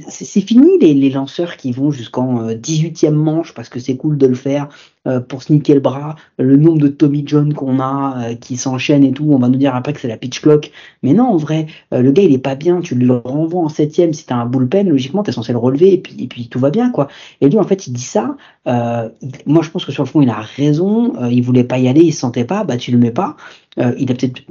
c'est 0.09 0.41
fini 0.41 0.77
les, 0.79 1.09
lanceurs 1.09 1.55
qui 1.55 1.71
vont 1.71 1.89
jusqu'en 1.89 2.49
18e 2.49 3.07
euh, 3.07 3.11
manche 3.11 3.53
parce 3.53 3.69
que 3.69 3.79
c'est 3.79 3.95
cool 3.95 4.17
de 4.17 4.27
le 4.27 4.35
faire 4.35 4.67
euh, 5.07 5.21
pour 5.21 5.41
sneaker 5.41 5.75
le 5.75 5.81
bras. 5.81 6.15
Le 6.37 6.57
nombre 6.57 6.79
de 6.79 6.89
Tommy 6.89 7.23
John 7.25 7.53
qu'on 7.53 7.79
a 7.79 8.15
euh, 8.17 8.35
qui 8.35 8.57
s'enchaînent 8.57 9.05
et 9.05 9.13
tout, 9.13 9.31
on 9.31 9.39
va 9.39 9.47
nous 9.47 9.57
dire 9.57 9.73
après 9.75 9.93
que 9.93 10.01
c'est 10.01 10.09
la 10.09 10.17
pitch 10.17 10.41
clock. 10.41 10.71
Mais 11.01 11.13
non, 11.13 11.27
en 11.27 11.37
vrai, 11.37 11.67
le 11.91 12.11
gars 12.11 12.23
il 12.23 12.33
est 12.33 12.39
pas 12.39 12.55
bien. 12.55 12.81
Tu 12.81 12.95
le 12.95 13.15
renvoies 13.15 13.61
en 13.61 13.69
7 13.69 14.13
si 14.13 14.25
t'as 14.25 14.35
un 14.35 14.45
bullpen, 14.45 14.89
logiquement 14.89 15.23
t'es 15.23 15.31
censé 15.31 15.53
le 15.53 15.57
relever 15.57 15.93
et 15.93 15.97
puis, 15.97 16.15
et 16.19 16.27
puis 16.27 16.49
tout 16.49 16.59
va 16.59 16.71
bien 16.71 16.89
quoi. 16.91 17.07
Et 17.39 17.47
lui 17.47 17.57
en 17.57 17.63
fait 17.63 17.87
il 17.87 17.93
dit 17.93 18.01
ça. 18.01 18.35
moi 18.65 19.61
je 19.63 19.69
pense 19.69 19.85
que 19.85 19.93
sur 19.93 20.03
le 20.03 20.09
fond 20.09 20.21
il 20.21 20.29
a 20.29 20.41
raison. 20.41 21.13
il 21.29 21.41
voulait 21.41 21.63
pas 21.63 21.79
y 21.79 21.87
aller, 21.87 22.01
il 22.01 22.11
se 22.11 22.19
sentait 22.19 22.43
pas. 22.43 22.65
Bah 22.65 22.75
tu 22.75 22.91
le 22.91 22.97
mets 22.97 23.11
pas. 23.11 23.37
il 23.77 24.11
a 24.11 24.15
peut-être 24.15 24.41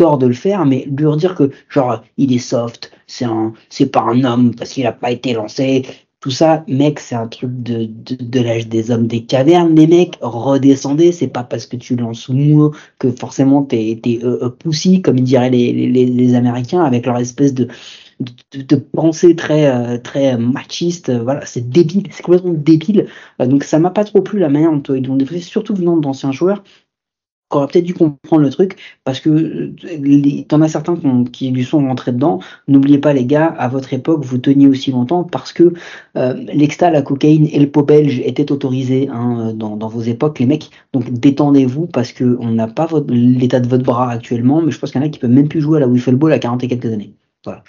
de 0.00 0.26
le 0.26 0.34
faire, 0.34 0.64
mais 0.66 0.86
lui 0.86 1.16
dire 1.16 1.34
que 1.34 1.50
genre 1.68 2.02
il 2.16 2.32
est 2.32 2.38
soft, 2.38 2.92
c'est 3.06 3.24
un, 3.24 3.52
c'est 3.68 3.90
pas 3.90 4.02
un 4.02 4.24
homme 4.24 4.54
parce 4.54 4.70
qu'il 4.70 4.86
a 4.86 4.92
pas 4.92 5.10
été 5.10 5.32
lancé. 5.32 5.84
Tout 6.20 6.30
ça, 6.30 6.64
mec, 6.68 7.00
c'est 7.00 7.14
un 7.14 7.28
truc 7.28 7.50
de, 7.62 7.88
de, 7.88 8.40
l'âge 8.40 8.68
des 8.68 8.90
hommes 8.90 9.06
des 9.06 9.24
cavernes. 9.24 9.74
Les 9.74 9.86
mecs, 9.86 10.18
redescendez. 10.20 11.12
C'est 11.12 11.28
pas 11.28 11.44
parce 11.44 11.64
que 11.64 11.76
tu 11.76 11.96
lances 11.96 12.28
mou 12.28 12.72
que 12.98 13.10
forcément 13.10 13.62
t'es, 13.62 13.98
t'es 14.02 14.20
euh, 14.22 14.38
euh 14.42 15.00
comme 15.02 15.20
diraient 15.20 15.48
les, 15.48 15.72
les, 15.72 16.04
les, 16.04 16.34
Américains, 16.34 16.84
avec 16.84 17.06
leur 17.06 17.16
espèce 17.16 17.54
de, 17.54 17.68
de, 18.52 18.76
pensée 18.76 19.34
très 19.34 19.66
euh, 19.66 19.96
très 19.98 20.36
machiste. 20.36 21.10
Voilà, 21.10 21.46
c'est 21.46 21.70
débile, 21.70 22.06
c'est 22.10 22.22
complètement 22.22 22.52
débile. 22.52 23.06
Euh, 23.40 23.46
donc 23.46 23.64
ça 23.64 23.78
m'a 23.78 23.90
pas 23.90 24.04
trop 24.04 24.20
plu 24.20 24.38
la 24.38 24.50
manière 24.50 24.72
dont 24.72 24.94
ils 24.94 25.10
ont 25.10 25.16
défait, 25.16 25.40
surtout 25.40 25.74
venant 25.74 25.96
d'anciens 25.96 26.32
joueurs 26.32 26.62
aurait 27.50 27.66
peut-être 27.66 27.84
dû 27.84 27.94
comprendre 27.94 28.42
le 28.42 28.50
truc, 28.50 28.76
parce 29.04 29.20
que 29.20 29.28
euh, 29.30 30.42
t'en 30.48 30.60
as 30.62 30.68
certains 30.68 30.96
qui 31.32 31.50
lui 31.50 31.64
sont 31.64 31.86
rentrés 31.86 32.12
dedans. 32.12 32.40
N'oubliez 32.68 32.98
pas, 32.98 33.12
les 33.12 33.24
gars, 33.24 33.46
à 33.46 33.68
votre 33.68 33.92
époque, 33.92 34.24
vous 34.24 34.38
teniez 34.38 34.66
aussi 34.66 34.92
longtemps 34.92 35.24
parce 35.24 35.52
que 35.52 35.72
euh, 36.16 36.34
l'exta, 36.52 36.90
la 36.90 37.02
cocaïne 37.02 37.48
et 37.50 37.58
le 37.58 37.68
pot 37.68 37.82
belge 37.82 38.20
étaient 38.24 38.52
autorisés 38.52 39.08
hein, 39.12 39.52
dans, 39.54 39.76
vos 39.88 40.02
époques, 40.02 40.38
les 40.38 40.46
mecs. 40.46 40.70
Donc 40.92 41.10
détendez-vous 41.10 41.86
parce 41.86 42.12
que 42.12 42.36
on 42.40 42.50
n'a 42.52 42.68
pas 42.68 42.88
l'état 43.08 43.60
de 43.60 43.68
votre 43.68 43.84
bras 43.84 44.10
actuellement, 44.10 44.62
mais 44.62 44.70
je 44.70 44.78
pense 44.78 44.92
qu'il 44.92 45.00
y 45.00 45.04
en 45.04 45.06
a 45.06 45.10
qui 45.10 45.18
peuvent 45.18 45.30
même 45.30 45.48
plus 45.48 45.60
jouer 45.60 45.78
à 45.78 45.80
la 45.80 45.88
wiffle 45.88 46.14
ball 46.14 46.32
à 46.32 46.38
40 46.38 46.64
et 46.64 46.68
quelques 46.68 46.92
années. 46.92 47.14
Voilà. 47.44 47.62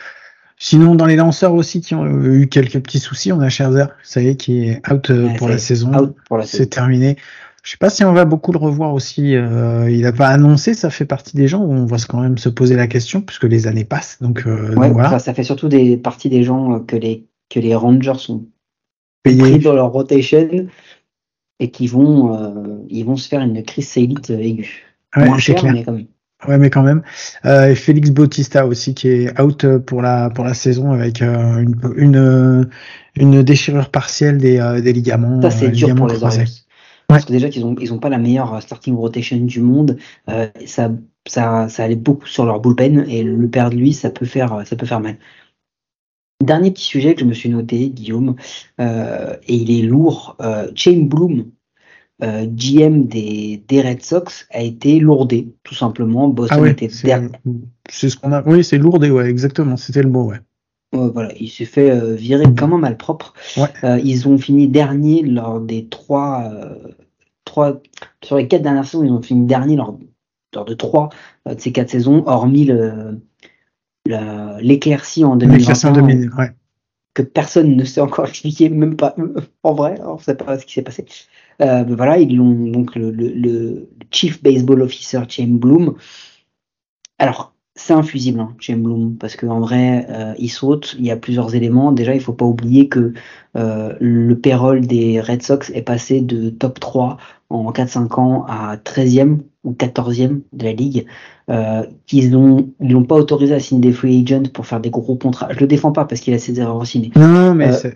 Sinon, 0.64 0.94
dans 0.94 1.08
les 1.08 1.16
lanceurs 1.16 1.56
aussi 1.56 1.82
qui 1.82 1.96
ont 1.96 2.06
eu 2.24 2.48
quelques 2.48 2.80
petits 2.80 3.00
soucis, 3.00 3.32
on 3.32 3.40
a 3.40 3.50
Scherzer, 3.50 3.88
ça 4.04 4.22
y 4.22 4.28
est, 4.28 4.36
qui 4.36 4.68
est 4.68 4.92
out 4.92 5.10
euh, 5.10 5.30
pour, 5.40 5.50
la 5.50 5.58
saison. 5.58 6.14
C'est 6.44 6.70
terminé. 6.70 7.18
Je 7.64 7.72
sais 7.72 7.78
pas 7.78 7.92
si 7.92 8.04
on 8.04 8.14
va 8.14 8.26
beaucoup 8.26 8.52
le 8.52 8.58
revoir 8.58 8.94
aussi. 8.94 9.36
Euh, 9.36 9.90
il 9.90 10.06
a 10.06 10.12
pas 10.12 10.28
annoncé, 10.28 10.74
ça 10.74 10.90
fait 10.90 11.06
partie 11.06 11.38
des 11.38 11.48
gens 11.48 11.62
où 11.62 11.72
on 11.72 11.86
va 11.86 11.98
quand 12.08 12.20
même 12.20 12.38
se 12.38 12.50
poser 12.50 12.76
la 12.76 12.88
question 12.88 13.22
puisque 13.22 13.44
les 13.44 13.68
années 13.68 13.86
passent. 13.86 14.18
Donc, 14.20 14.44
euh, 14.48 14.74
voilà. 14.76 15.20
ça 15.20 15.34
fait 15.34 15.44
surtout 15.44 15.68
des 15.68 15.98
parties 15.98 16.30
des 16.30 16.44
gens 16.44 16.74
euh, 16.74 16.80
que 16.80 16.96
les 16.96 17.28
que 17.50 17.60
les 17.60 17.76
Rangers 17.76 18.18
sont 18.18 18.48
payés 19.22 19.60
dans 19.60 19.74
leur 19.74 19.92
rotation 19.92 20.68
et 21.60 21.70
qui 21.70 21.86
vont 21.86 22.84
ils 22.90 23.04
vont 23.04 23.18
se 23.18 23.28
faire 23.28 23.42
une 23.42 23.62
crise 23.62 23.90
sélite 23.90 24.32
aiguë. 24.32 24.84
Ouais, 25.16 25.26
Moins 25.26 25.38
cher, 25.38 25.64
mais 25.64 25.84
quand 25.84 25.92
même. 25.92 26.08
Ouais, 26.48 26.58
mais 26.58 26.72
quand 26.72 26.82
même. 26.82 27.04
Euh, 27.46 27.76
Félix 27.76 28.10
Bautista 28.10 28.66
aussi 28.66 28.96
qui 28.96 29.10
est 29.10 29.40
out 29.40 29.68
pour 29.86 30.02
la 30.02 30.32
pour 30.32 30.46
la 30.46 30.56
saison 30.56 30.92
avec 30.92 31.22
une, 31.22 31.76
une, 31.98 32.70
une 33.16 33.44
déchirure 33.44 33.90
partielle 33.92 34.40
des, 34.40 34.80
des 34.82 34.94
ligaments. 34.94 35.40
Ça 35.44 35.52
c'est 35.52 35.70
dur 35.70 35.94
pour 35.94 36.08
les 36.08 36.24
Orioles. 36.24 36.48
Parce 37.14 37.26
que 37.26 37.32
déjà 37.32 37.50
qu'ils 37.50 37.66
ont 37.66 37.76
ils 37.80 37.94
ont 37.94 38.00
pas 38.00 38.10
la 38.10 38.18
meilleure 38.18 38.54
euh, 38.54 38.60
starting 38.60 38.96
rotation 38.96 39.38
du 39.38 39.62
monde. 39.62 39.98
Euh, 40.30 40.48
ça, 40.66 40.92
ça, 41.28 41.70
ça 41.70 41.84
allait 41.84 41.96
beaucoup 41.96 42.28
sur 42.28 42.46
leur 42.46 42.60
bullpen 42.60 43.06
et 43.08 43.24
le 43.24 43.48
perdre 43.50 43.78
lui, 43.78 43.94
ça 43.94 44.10
peut 44.10 44.26
faire, 44.26 44.64
ça 44.66 44.76
peut 44.76 44.86
faire 44.86 45.00
mal. 45.00 45.18
Dernier 46.44 46.72
petit 46.72 46.84
sujet 46.84 47.14
que 47.14 47.22
je 47.22 47.26
me 47.26 47.34
suis 47.34 47.50
noté, 47.50 47.90
Guillaume, 47.90 48.36
euh, 48.80 49.36
et 49.48 49.56
il 49.56 49.72
est 49.72 49.84
lourd. 49.84 50.38
Chain 50.74 51.04
Bloom, 51.04 51.52
GM 52.20 53.04
des, 53.04 53.64
des, 53.68 53.82
Red 53.82 54.02
Sox, 54.02 54.48
a 54.50 54.62
été 54.62 55.00
lourdé, 55.00 55.54
tout 55.62 55.76
simplement. 55.76 56.30
Boston 56.30 56.64
ah 56.64 56.70
était 56.70 56.90
C'est 56.90 58.10
ce 58.10 58.18
qu'on 58.18 58.32
a. 58.32 58.42
Oui, 58.48 58.64
c'est 58.64 58.80
lourdé, 58.80 59.12
ouais, 59.12 59.30
exactement. 59.30 59.78
C'était 59.78 60.02
le 60.02 60.10
mot, 60.10 60.32
ouais 60.32 60.40
voilà, 60.94 61.32
il 61.40 61.50
s'est 61.50 61.66
fait 61.66 61.92
euh, 61.92 62.16
virer 62.16 62.46
comme 62.58 62.74
un 62.74 62.78
malpropre. 62.78 63.34
Euh, 63.84 64.00
ils 64.04 64.28
ont 64.28 64.38
fini 64.38 64.68
dernier 64.68 65.24
lors 65.24 65.62
des 65.62 65.88
trois, 65.88 66.44
euh, 66.52 66.76
trois, 67.52 67.82
sur 68.24 68.38
les 68.38 68.48
quatre 68.48 68.62
dernières 68.62 68.86
saisons, 68.86 69.04
ils 69.04 69.12
ont 69.12 69.22
fini 69.22 69.46
dernier 69.46 69.76
lors, 69.76 69.98
lors 70.56 70.66
de 70.66 70.74
trois 70.74 71.10
de 71.46 71.60
ces 71.60 71.72
quatre 71.72 71.90
saisons, 71.90 72.24
hormis 72.26 72.66
le, 72.66 73.20
l'éclaircie 74.06 75.26
en 75.26 75.36
2021 75.36 76.54
que 77.14 77.22
personne 77.22 77.76
ne 77.76 77.84
sait 77.84 78.00
encore 78.00 78.26
expliquer, 78.26 78.70
même 78.70 78.96
pas 78.96 79.16
en 79.64 79.74
vrai, 79.74 80.00
on 80.06 80.16
ne 80.16 80.22
sait 80.22 80.36
pas 80.36 80.58
ce 80.58 80.66
qui 80.66 80.74
s'est 80.74 80.82
passé. 80.82 81.06
voilà, 81.60 82.18
ils 82.18 82.38
l'ont 82.38 82.72
donc 82.72 82.96
le, 82.96 83.12
le, 83.12 83.90
Chief 84.12 84.42
Baseball 84.42 84.82
Officer 84.82 85.20
James 85.28 85.58
Bloom. 85.58 85.96
Alors 87.20 87.54
c'est 87.76 87.94
infusible, 87.94 88.40
hein, 88.40 88.56
James 88.60 88.82
Bloom, 88.82 89.18
parce 89.18 89.36
qu'en 89.36 89.60
vrai, 89.60 90.06
euh, 90.10 90.34
il 90.38 90.50
saute, 90.50 90.96
il 91.00 91.06
y 91.06 91.12
a 91.12 91.18
plusieurs 91.18 91.56
éléments. 91.56 91.92
Déjà, 91.92 92.14
il 92.14 92.22
faut 92.22 92.34
pas 92.34 92.46
oublier 92.46 92.90
que 92.90 93.14
euh, 93.56 93.94
le 94.00 94.38
payroll 94.38 94.86
des 94.86 95.22
Red 95.22 95.42
Sox 95.42 95.72
est 95.74 95.82
passé 95.82 96.22
de 96.22 96.50
top 96.50 96.80
3 96.80 97.18
en 97.52 97.72
4-5 97.72 98.20
ans 98.20 98.46
à 98.48 98.78
13e 98.78 99.40
ou 99.64 99.74
14e 99.74 100.42
de 100.54 100.64
la 100.64 100.74
ligue. 100.74 101.06
Euh, 101.50 101.84
qu'ils 102.08 102.36
ont, 102.38 102.70
ils 102.80 102.92
l'ont 102.92 103.04
pas 103.04 103.16
autorisé 103.16 103.54
à 103.54 103.60
signer 103.60 103.82
des 103.82 103.92
free 103.92 104.24
agents 104.24 104.50
pour 104.54 104.66
faire 104.66 104.80
des 104.80 104.90
gros 104.90 105.16
contrats. 105.16 105.50
Je 105.52 105.60
le 105.60 105.68
défends 105.68 105.92
pas 105.92 106.06
parce 106.06 106.22
qu'il 106.22 106.34
a 106.34 106.40
ses 106.40 106.60
erreurs 106.60 106.84
mais, 106.96 107.12
non, 107.16 107.54
mais 107.54 107.72
euh, 107.86 107.90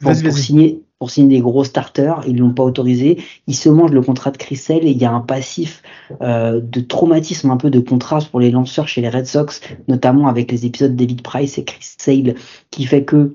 pour, 0.00 0.10
pour, 0.10 0.32
signer, 0.32 0.82
pour 0.98 1.10
signer 1.10 1.36
des 1.36 1.40
gros 1.40 1.62
starters, 1.62 2.22
ils 2.26 2.36
l'ont 2.36 2.52
pas 2.52 2.64
autorisé. 2.64 3.18
Il 3.46 3.54
se 3.54 3.68
mange 3.68 3.92
le 3.92 4.02
contrat 4.02 4.32
de 4.32 4.36
Chrissel 4.36 4.84
et 4.84 4.90
il 4.90 4.98
y 4.98 5.04
a 5.04 5.12
un 5.12 5.20
passif 5.20 5.82
euh, 6.22 6.60
de 6.60 6.80
traumatisme, 6.80 7.50
un 7.50 7.56
peu 7.56 7.70
de 7.70 7.78
contraste 7.78 8.30
pour 8.30 8.40
les 8.40 8.50
lanceurs 8.50 8.88
chez 8.88 9.00
les 9.00 9.10
Red 9.10 9.26
Sox, 9.26 9.60
notamment 9.86 10.26
avec 10.26 10.50
les 10.50 10.66
épisodes 10.66 10.96
David 10.96 11.22
Price 11.22 11.56
et 11.58 11.64
Chris 11.64 11.94
Sale, 11.98 12.34
qui 12.70 12.84
fait 12.84 13.04
que 13.04 13.34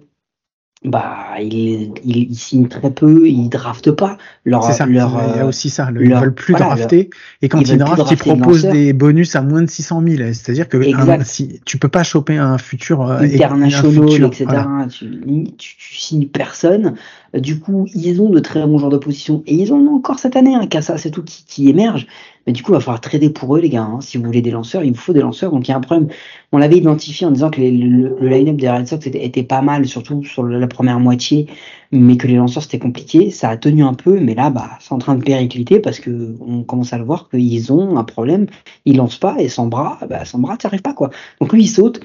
bah 0.86 1.28
il, 1.40 1.94
il, 2.04 2.36
signe 2.36 2.68
très 2.68 2.92
peu, 2.92 3.28
il 3.28 3.48
drafte 3.48 3.92
pas. 3.92 4.18
Leur, 4.44 4.64
ça, 4.72 4.86
leur, 4.86 5.22
il 5.34 5.38
y 5.38 5.40
a 5.40 5.46
aussi 5.46 5.70
ça, 5.70 5.90
le, 5.92 6.04
ils 6.04 6.14
veulent 6.14 6.34
plus 6.34 6.54
drafter. 6.54 7.10
et 7.42 7.48
quand 7.48 7.62
ils, 7.62 7.78
draftent, 7.78 8.12
ils 8.12 8.18
proposent 8.18 8.66
des 8.66 8.92
bonus 8.92 9.36
à 9.36 9.42
moins 9.42 9.62
de 9.62 9.70
600 9.70 10.04
000. 10.06 10.18
C'est-à-dire 10.34 10.68
que 10.68 10.78
un, 10.78 11.24
si, 11.24 11.62
tu 11.66 11.78
peux 11.78 11.88
pas 11.88 12.04
choper 12.04 12.38
un 12.38 12.58
futur 12.58 13.02
euh, 13.02 13.22
international, 13.22 14.26
etc. 14.26 14.46
Tu, 14.90 15.22
tu, 15.58 15.76
tu, 15.78 15.96
signes 15.96 16.28
personne. 16.28 16.96
Du 17.34 17.60
coup, 17.60 17.88
ils 17.96 18.22
ont 18.22 18.30
de 18.30 18.40
très 18.40 18.66
bons 18.68 18.78
joueurs 18.78 18.92
de 18.92 18.98
position 18.98 19.42
et 19.48 19.56
ils 19.56 19.74
ont 19.74 19.96
encore 19.96 20.20
cette 20.20 20.36
année. 20.36 20.54
Hein, 20.54 20.68
ça 20.82 20.98
c'est 21.00 21.10
tout 21.10 21.24
qui, 21.24 21.44
qui 21.46 21.70
émerge. 21.70 22.06
Mais 22.46 22.54
du 22.54 22.62
coup, 22.62 22.72
il 22.72 22.76
va 22.76 22.80
falloir 22.80 23.02
trader 23.02 23.30
pour 23.30 23.56
eux, 23.56 23.60
les 23.60 23.70
gars. 23.70 23.84
Hein. 23.84 24.02
Si 24.02 24.18
vous 24.18 24.24
voulez 24.24 24.42
des 24.42 24.52
lanceurs, 24.52 24.84
il 24.84 24.92
vous 24.92 25.00
faut 25.00 25.14
des 25.14 25.22
lanceurs. 25.22 25.52
Donc 25.52 25.68
il 25.68 25.72
y 25.72 25.74
a 25.74 25.78
un 25.78 25.82
problème. 25.82 26.10
On 26.52 26.60
l'avait 26.60 26.78
identifié 26.78 27.26
en 27.26 27.32
disant 27.32 27.50
que 27.50 27.62
le, 27.62 28.28
line-up 28.28 28.58
des 28.58 28.70
Red 28.70 28.88
Sox 28.88 29.08
était, 29.08 29.44
pas 29.44 29.62
mal, 29.62 29.88
surtout 29.88 30.24
sur 30.24 30.44
la 30.44 30.68
première 30.68 31.00
moitié, 31.00 31.48
mais 31.92 32.18
que 32.18 32.28
les 32.28 32.36
lanceurs 32.36 32.64
c'était 32.64 32.80
compliqué. 32.80 33.32
Ça 33.32 33.50
a 33.50 33.58
tenu 33.58 33.84
un 33.84 33.94
peu, 33.94 34.20
mais 34.20 34.36
là, 34.36 34.50
bah, 34.52 34.70
c'est 34.80 34.94
en 34.94 35.00
train 35.00 35.16
de 35.16 35.24
péricliter 35.24 35.80
parce 35.80 36.00
que 36.00 36.36
on 36.42 36.64
commence 36.64 36.94
à 36.94 36.98
le 36.98 37.06
voir 37.06 37.30
qu'ils 37.30 37.72
ont 37.72 37.98
un 37.98 38.04
problème. 38.04 38.48
Ils 38.86 38.98
lancent 38.98 39.18
pas 39.18 39.38
et 39.40 39.50
sans 39.50 39.68
bras, 39.68 40.00
bah, 40.08 40.26
sans 40.26 40.40
bras, 40.40 40.58
tu 40.58 40.68
arrives 40.68 40.82
pas 40.82 40.94
quoi. 40.94 41.10
Donc 41.42 41.54
lui, 41.54 41.64
il 41.64 41.68
saute. 41.68 42.02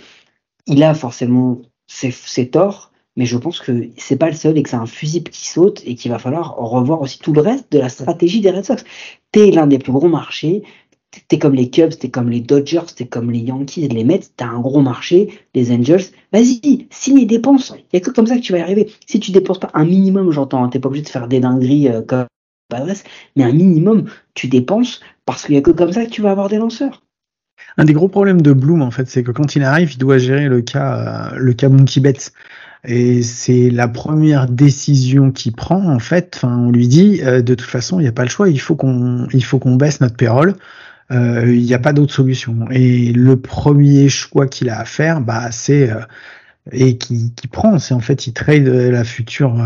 Il 0.66 0.83
a 0.83 0.95
forcément 0.95 1.59
ses 1.87 2.51
torts 2.51 2.93
mais 3.19 3.27
je 3.27 3.37
pense 3.37 3.59
que 3.61 3.91
c'est 3.97 4.16
pas 4.16 4.31
le 4.31 4.37
seul 4.37 4.57
et 4.57 4.62
que 4.62 4.71
c'est 4.71 4.77
un 4.77 4.87
fusible 4.87 5.31
qui 5.31 5.49
saute 5.49 5.83
et 5.85 5.97
qu'il 5.97 6.12
va 6.12 6.21
falloir 6.21 6.55
revoir 6.57 7.03
aussi 7.03 7.19
tout 7.19 7.33
le 7.33 7.41
reste 7.41 7.71
de 7.73 7.79
la 7.81 7.89
stratégie 7.89 8.41
des 8.41 8.53
Red 8.53 8.64
Sox. 8.64 8.85
T'es 9.33 9.51
l'un 9.51 9.66
des 9.66 9.81
plus 9.81 9.91
gros 9.91 10.09
marchés, 10.09 10.62
t'es 11.27 11.37
comme 11.37 11.55
les 11.55 11.69
Cubs, 11.69 11.99
t'es 11.99 12.11
comme 12.11 12.31
les 12.31 12.41
Dodgers, 12.41 12.87
t'es 12.95 13.07
comme 13.07 13.33
les 13.33 13.41
Yankees, 13.41 13.89
les 13.89 14.05
Mets, 14.05 14.21
t'as 14.37 14.47
un 14.47 14.61
gros 14.61 14.83
marché, 14.83 15.37
les 15.53 15.73
Angels. 15.73 16.05
Vas-y, 16.33 16.87
signe 16.91 17.19
et 17.19 17.27
dépense. 17.27 17.75
Il 17.93 17.97
y 17.97 18.01
a 18.01 18.01
que 18.01 18.12
comme 18.12 18.29
ça 18.29 18.37
que 18.37 18.41
tu 18.41 18.53
vas 18.53 18.59
y 18.59 18.62
arriver. 18.62 18.89
Si 19.09 19.19
tu 19.19 19.33
dépenses 19.33 19.59
pas 19.59 19.73
un 19.75 19.85
minimum, 19.85 20.31
j'entends, 20.31 20.62
hein, 20.62 20.69
t'es 20.69 20.79
pas 20.79 20.89
obligé 20.89 21.05
de 21.05 21.11
faire 21.11 21.27
des 21.27 21.41
dingueries 21.41 21.89
euh, 21.89 22.03
comme 22.03 22.27
Padres, 22.69 23.03
mais 23.35 23.43
un 23.43 23.53
minimum, 23.53 24.09
tu 24.35 24.47
dépenses 24.47 25.01
parce 25.25 25.45
qu'il 25.45 25.57
y 25.57 25.59
a 25.59 25.62
que 25.62 25.73
comme 25.73 25.93
ça 25.93 26.07
que 26.07 26.11
tu 26.11 26.23
vas 26.23 26.31
avoir 26.31 26.49
des 26.49 26.59
lanceurs. 26.59 27.03
Un 27.79 27.85
des 27.85 27.93
gros 27.93 28.09
problèmes 28.09 28.43
de 28.43 28.53
Bloom, 28.53 28.83
en 28.83 28.91
fait, 28.91 29.09
c'est 29.09 29.22
que 29.22 29.31
quand 29.31 29.55
il 29.57 29.62
arrive, 29.62 29.93
il 29.93 29.99
doit 29.99 30.18
gérer 30.18 30.49
le 30.49 30.61
cas, 30.61 31.31
euh, 31.33 31.37
le 31.39 31.53
cas 31.55 31.68
Monkey 31.68 32.01
Betts. 32.01 32.33
Et 32.85 33.22
c'est 33.22 33.70
la 33.70 33.89
première 33.89 34.49
décision 34.49 35.33
qu'il 35.33 35.53
prend 35.53 35.85
en 35.85 35.99
fait. 35.99 36.35
Enfin, 36.37 36.57
on 36.57 36.70
lui 36.70 36.89
dit 36.89 37.20
euh, 37.22 37.43
de 37.43 37.55
toute 37.55 37.68
façon, 37.68 37.99
il 37.99 38.03
n'y 38.03 38.09
a 38.09 38.12
pas 38.12 38.22
le 38.22 38.31
choix. 38.31 38.49
Il 38.49 38.61
faut 38.61 38.76
qu'on, 38.76 39.26
il 39.33 39.76
baisse 39.76 40.01
notre 40.01 40.16
payroll. 40.16 40.55
Euh, 41.11 41.55
il 41.55 41.62
n'y 41.62 41.74
a 41.74 41.79
pas 41.79 41.93
d'autre 41.93 42.12
solution. 42.12 42.66
Et 42.70 43.12
le 43.12 43.37
premier 43.41 44.09
choix 44.09 44.47
qu'il 44.47 44.68
a 44.68 44.81
à 44.81 44.85
faire, 44.85 45.20
bah, 45.20 45.51
c'est 45.51 45.91
euh, 45.91 46.01
et 46.73 46.99
qui, 46.99 47.33
qui 47.35 47.49
prend, 47.49 47.79
c'est 47.79 47.95
en 47.95 48.01
fait 48.01 48.27
il 48.27 48.33
trade 48.33 48.66
la 48.66 49.05
future, 49.05 49.57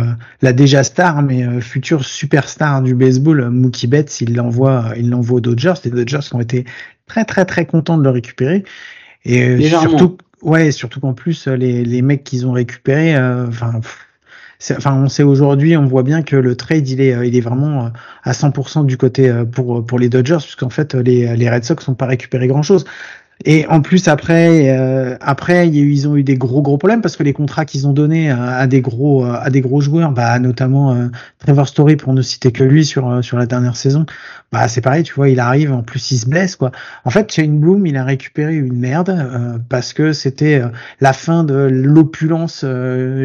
la 0.41 0.53
déjà 0.53 0.85
star, 0.85 1.23
mais 1.23 1.61
future 1.61 2.05
superstar 2.05 2.83
du 2.83 2.95
baseball, 2.95 3.51
Mookie 3.51 3.87
Betts, 3.87 4.21
il 4.21 4.35
l'envoie, 4.35 4.93
il 4.97 5.11
l'envoie 5.11 5.39
aux 5.39 5.41
Dodgers. 5.41 5.75
Les 5.85 5.91
Dodgers 5.91 6.21
ont 6.33 6.41
été 6.41 6.65
très 7.07 7.25
très 7.25 7.45
très 7.45 7.67
contents 7.67 7.99
de 7.99 8.05
le 8.05 8.11
récupérer. 8.11 8.65
Et 9.25 9.69
surtout, 9.69 10.17
Ouais, 10.43 10.73
surtout 10.73 11.01
qu'en 11.01 11.15
plus, 11.15 11.47
euh, 11.47 11.55
les, 11.55 11.85
les 11.85 12.03
mecs 12.03 12.25
qu'ils 12.25 12.47
ont 12.47 12.53
récupérés, 12.53 13.15
euh, 13.15 13.47
enfin, 13.47 13.81
enfin, 14.73 14.95
on 14.95 15.09
sait 15.09 15.23
aujourd'hui, 15.23 15.77
on 15.77 15.87
voit 15.87 16.03
bien 16.03 16.23
que 16.23 16.35
le 16.37 16.57
trade, 16.57 16.89
il 16.89 17.01
est, 17.01 17.15
euh, 17.15 17.25
il 17.25 17.37
est 17.37 17.41
vraiment 17.41 17.91
à 18.25 18.33
100% 18.33 18.85
du 18.85 18.97
côté 18.97 19.33
pour 19.53 19.87
pour 19.87 19.99
les 20.01 20.09
Dodgers, 20.09 20.39
puisqu'en 20.41 20.71
fait, 20.71 20.95
les, 20.95 21.37
les 21.37 21.51
Red 21.51 21.65
Sox 21.65 21.87
n'ont 21.89 21.95
pas 21.95 22.07
récupéré 22.07 22.49
grand 22.49 22.63
chose. 22.63 22.85
Et 23.45 23.67
en 23.67 23.81
plus 23.81 24.09
après, 24.09 24.71
euh, 24.71 25.17
après 25.21 25.69
ils 25.69 26.07
ont 26.07 26.17
eu 26.17 26.23
des 26.23 26.37
gros 26.37 26.63
gros 26.63 26.79
problèmes 26.79 27.01
parce 27.01 27.17
que 27.17 27.23
les 27.23 27.33
contrats 27.33 27.65
qu'ils 27.65 27.87
ont 27.87 27.93
donnés 27.93 28.31
à, 28.31 28.67
des 28.67 28.81
gros 28.81 29.25
à 29.25 29.51
des 29.51 29.61
gros 29.61 29.81
joueurs, 29.81 30.13
bah 30.13 30.39
notamment 30.39 30.95
euh, 30.95 31.09
Trevor 31.39 31.67
Story 31.67 31.97
pour 31.97 32.13
ne 32.13 32.23
citer 32.23 32.53
que 32.53 32.63
lui 32.63 32.85
sur 32.85 33.11
euh, 33.11 33.23
sur 33.23 33.39
la 33.39 33.47
dernière 33.47 33.77
saison, 33.77 34.07
bah 34.53 34.69
c'est 34.69 34.81
pareil, 34.81 35.03
tu 35.03 35.15
vois, 35.15 35.29
il 35.29 35.41
arrive 35.41 35.73
en 35.73 35.83
plus 35.83 36.11
il 36.13 36.19
se 36.19 36.27
blesse 36.27 36.57
quoi. 36.57 36.71
En 37.05 37.11
fait, 37.11 37.33
Shane 37.33 37.59
Bloom, 37.59 37.87
il 37.87 37.97
a 37.97 38.05
récupéré 38.05 38.55
une 38.55 38.79
merde 38.79 39.63
parce 39.69 39.93
que 39.93 40.13
c'était 40.13 40.63
la 41.01 41.13
fin 41.13 41.43
de 41.43 41.55
l'opulence 41.55 42.65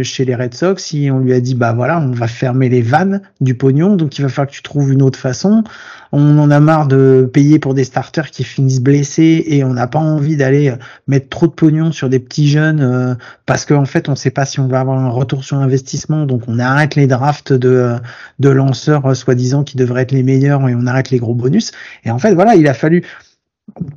chez 0.03 0.25
les 0.25 0.35
Red 0.35 0.53
Sox. 0.53 0.83
Si 0.83 1.09
on 1.11 1.19
lui 1.19 1.33
a 1.33 1.39
dit 1.39 1.53
bah 1.55 1.73
voilà, 1.73 1.99
on 1.99 2.11
va 2.11 2.27
fermer 2.27 2.69
les 2.69 2.81
vannes 2.81 3.21
du 3.41 3.55
pognon, 3.55 3.95
donc 3.95 4.17
il 4.17 4.21
va 4.21 4.29
falloir 4.29 4.47
que 4.47 4.55
tu 4.55 4.63
trouves 4.63 4.91
une 4.91 5.01
autre 5.01 5.19
façon. 5.19 5.63
On 6.11 6.37
en 6.39 6.51
a 6.51 6.59
marre 6.59 6.87
de 6.87 7.29
payer 7.31 7.59
pour 7.59 7.73
des 7.73 7.83
starters 7.83 8.31
qui 8.31 8.43
finissent 8.43 8.81
blessés 8.81 9.43
et 9.47 9.63
on 9.63 9.73
n'a 9.73 9.87
pas 9.87 9.99
envie 9.99 10.37
d'aller 10.37 10.69
euh, 10.69 10.75
mettre 11.07 11.29
trop 11.29 11.47
de 11.47 11.51
pognon 11.51 11.91
sur 11.91 12.09
des 12.09 12.19
petits 12.19 12.47
jeunes 12.47 12.81
euh, 12.81 13.15
parce 13.45 13.65
qu'en 13.65 13.85
fait 13.85 14.07
on 14.07 14.13
ne 14.13 14.17
sait 14.17 14.31
pas 14.31 14.45
si 14.45 14.59
on 14.59 14.67
va 14.67 14.79
avoir 14.79 14.97
un 14.99 15.09
retour 15.09 15.43
sur 15.43 15.57
investissement. 15.57 16.25
Donc 16.25 16.43
on 16.47 16.59
arrête 16.59 16.95
les 16.95 17.07
drafts 17.07 17.53
de, 17.53 17.69
euh, 17.69 17.97
de 18.39 18.49
lanceurs 18.49 19.15
soi-disant 19.15 19.63
qui 19.63 19.77
devraient 19.77 20.03
être 20.03 20.11
les 20.11 20.23
meilleurs 20.23 20.67
et 20.67 20.75
on 20.75 20.87
arrête 20.87 21.09
les 21.09 21.19
gros 21.19 21.33
bonus. 21.33 21.71
Et 22.05 22.11
en 22.11 22.19
fait 22.19 22.33
voilà 22.33 22.55
il 22.55 22.67
a 22.67 22.73
fallu 22.73 23.03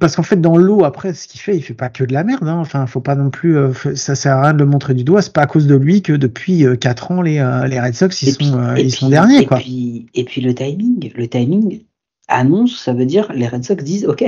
parce 0.01 0.17
qu'en 0.17 0.25
fait 0.25 0.41
dans 0.41 0.57
l'eau 0.57 0.85
après 0.85 1.15
ce 1.15 1.29
qu'il 1.29 1.41
fait 1.41 1.57
il 1.57 1.63
fait 1.63 1.75
pas 1.75 1.91
que 1.91 2.03
de 2.03 2.13
la 2.13 2.25
merde 2.25 2.49
hein. 2.49 2.59
enfin 2.59 2.89
faut 2.89 3.01
pas 3.01 3.15
non 3.15 3.31
plus 3.31 3.57
ça 3.95 4.17
sert 4.17 4.37
à 4.37 4.43
rien 4.43 4.53
de 4.53 4.59
le 4.59 4.67
montrer 4.67 4.95
du 4.95 5.05
doigt. 5.05 5.23
C'est 5.23 5.33
pas 5.33 5.43
à 5.43 5.47
cause 5.47 5.69
de 5.69 5.77
lui 5.77 6.03
que 6.03 6.13
depuis 6.13 6.65
quatre 6.81 7.13
ans 7.13 7.23
les, 7.23 7.35
les 7.69 7.81
Red 7.81 7.95
Sox 7.95 8.23
ils 8.23 8.33
sont 8.33 8.75
ils 8.77 8.93
sont 8.93 9.09
derniers 9.09 9.47
quoi. 9.47 9.59
puis, 9.59 10.07
et 10.15 10.25
puis 10.25 10.41
le 10.41 10.55
timing 10.55 11.13
le 11.15 11.29
timing 11.29 11.83
annonce, 12.31 12.79
ça 12.79 12.93
veut 12.93 13.07
dire 13.07 13.33
les 13.33 13.47
Red 13.47 13.65
Sox 13.65 13.83
disent 13.83 14.07
OK, 14.07 14.25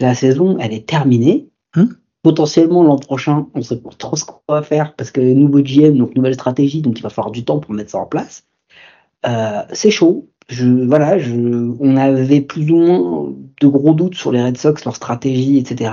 la 0.00 0.14
saison 0.14 0.58
elle 0.60 0.72
est 0.72 0.86
terminée. 0.86 1.48
Hein 1.74 1.88
Potentiellement 2.22 2.82
l'an 2.82 2.98
prochain, 2.98 3.46
on 3.54 3.62
sait 3.62 3.80
pas 3.80 3.90
trop 3.96 4.16
ce 4.16 4.24
qu'on 4.24 4.40
va 4.48 4.62
faire 4.62 4.94
parce 4.94 5.10
que 5.10 5.20
nouveau 5.20 5.60
GM, 5.62 5.96
donc 5.96 6.14
nouvelle 6.16 6.34
stratégie, 6.34 6.82
donc 6.82 6.98
il 6.98 7.02
va 7.02 7.10
falloir 7.10 7.30
du 7.30 7.44
temps 7.44 7.60
pour 7.60 7.72
mettre 7.72 7.90
ça 7.90 7.98
en 7.98 8.06
place. 8.06 8.44
Euh, 9.26 9.62
c'est 9.72 9.90
chaud. 9.90 10.28
Je, 10.48 10.66
voilà, 10.66 11.18
je, 11.18 11.34
on 11.80 11.96
avait 11.96 12.40
plus 12.40 12.70
ou 12.70 12.76
moins 12.76 13.34
de 13.60 13.66
gros 13.66 13.94
doutes 13.94 14.14
sur 14.14 14.32
les 14.32 14.42
Red 14.42 14.56
Sox, 14.56 14.84
leur 14.84 14.96
stratégie, 14.96 15.58
etc. 15.58 15.92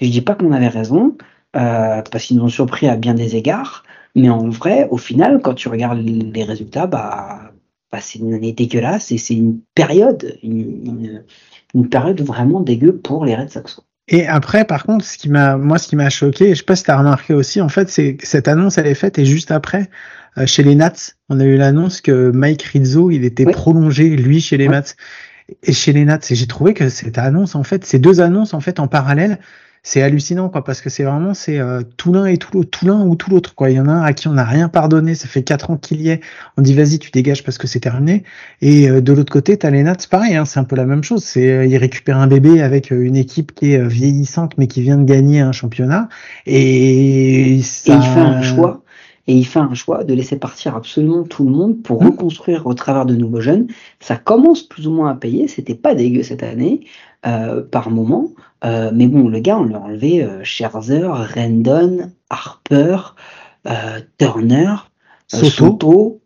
Je 0.00 0.08
dis 0.08 0.22
pas 0.22 0.34
qu'on 0.34 0.52
avait 0.52 0.68
raison, 0.68 1.16
euh, 1.56 2.02
parce 2.10 2.24
qu'ils 2.24 2.38
nous 2.38 2.44
ont 2.44 2.48
surpris 2.48 2.88
à 2.88 2.96
bien 2.96 3.14
des 3.14 3.36
égards. 3.36 3.84
Mais 4.14 4.30
en 4.30 4.48
vrai, 4.48 4.88
au 4.90 4.96
final, 4.96 5.40
quand 5.42 5.54
tu 5.54 5.68
regardes 5.68 5.98
les 5.98 6.44
résultats, 6.44 6.86
bah, 6.86 7.53
bah, 7.94 8.00
c'est 8.02 8.18
une 8.18 8.34
année 8.34 8.52
dégueulasse 8.52 9.12
et 9.12 9.18
c'est 9.18 9.34
une 9.34 9.60
période, 9.76 10.36
une, 10.42 11.22
période 11.88 12.20
vraiment 12.22 12.60
dégueu 12.60 12.96
pour 12.96 13.24
les 13.24 13.36
Red 13.36 13.50
Sox. 13.50 13.82
Et 14.08 14.26
après, 14.26 14.64
par 14.64 14.82
contre, 14.82 15.04
ce 15.04 15.16
qui 15.16 15.28
m'a, 15.28 15.56
moi, 15.56 15.78
ce 15.78 15.86
qui 15.86 15.94
m'a 15.94 16.10
choqué, 16.10 16.50
je 16.50 16.54
sais 16.56 16.64
pas 16.64 16.74
si 16.74 16.82
tu 16.82 16.90
as 16.90 16.98
remarqué 16.98 17.34
aussi, 17.34 17.60
en 17.60 17.68
fait, 17.68 17.88
c'est 17.88 18.16
cette 18.20 18.48
annonce, 18.48 18.78
elle 18.78 18.88
est 18.88 18.96
faite 18.96 19.16
et 19.20 19.24
juste 19.24 19.52
après, 19.52 19.90
euh, 20.38 20.44
chez 20.44 20.64
les 20.64 20.74
Nats, 20.74 21.12
on 21.28 21.38
a 21.38 21.44
eu 21.44 21.56
l'annonce 21.56 22.00
que 22.00 22.32
Mike 22.32 22.62
Rizzo, 22.62 23.12
il 23.12 23.24
était 23.24 23.44
prolongé, 23.44 24.08
lui, 24.16 24.40
chez 24.40 24.56
les 24.56 24.66
Nats. 24.66 24.96
Et 25.62 25.72
chez 25.72 25.92
les 25.92 26.04
Nats, 26.04 26.18
et 26.28 26.34
j'ai 26.34 26.48
trouvé 26.48 26.74
que 26.74 26.88
cette 26.88 27.16
annonce, 27.16 27.54
en 27.54 27.62
fait, 27.62 27.84
ces 27.84 28.00
deux 28.00 28.20
annonces, 28.20 28.54
en 28.54 28.60
fait, 28.60 28.80
en 28.80 28.88
parallèle, 28.88 29.38
c'est 29.86 30.00
hallucinant 30.00 30.48
quoi 30.48 30.64
parce 30.64 30.80
que 30.80 30.88
c'est 30.88 31.04
vraiment 31.04 31.34
c'est 31.34 31.58
euh, 31.58 31.82
tout 31.98 32.10
l'un 32.12 32.24
et 32.24 32.38
tout 32.38 32.48
l'autre 32.54 32.70
tout 32.70 32.86
l'un 32.86 33.04
ou 33.06 33.16
tout 33.16 33.30
l'autre 33.30 33.54
quoi. 33.54 33.70
Il 33.70 33.76
y 33.76 33.80
en 33.80 33.86
a 33.86 33.92
un 33.92 34.02
à 34.02 34.14
qui 34.14 34.28
on 34.28 34.32
n'a 34.32 34.44
rien 34.44 34.70
pardonné 34.70 35.14
ça 35.14 35.28
fait 35.28 35.42
quatre 35.42 35.70
ans 35.70 35.76
qu'il 35.76 36.00
y 36.00 36.08
est. 36.08 36.20
On 36.56 36.62
dit 36.62 36.72
vas-y 36.72 36.98
tu 36.98 37.10
dégages 37.10 37.44
parce 37.44 37.58
que 37.58 37.66
c'est 37.66 37.80
terminé. 37.80 38.24
Et 38.62 38.88
euh, 38.88 39.02
de 39.02 39.12
l'autre 39.12 39.30
côté 39.30 39.58
t'as 39.58 39.70
les 39.70 39.82
Nats 39.82 39.94
pareil 40.10 40.36
hein, 40.36 40.46
c'est 40.46 40.58
un 40.58 40.64
peu 40.64 40.74
la 40.74 40.86
même 40.86 41.04
chose. 41.04 41.22
C'est 41.22 41.50
euh, 41.50 41.66
il 41.66 41.76
récupère 41.76 42.16
un 42.16 42.26
bébé 42.26 42.62
avec 42.62 42.92
euh, 42.92 43.04
une 43.04 43.14
équipe 43.14 43.54
qui 43.54 43.74
est 43.74 43.86
vieillissante 43.86 44.56
mais 44.56 44.68
qui 44.68 44.80
vient 44.80 44.96
de 44.96 45.04
gagner 45.04 45.40
un 45.40 45.52
championnat. 45.52 46.08
Et, 46.46 47.60
ça... 47.62 47.92
et 47.92 47.96
il 47.96 48.02
fait 48.02 48.20
un 48.20 48.42
choix. 48.42 48.80
Et 49.26 49.34
il 49.34 49.44
fait 49.44 49.60
un 49.60 49.72
choix 49.72 50.04
de 50.04 50.12
laisser 50.12 50.36
partir 50.38 50.76
absolument 50.76 51.24
tout 51.24 51.44
le 51.44 51.50
monde 51.50 51.82
pour 51.82 52.02
mmh. 52.02 52.06
reconstruire 52.06 52.66
au 52.66 52.74
travers 52.74 53.06
de 53.06 53.14
nouveaux 53.14 53.40
jeunes. 53.40 53.68
Ça 53.98 54.16
commence 54.16 54.62
plus 54.62 54.86
ou 54.86 54.90
moins 54.90 55.10
à 55.10 55.14
payer, 55.14 55.48
c'était 55.48 55.74
pas 55.74 55.94
dégueu 55.94 56.22
cette 56.22 56.42
année 56.42 56.80
euh, 57.26 57.62
par 57.62 57.90
moment, 57.90 58.28
euh, 58.64 58.90
mais 58.94 59.06
bon, 59.06 59.28
le 59.28 59.40
gars, 59.40 59.58
on 59.58 59.64
lui 59.64 59.74
a 59.74 59.80
enlevé 59.80 60.22
euh, 60.22 60.42
Scherzer, 60.42 61.08
Rendon, 61.34 62.10
Harper, 62.30 62.98
Turner, 64.18 64.74
Soto. 65.26 66.20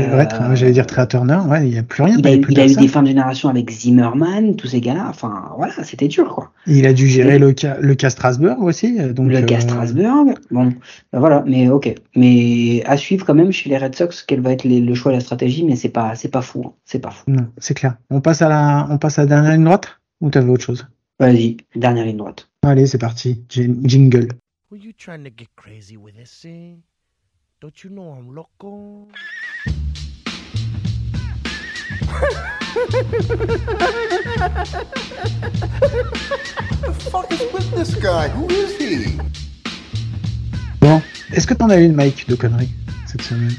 Euh, 0.00 0.24
j'allais 0.54 0.72
dire 0.72 0.84
Trey 0.84 1.06
Turner, 1.06 1.38
ouais, 1.48 1.68
il 1.68 1.70
n'y 1.70 1.78
a 1.78 1.84
plus 1.84 2.02
rien. 2.02 2.16
Il 2.18 2.26
a, 2.26 2.32
il 2.32 2.60
a 2.60 2.66
eu 2.66 2.74
des 2.74 2.88
fins 2.88 3.02
de 3.02 3.06
génération 3.06 3.48
avec 3.48 3.70
Zimmerman, 3.70 4.56
tous 4.56 4.66
ces 4.66 4.80
gars-là. 4.80 5.06
Enfin, 5.08 5.52
voilà, 5.56 5.74
c'était 5.84 6.08
dur, 6.08 6.34
quoi. 6.34 6.50
Il 6.66 6.86
a 6.86 6.92
dû 6.92 7.06
gérer 7.06 7.38
le 7.38 7.52
cas, 7.52 7.76
le 7.80 7.94
cas 7.94 8.10
Strasbourg 8.10 8.60
aussi. 8.62 8.98
Donc, 9.12 9.30
le 9.30 9.42
cas 9.42 9.60
Strasbourg, 9.60 10.34
bon, 10.50 10.72
ben 11.12 11.20
voilà, 11.20 11.44
mais 11.46 11.68
ok. 11.68 11.94
Mais 12.16 12.82
à 12.84 12.96
suivre 12.96 13.24
quand 13.24 13.34
même 13.34 13.52
chez 13.52 13.70
les 13.70 13.78
Red 13.78 13.94
Sox, 13.94 14.24
quel 14.26 14.40
va 14.40 14.50
être 14.50 14.64
le 14.64 14.94
choix 14.94 15.12
et 15.12 15.14
la 15.14 15.20
stratégie, 15.20 15.62
mais 15.62 15.76
c'est 15.76 15.88
pas, 15.88 16.16
c'est 16.16 16.30
pas 16.32 16.42
fou, 16.42 16.64
hein. 16.66 16.72
c'est 16.84 16.98
pas 16.98 17.12
fou. 17.12 17.22
Non, 17.28 17.46
c'est 17.58 17.74
clair. 17.74 17.94
On 18.10 18.20
passe 18.20 18.42
à 18.42 18.48
la, 18.48 18.88
on 18.90 18.98
passe 18.98 19.20
à 19.20 19.22
la 19.22 19.28
dernière 19.28 19.52
ligne 19.52 19.64
droite? 19.64 20.00
Ou 20.20 20.30
t'avais 20.30 20.50
autre 20.50 20.64
chose? 20.64 20.86
Vas-y, 21.18 21.56
dernière 21.74 22.04
ligne 22.04 22.16
droite. 22.16 22.48
Allez, 22.62 22.86
c'est 22.86 22.98
parti. 22.98 23.42
Jingle. 23.48 24.28
Were 24.70 24.78
you 24.78 24.92
trying 24.92 25.24
to 25.24 25.30
get 25.30 25.48
crazy 25.56 25.96
with 25.96 26.14
this 26.16 26.30
thing? 26.42 26.82
Don't 27.60 27.82
you 27.82 27.90
know 27.90 28.12
I'm 28.12 28.34
loco? 28.34 29.08
the 36.82 36.92
fuck 37.10 37.32
is 37.32 37.40
with 37.52 37.70
this 37.74 37.94
guy? 37.94 38.28
Who 38.28 38.46
is 38.50 38.76
he? 38.76 39.18
Bon, 40.80 41.00
est-ce 41.32 41.46
que 41.46 41.54
t'en 41.54 41.70
as 41.70 41.80
une, 41.80 41.94
Mike, 41.94 42.28
de 42.28 42.34
conneries 42.34 42.74
cette 43.06 43.22
semaine? 43.22 43.54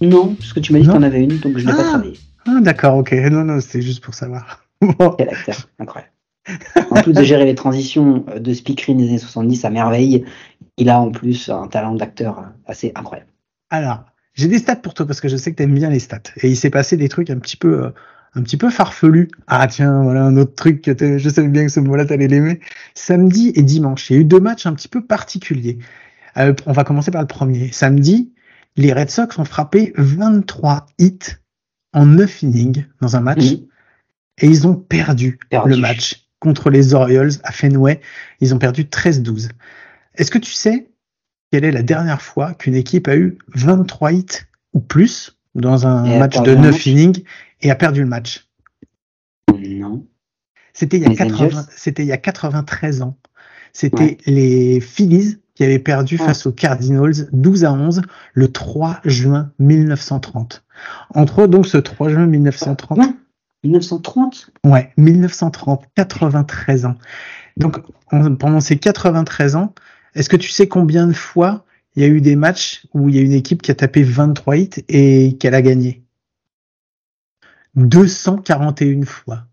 Non, 0.00 0.34
parce 0.34 0.52
que 0.52 0.60
tu 0.60 0.72
m'as 0.72 0.80
dit 0.80 0.86
que 0.86 0.92
t'en 0.92 1.02
avais 1.02 1.22
une, 1.22 1.38
donc 1.38 1.56
je 1.58 1.66
l'ai 1.66 1.72
pas 1.72 1.78
ah. 1.78 1.88
travaillé. 1.90 2.18
Ah, 2.46 2.60
d'accord, 2.60 2.96
ok. 2.96 3.12
Non, 3.30 3.44
non, 3.44 3.60
c'était 3.60 3.82
juste 3.82 4.02
pour 4.02 4.14
savoir. 4.14 4.61
Quel 5.18 5.28
acteur, 5.28 5.68
incroyable. 5.78 6.12
en 6.90 7.02
plus 7.02 7.12
de 7.12 7.22
gérer 7.22 7.44
les 7.44 7.54
transitions 7.54 8.24
de 8.36 8.52
speakerine 8.52 8.98
des 8.98 9.08
années 9.08 9.18
70 9.18 9.64
à 9.64 9.70
merveille, 9.70 10.24
il 10.76 10.90
a 10.90 11.00
en 11.00 11.10
plus 11.10 11.48
un 11.48 11.68
talent 11.68 11.94
d'acteur 11.94 12.44
assez 12.66 12.92
incroyable. 12.94 13.30
Alors, 13.70 14.04
j'ai 14.34 14.48
des 14.48 14.58
stats 14.58 14.76
pour 14.76 14.94
toi 14.94 15.06
parce 15.06 15.20
que 15.20 15.28
je 15.28 15.36
sais 15.36 15.52
que 15.52 15.56
tu 15.56 15.62
aimes 15.62 15.74
bien 15.74 15.90
les 15.90 15.98
stats. 15.98 16.22
Et 16.42 16.48
il 16.48 16.56
s'est 16.56 16.70
passé 16.70 16.96
des 16.96 17.08
trucs 17.08 17.30
un 17.30 17.38
petit 17.38 17.56
peu, 17.56 17.84
euh, 17.84 17.90
un 18.34 18.42
petit 18.42 18.56
peu 18.56 18.70
farfelus. 18.70 19.28
Ah 19.46 19.66
tiens, 19.66 20.02
voilà 20.02 20.24
un 20.24 20.36
autre 20.36 20.54
truc 20.54 20.82
que 20.82 21.18
je 21.18 21.28
savais 21.28 21.48
bien 21.48 21.64
que 21.64 21.70
ce 21.70 21.80
mot-là 21.80 22.06
t'allais 22.06 22.28
l'aimer. 22.28 22.60
Samedi 22.94 23.52
et 23.54 23.62
dimanche, 23.62 24.10
il 24.10 24.14
y 24.14 24.16
a 24.18 24.20
eu 24.20 24.24
deux 24.24 24.40
matchs 24.40 24.66
un 24.66 24.74
petit 24.74 24.88
peu 24.88 25.04
particuliers. 25.04 25.78
Euh, 26.38 26.54
on 26.66 26.72
va 26.72 26.84
commencer 26.84 27.10
par 27.10 27.20
le 27.20 27.26
premier. 27.26 27.70
Samedi, 27.72 28.32
les 28.76 28.92
Red 28.92 29.10
Sox 29.10 29.38
ont 29.38 29.44
frappé 29.44 29.92
23 29.96 30.86
hits 30.98 31.36
en 31.92 32.06
9 32.06 32.42
innings 32.42 32.84
dans 33.00 33.16
un 33.16 33.20
match. 33.20 33.44
Et 34.42 34.46
ils 34.46 34.66
ont 34.66 34.74
perdu, 34.74 35.38
perdu, 35.48 35.70
le 35.70 35.76
match 35.76 36.26
contre 36.40 36.68
les 36.68 36.94
Orioles 36.94 37.32
à 37.44 37.52
Fenway. 37.52 38.00
Ils 38.40 38.54
ont 38.54 38.58
perdu 38.58 38.84
13-12. 38.84 39.50
Est-ce 40.16 40.30
que 40.30 40.38
tu 40.38 40.52
sais 40.52 40.88
quelle 41.50 41.64
est 41.64 41.70
la 41.70 41.82
dernière 41.82 42.20
fois 42.20 42.54
qu'une 42.54 42.74
équipe 42.74 43.08
a 43.08 43.16
eu 43.16 43.38
23 43.54 44.12
hits 44.12 44.26
ou 44.72 44.80
plus 44.80 45.38
dans 45.54 45.86
un 45.86 46.18
match 46.18 46.40
de 46.40 46.54
9 46.54 46.86
innings 46.86 47.22
et 47.60 47.70
a 47.70 47.76
perdu 47.76 48.00
le 48.00 48.08
match? 48.08 48.48
Non. 49.56 50.06
C'était 50.72 50.96
il, 50.96 51.02
y 51.02 51.06
a 51.06 51.66
c'était 51.76 52.02
il 52.02 52.08
y 52.08 52.12
a 52.12 52.16
93 52.16 53.02
ans. 53.02 53.18
C'était 53.74 54.16
les 54.26 54.80
Phillies 54.80 55.38
qui 55.54 55.64
avaient 55.64 55.78
perdu 55.78 56.16
face 56.16 56.46
aux 56.46 56.52
Cardinals 56.52 57.28
12 57.32 57.64
à 57.64 57.72
11 57.72 58.02
le 58.32 58.48
3 58.48 59.00
juin 59.04 59.52
1930. 59.58 60.64
Entre 61.14 61.46
donc 61.46 61.66
ce 61.66 61.76
3 61.76 62.08
juin 62.08 62.26
1930. 62.26 62.98
1930 63.64 64.50
Ouais, 64.64 64.92
1930, 64.96 65.84
93 65.94 66.86
ans. 66.86 66.96
Donc 67.56 67.80
pendant 68.10 68.60
ces 68.60 68.76
93 68.78 69.56
ans, 69.56 69.74
est-ce 70.14 70.28
que 70.28 70.36
tu 70.36 70.50
sais 70.50 70.68
combien 70.68 71.06
de 71.06 71.12
fois 71.12 71.64
il 71.94 72.02
y 72.02 72.06
a 72.06 72.08
eu 72.08 72.20
des 72.20 72.36
matchs 72.36 72.86
où 72.94 73.08
il 73.08 73.16
y 73.16 73.18
a 73.18 73.22
une 73.22 73.32
équipe 73.32 73.62
qui 73.62 73.70
a 73.70 73.74
tapé 73.74 74.02
23 74.02 74.56
hits 74.56 74.84
et 74.88 75.36
qu'elle 75.38 75.54
a 75.54 75.62
gagné? 75.62 76.02
241 77.74 79.04
fois. 79.04 79.46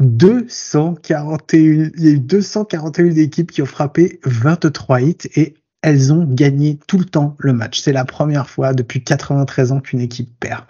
241, 0.00 1.90
il 1.96 2.04
y 2.04 2.08
a 2.08 2.12
eu 2.12 2.18
241 2.18 3.16
équipes 3.16 3.52
qui 3.52 3.62
ont 3.62 3.66
frappé 3.66 4.18
23 4.24 5.02
hits 5.02 5.28
et 5.36 5.54
elles 5.82 6.12
ont 6.12 6.24
gagné 6.24 6.78
tout 6.86 6.98
le 6.98 7.04
temps 7.04 7.36
le 7.38 7.52
match. 7.52 7.80
C'est 7.80 7.92
la 7.92 8.04
première 8.04 8.48
fois 8.48 8.74
depuis 8.74 9.02
93 9.02 9.72
ans 9.72 9.80
qu'une 9.80 10.00
équipe 10.00 10.30
perd. 10.38 10.64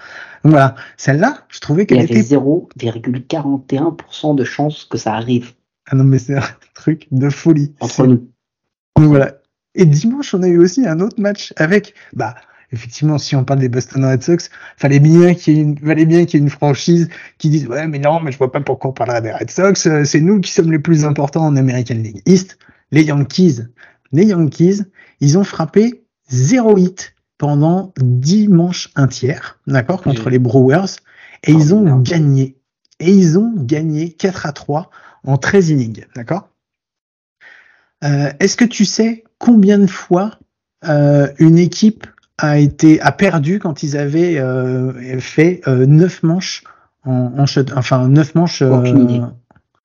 Donc 0.44 0.52
voilà, 0.52 0.74
celle-là, 0.96 1.44
je 1.48 1.60
trouvais 1.60 1.86
qu'elle 1.86 2.00
était... 2.00 2.14
Il 2.14 2.30
y 2.30 2.36
avait 2.36 3.00
0,41% 3.00 4.34
de 4.34 4.44
chance 4.44 4.84
que 4.84 4.96
ça 4.98 5.14
arrive. 5.14 5.52
Ah 5.90 5.96
non, 5.96 6.04
mais 6.04 6.18
c'est 6.18 6.36
un 6.36 6.42
truc 6.74 7.08
de 7.10 7.28
folie. 7.28 7.74
Entre 7.80 8.06
nous 8.06 8.28
voilà. 9.06 9.34
Et 9.74 9.86
dimanche, 9.86 10.34
on 10.34 10.42
a 10.42 10.48
eu 10.48 10.58
aussi 10.58 10.86
un 10.86 11.00
autre 11.00 11.20
match 11.20 11.52
avec, 11.56 11.94
bah, 12.12 12.34
effectivement, 12.72 13.18
si 13.18 13.36
on 13.36 13.44
parle 13.44 13.60
des 13.60 13.68
Boston 13.68 14.04
Red 14.04 14.22
Sox, 14.22 14.50
fallait 14.76 14.98
bien 14.98 15.34
qu'il 15.34 15.56
y 15.56 15.58
ait 15.58 15.62
une, 15.62 15.78
fallait 15.78 16.06
bien 16.06 16.24
qu'il 16.24 16.40
y 16.40 16.42
ait 16.42 16.44
une 16.44 16.50
franchise 16.50 17.08
qui 17.38 17.50
dise, 17.50 17.66
ouais, 17.68 17.86
mais 17.86 17.98
non, 17.98 18.20
mais 18.20 18.32
je 18.32 18.38
vois 18.38 18.50
pas 18.50 18.60
pourquoi 18.60 18.90
on 18.90 18.92
parlerait 18.92 19.22
des 19.22 19.32
Red 19.32 19.50
Sox, 19.50 19.86
euh, 19.86 20.04
c'est 20.04 20.20
nous 20.20 20.40
qui 20.40 20.50
sommes 20.50 20.72
les 20.72 20.78
plus 20.78 21.04
importants 21.04 21.46
en 21.46 21.56
American 21.56 21.94
League 21.94 22.22
East. 22.26 22.58
Les 22.90 23.04
Yankees. 23.04 23.60
Les 24.12 24.24
Yankees, 24.24 24.82
ils 25.20 25.38
ont 25.38 25.44
frappé 25.44 26.04
zéro 26.28 26.76
hit 26.78 27.14
pendant 27.38 27.92
dimanche 27.98 28.90
un 28.96 29.06
tiers, 29.06 29.58
d'accord, 29.66 30.02
contre 30.02 30.28
les 30.28 30.38
Brewers, 30.38 30.96
et 31.44 31.52
ils 31.52 31.74
ont 31.74 32.00
gagné. 32.00 32.56
Et 32.98 33.10
ils 33.10 33.38
ont 33.38 33.54
gagné 33.56 34.12
4 34.12 34.44
à 34.44 34.52
3 34.52 34.90
en 35.24 35.38
13 35.38 35.70
innings, 35.70 36.04
d'accord? 36.14 36.50
Euh, 38.04 38.30
est-ce 38.40 38.56
que 38.56 38.64
tu 38.64 38.84
sais 38.84 39.24
combien 39.38 39.78
de 39.78 39.86
fois 39.86 40.38
euh, 40.86 41.28
une 41.38 41.58
équipe 41.58 42.06
a 42.38 42.58
été 42.58 43.00
a 43.00 43.12
perdu 43.12 43.58
quand 43.58 43.82
ils 43.82 43.96
avaient 43.96 44.38
euh, 44.38 45.18
fait 45.20 45.62
neuf 45.66 46.22
manches 46.22 46.64
en, 47.04 47.32
en 47.38 47.44
enfin 47.76 48.08
neuf 48.08 48.34
manches 48.34 48.62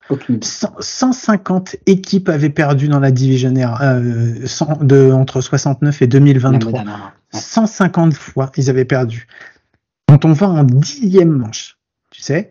Aucune 0.08 0.40
150 0.42 1.76
équipes 1.86 2.28
avaient 2.28 2.50
perdu 2.50 2.88
dans 2.88 3.00
la 3.00 3.10
division 3.10 3.52
euh, 3.56 4.46
de, 4.80 5.10
entre 5.10 5.40
69 5.40 6.02
et 6.02 6.06
2023. 6.06 6.84
150 7.32 8.14
fois, 8.14 8.52
ils 8.56 8.70
avaient 8.70 8.84
perdu. 8.84 9.26
Quand 10.08 10.24
on 10.24 10.32
va 10.32 10.48
en 10.48 10.64
dixième 10.64 11.30
manche, 11.30 11.78
tu 12.10 12.22
sais, 12.22 12.50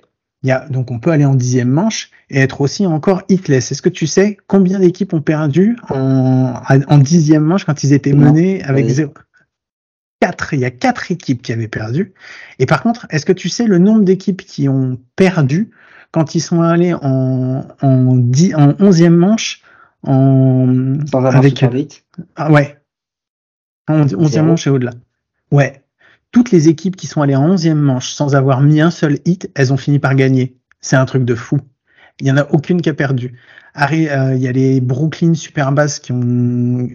donc 0.70 0.92
on 0.92 1.00
peut 1.00 1.12
aller 1.12 1.26
en 1.26 1.36
dixième 1.36 1.70
manche 1.70 2.12
et 2.30 2.40
être 2.40 2.62
aussi 2.62 2.86
encore 2.86 3.24
hitless. 3.30 3.72
Est-ce 3.72 3.82
que 3.82 3.90
tu 3.90 4.08
sais 4.08 4.38
combien 4.48 4.80
d'équipes 4.80 5.14
ont 5.14 5.22
perdu 5.22 5.78
en, 5.90 6.54
en 6.70 6.98
dixième 6.98 7.44
manche 7.44 7.66
quand 7.66 7.84
ils 7.84 7.94
étaient 7.94 8.14
menés 8.14 8.64
avec 8.64 8.88
zéro? 8.88 9.14
Quatre. 10.22 10.54
Il 10.54 10.60
y 10.60 10.66
a 10.66 10.72
quatre 10.72 11.12
équipes 11.12 11.42
qui 11.42 11.52
avaient 11.52 11.68
perdu. 11.68 12.14
Et 12.60 12.66
par 12.66 12.82
contre, 12.84 13.06
est-ce 13.10 13.26
que 13.26 13.34
tu 13.34 13.50
sais 13.50 13.66
le 13.66 13.80
nombre 13.80 14.04
d'équipes 14.04 14.42
qui 14.42 14.70
ont 14.70 14.98
perdu 15.16 15.72
quand 16.16 16.34
ils 16.34 16.40
sont 16.40 16.62
allés 16.62 16.94
en 16.94 17.66
en, 17.82 18.16
dix, 18.16 18.56
en 18.56 18.74
onzième 18.80 19.18
manche 19.18 19.62
en 20.08 20.98
avec 21.12 21.62
vite. 21.74 22.06
Ah 22.38 22.50
ouais. 22.50 22.80
En 23.90 24.04
onzième 24.14 24.46
manche 24.46 24.66
et 24.66 24.70
au-delà. 24.70 24.92
Ouais 25.52 25.82
toutes 26.32 26.52
les 26.52 26.68
équipes 26.68 26.98
qui 26.98 27.08
sont 27.08 27.22
allées 27.22 27.36
en 27.36 27.56
11e 27.56 27.76
manche 27.76 28.10
sans 28.10 28.36
avoir 28.36 28.60
mis 28.60 28.82
un 28.82 28.92
seul 28.92 29.20
hit, 29.24 29.50
elles 29.56 29.72
ont 29.72 29.78
fini 29.78 30.00
par 30.00 30.16
gagner. 30.16 30.58
C'est 30.82 30.98
un 30.98 31.06
truc 31.06 31.24
de 31.24 31.34
fou. 31.34 31.60
Il 32.20 32.28
y 32.28 32.32
en 32.32 32.36
a 32.36 32.46
aucune 32.52 32.82
qui 32.82 32.90
a 32.90 32.94
perdu. 32.94 33.40
Euh, 33.78 34.34
il 34.36 34.42
y 34.42 34.48
a 34.48 34.52
les 34.52 34.82
Brooklyn 34.82 35.34
Superbass 35.34 36.00
qui 36.00 36.12
ont, 36.14 36.90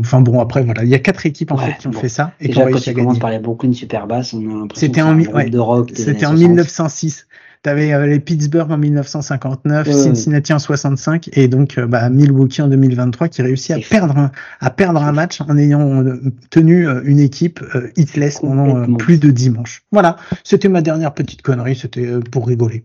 enfin 0.00 0.20
bon 0.20 0.40
après 0.40 0.62
voilà, 0.62 0.82
il 0.84 0.90
y 0.90 0.94
a 0.94 1.00
quatre 1.00 1.26
équipes 1.26 1.52
en 1.52 1.56
fait 1.56 1.76
qui 1.78 1.88
ont 1.88 1.92
fait 1.92 2.08
ça 2.08 2.32
et 2.40 2.48
Déjà, 2.48 2.62
qui 2.62 2.68
ont 2.68 2.72
réussi 2.72 2.90
à 2.90 3.20
par 3.20 3.30
les 3.30 3.38
Brooklyn 3.40 3.72
Superbass, 3.72 4.32
on 4.32 4.38
a 4.38 4.60
l'impression 4.60 4.86
c'était 4.86 5.02
en, 5.02 5.16
ouais, 5.16 5.50
de 5.50 5.58
rock. 5.58 5.92
C'était 5.94 6.26
en 6.26 6.34
1906. 6.34 7.26
T'avais 7.62 7.92
avais 7.92 8.08
les 8.08 8.18
Pittsburgh 8.18 8.72
en 8.72 8.76
1959, 8.76 9.88
Cincinnati 9.88 10.52
en 10.52 10.58
65 10.58 11.30
et 11.34 11.46
donc 11.46 11.78
euh, 11.78 11.86
bah, 11.86 12.10
Milwaukee 12.10 12.60
en 12.60 12.66
2023 12.66 13.28
qui 13.28 13.40
réussit 13.40 13.70
à 13.70 13.78
perdre 13.78 14.18
un, 14.18 14.32
à 14.60 14.70
perdre 14.70 15.00
un 15.00 15.12
match 15.12 15.40
en 15.42 15.56
ayant 15.56 16.02
euh, 16.02 16.20
tenu 16.50 16.88
euh, 16.88 17.02
une 17.04 17.20
équipe 17.20 17.60
hitless 17.96 18.40
pendant 18.40 18.96
plus 18.96 19.18
de 19.20 19.30
dimanches. 19.30 19.84
Voilà, 19.92 20.16
c'était 20.42 20.68
ma 20.68 20.82
dernière 20.82 21.14
petite 21.14 21.42
connerie, 21.42 21.76
c'était 21.76 22.18
pour 22.32 22.48
rigoler. 22.48 22.82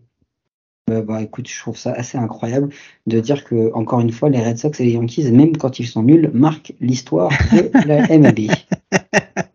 bah 0.87 1.23
écoute, 1.23 1.49
je 1.49 1.59
trouve 1.59 1.75
ça 1.75 1.93
assez 1.93 2.19
incroyable 2.19 2.69
de 3.07 3.19
dire 3.19 3.45
que 3.45 3.73
encore 3.73 4.01
une 4.01 4.11
fois 4.11 4.29
les 4.29 4.43
Red 4.43 4.59
Sox 4.59 4.79
et 4.79 4.85
les 4.85 4.91
Yankees, 4.91 5.31
même 5.31 5.57
quand 5.57 5.79
ils 5.79 5.87
sont 5.87 6.03
nuls, 6.03 6.29
marquent 6.35 6.75
l'histoire 6.79 7.31
de 7.51 7.87
la 7.87 8.07
MLB. 8.15 8.51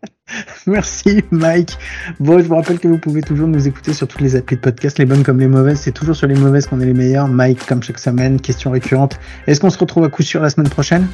Merci 0.67 1.23
Mike. 1.31 1.77
Bon, 2.19 2.39
je 2.39 2.43
vous 2.43 2.55
rappelle 2.55 2.79
que 2.79 2.87
vous 2.87 2.97
pouvez 2.97 3.21
toujours 3.21 3.47
nous 3.47 3.67
écouter 3.67 3.93
sur 3.93 4.07
toutes 4.07 4.21
les 4.21 4.35
applis 4.35 4.55
de 4.55 4.61
podcast, 4.61 4.97
les 4.97 5.05
bonnes 5.05 5.23
comme 5.23 5.39
les 5.39 5.47
mauvaises. 5.47 5.79
C'est 5.79 5.91
toujours 5.91 6.15
sur 6.15 6.27
les 6.27 6.35
mauvaises 6.35 6.67
qu'on 6.67 6.79
est 6.79 6.85
les 6.85 6.93
meilleurs. 6.93 7.27
Mike, 7.27 7.65
comme 7.65 7.83
chaque 7.83 7.99
semaine, 7.99 8.39
question 8.39 8.71
récurrente. 8.71 9.19
Est-ce 9.47 9.59
qu'on 9.59 9.69
se 9.69 9.77
retrouve 9.77 10.03
à 10.05 10.09
coup 10.09 10.23
sûr 10.23 10.41
la 10.41 10.49
semaine 10.49 10.69
prochaine? 10.69 11.07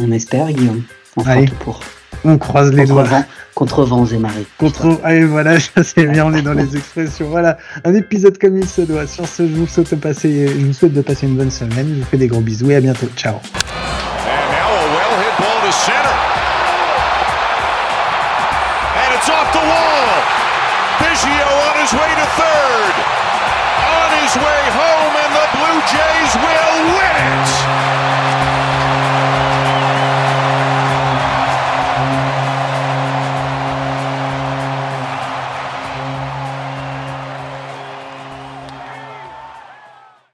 On 0.00 0.10
espère, 0.12 0.50
Guillaume. 0.52 0.82
On 1.16 1.22
Allez. 1.24 1.46
tout 1.46 1.54
pour. 1.56 1.80
On 2.24 2.38
croise 2.38 2.72
les 2.72 2.84
doigts. 2.86 3.06
contre 3.54 3.84
vents 3.84 4.06
et 4.06 4.18
marées. 4.18 4.46
Contre, 4.58 5.00
allez, 5.02 5.24
voilà, 5.24 5.58
c'est 5.82 6.06
bien, 6.06 6.26
on 6.26 6.34
est 6.34 6.42
dans 6.42 6.52
les 6.52 6.76
expressions. 6.76 7.28
Voilà, 7.28 7.56
un 7.84 7.94
épisode 7.94 8.38
comme 8.38 8.58
il 8.58 8.68
se 8.68 8.82
doit. 8.82 9.06
Sur 9.06 9.26
ce, 9.26 9.46
je 9.46 9.54
vous 9.54 9.66
souhaite 9.66 9.90
de 9.90 9.96
passer, 9.96 10.48
je 10.48 10.66
vous 10.66 10.72
souhaite 10.72 10.92
de 10.92 11.02
passer 11.02 11.26
une 11.26 11.36
bonne 11.36 11.50
semaine. 11.50 11.88
Je 11.88 12.00
vous 12.00 12.04
fais 12.04 12.18
des 12.18 12.28
gros 12.28 12.40
bisous 12.40 12.70
et 12.70 12.76
à 12.76 12.80
bientôt. 12.80 13.06
Ciao. 13.16 13.36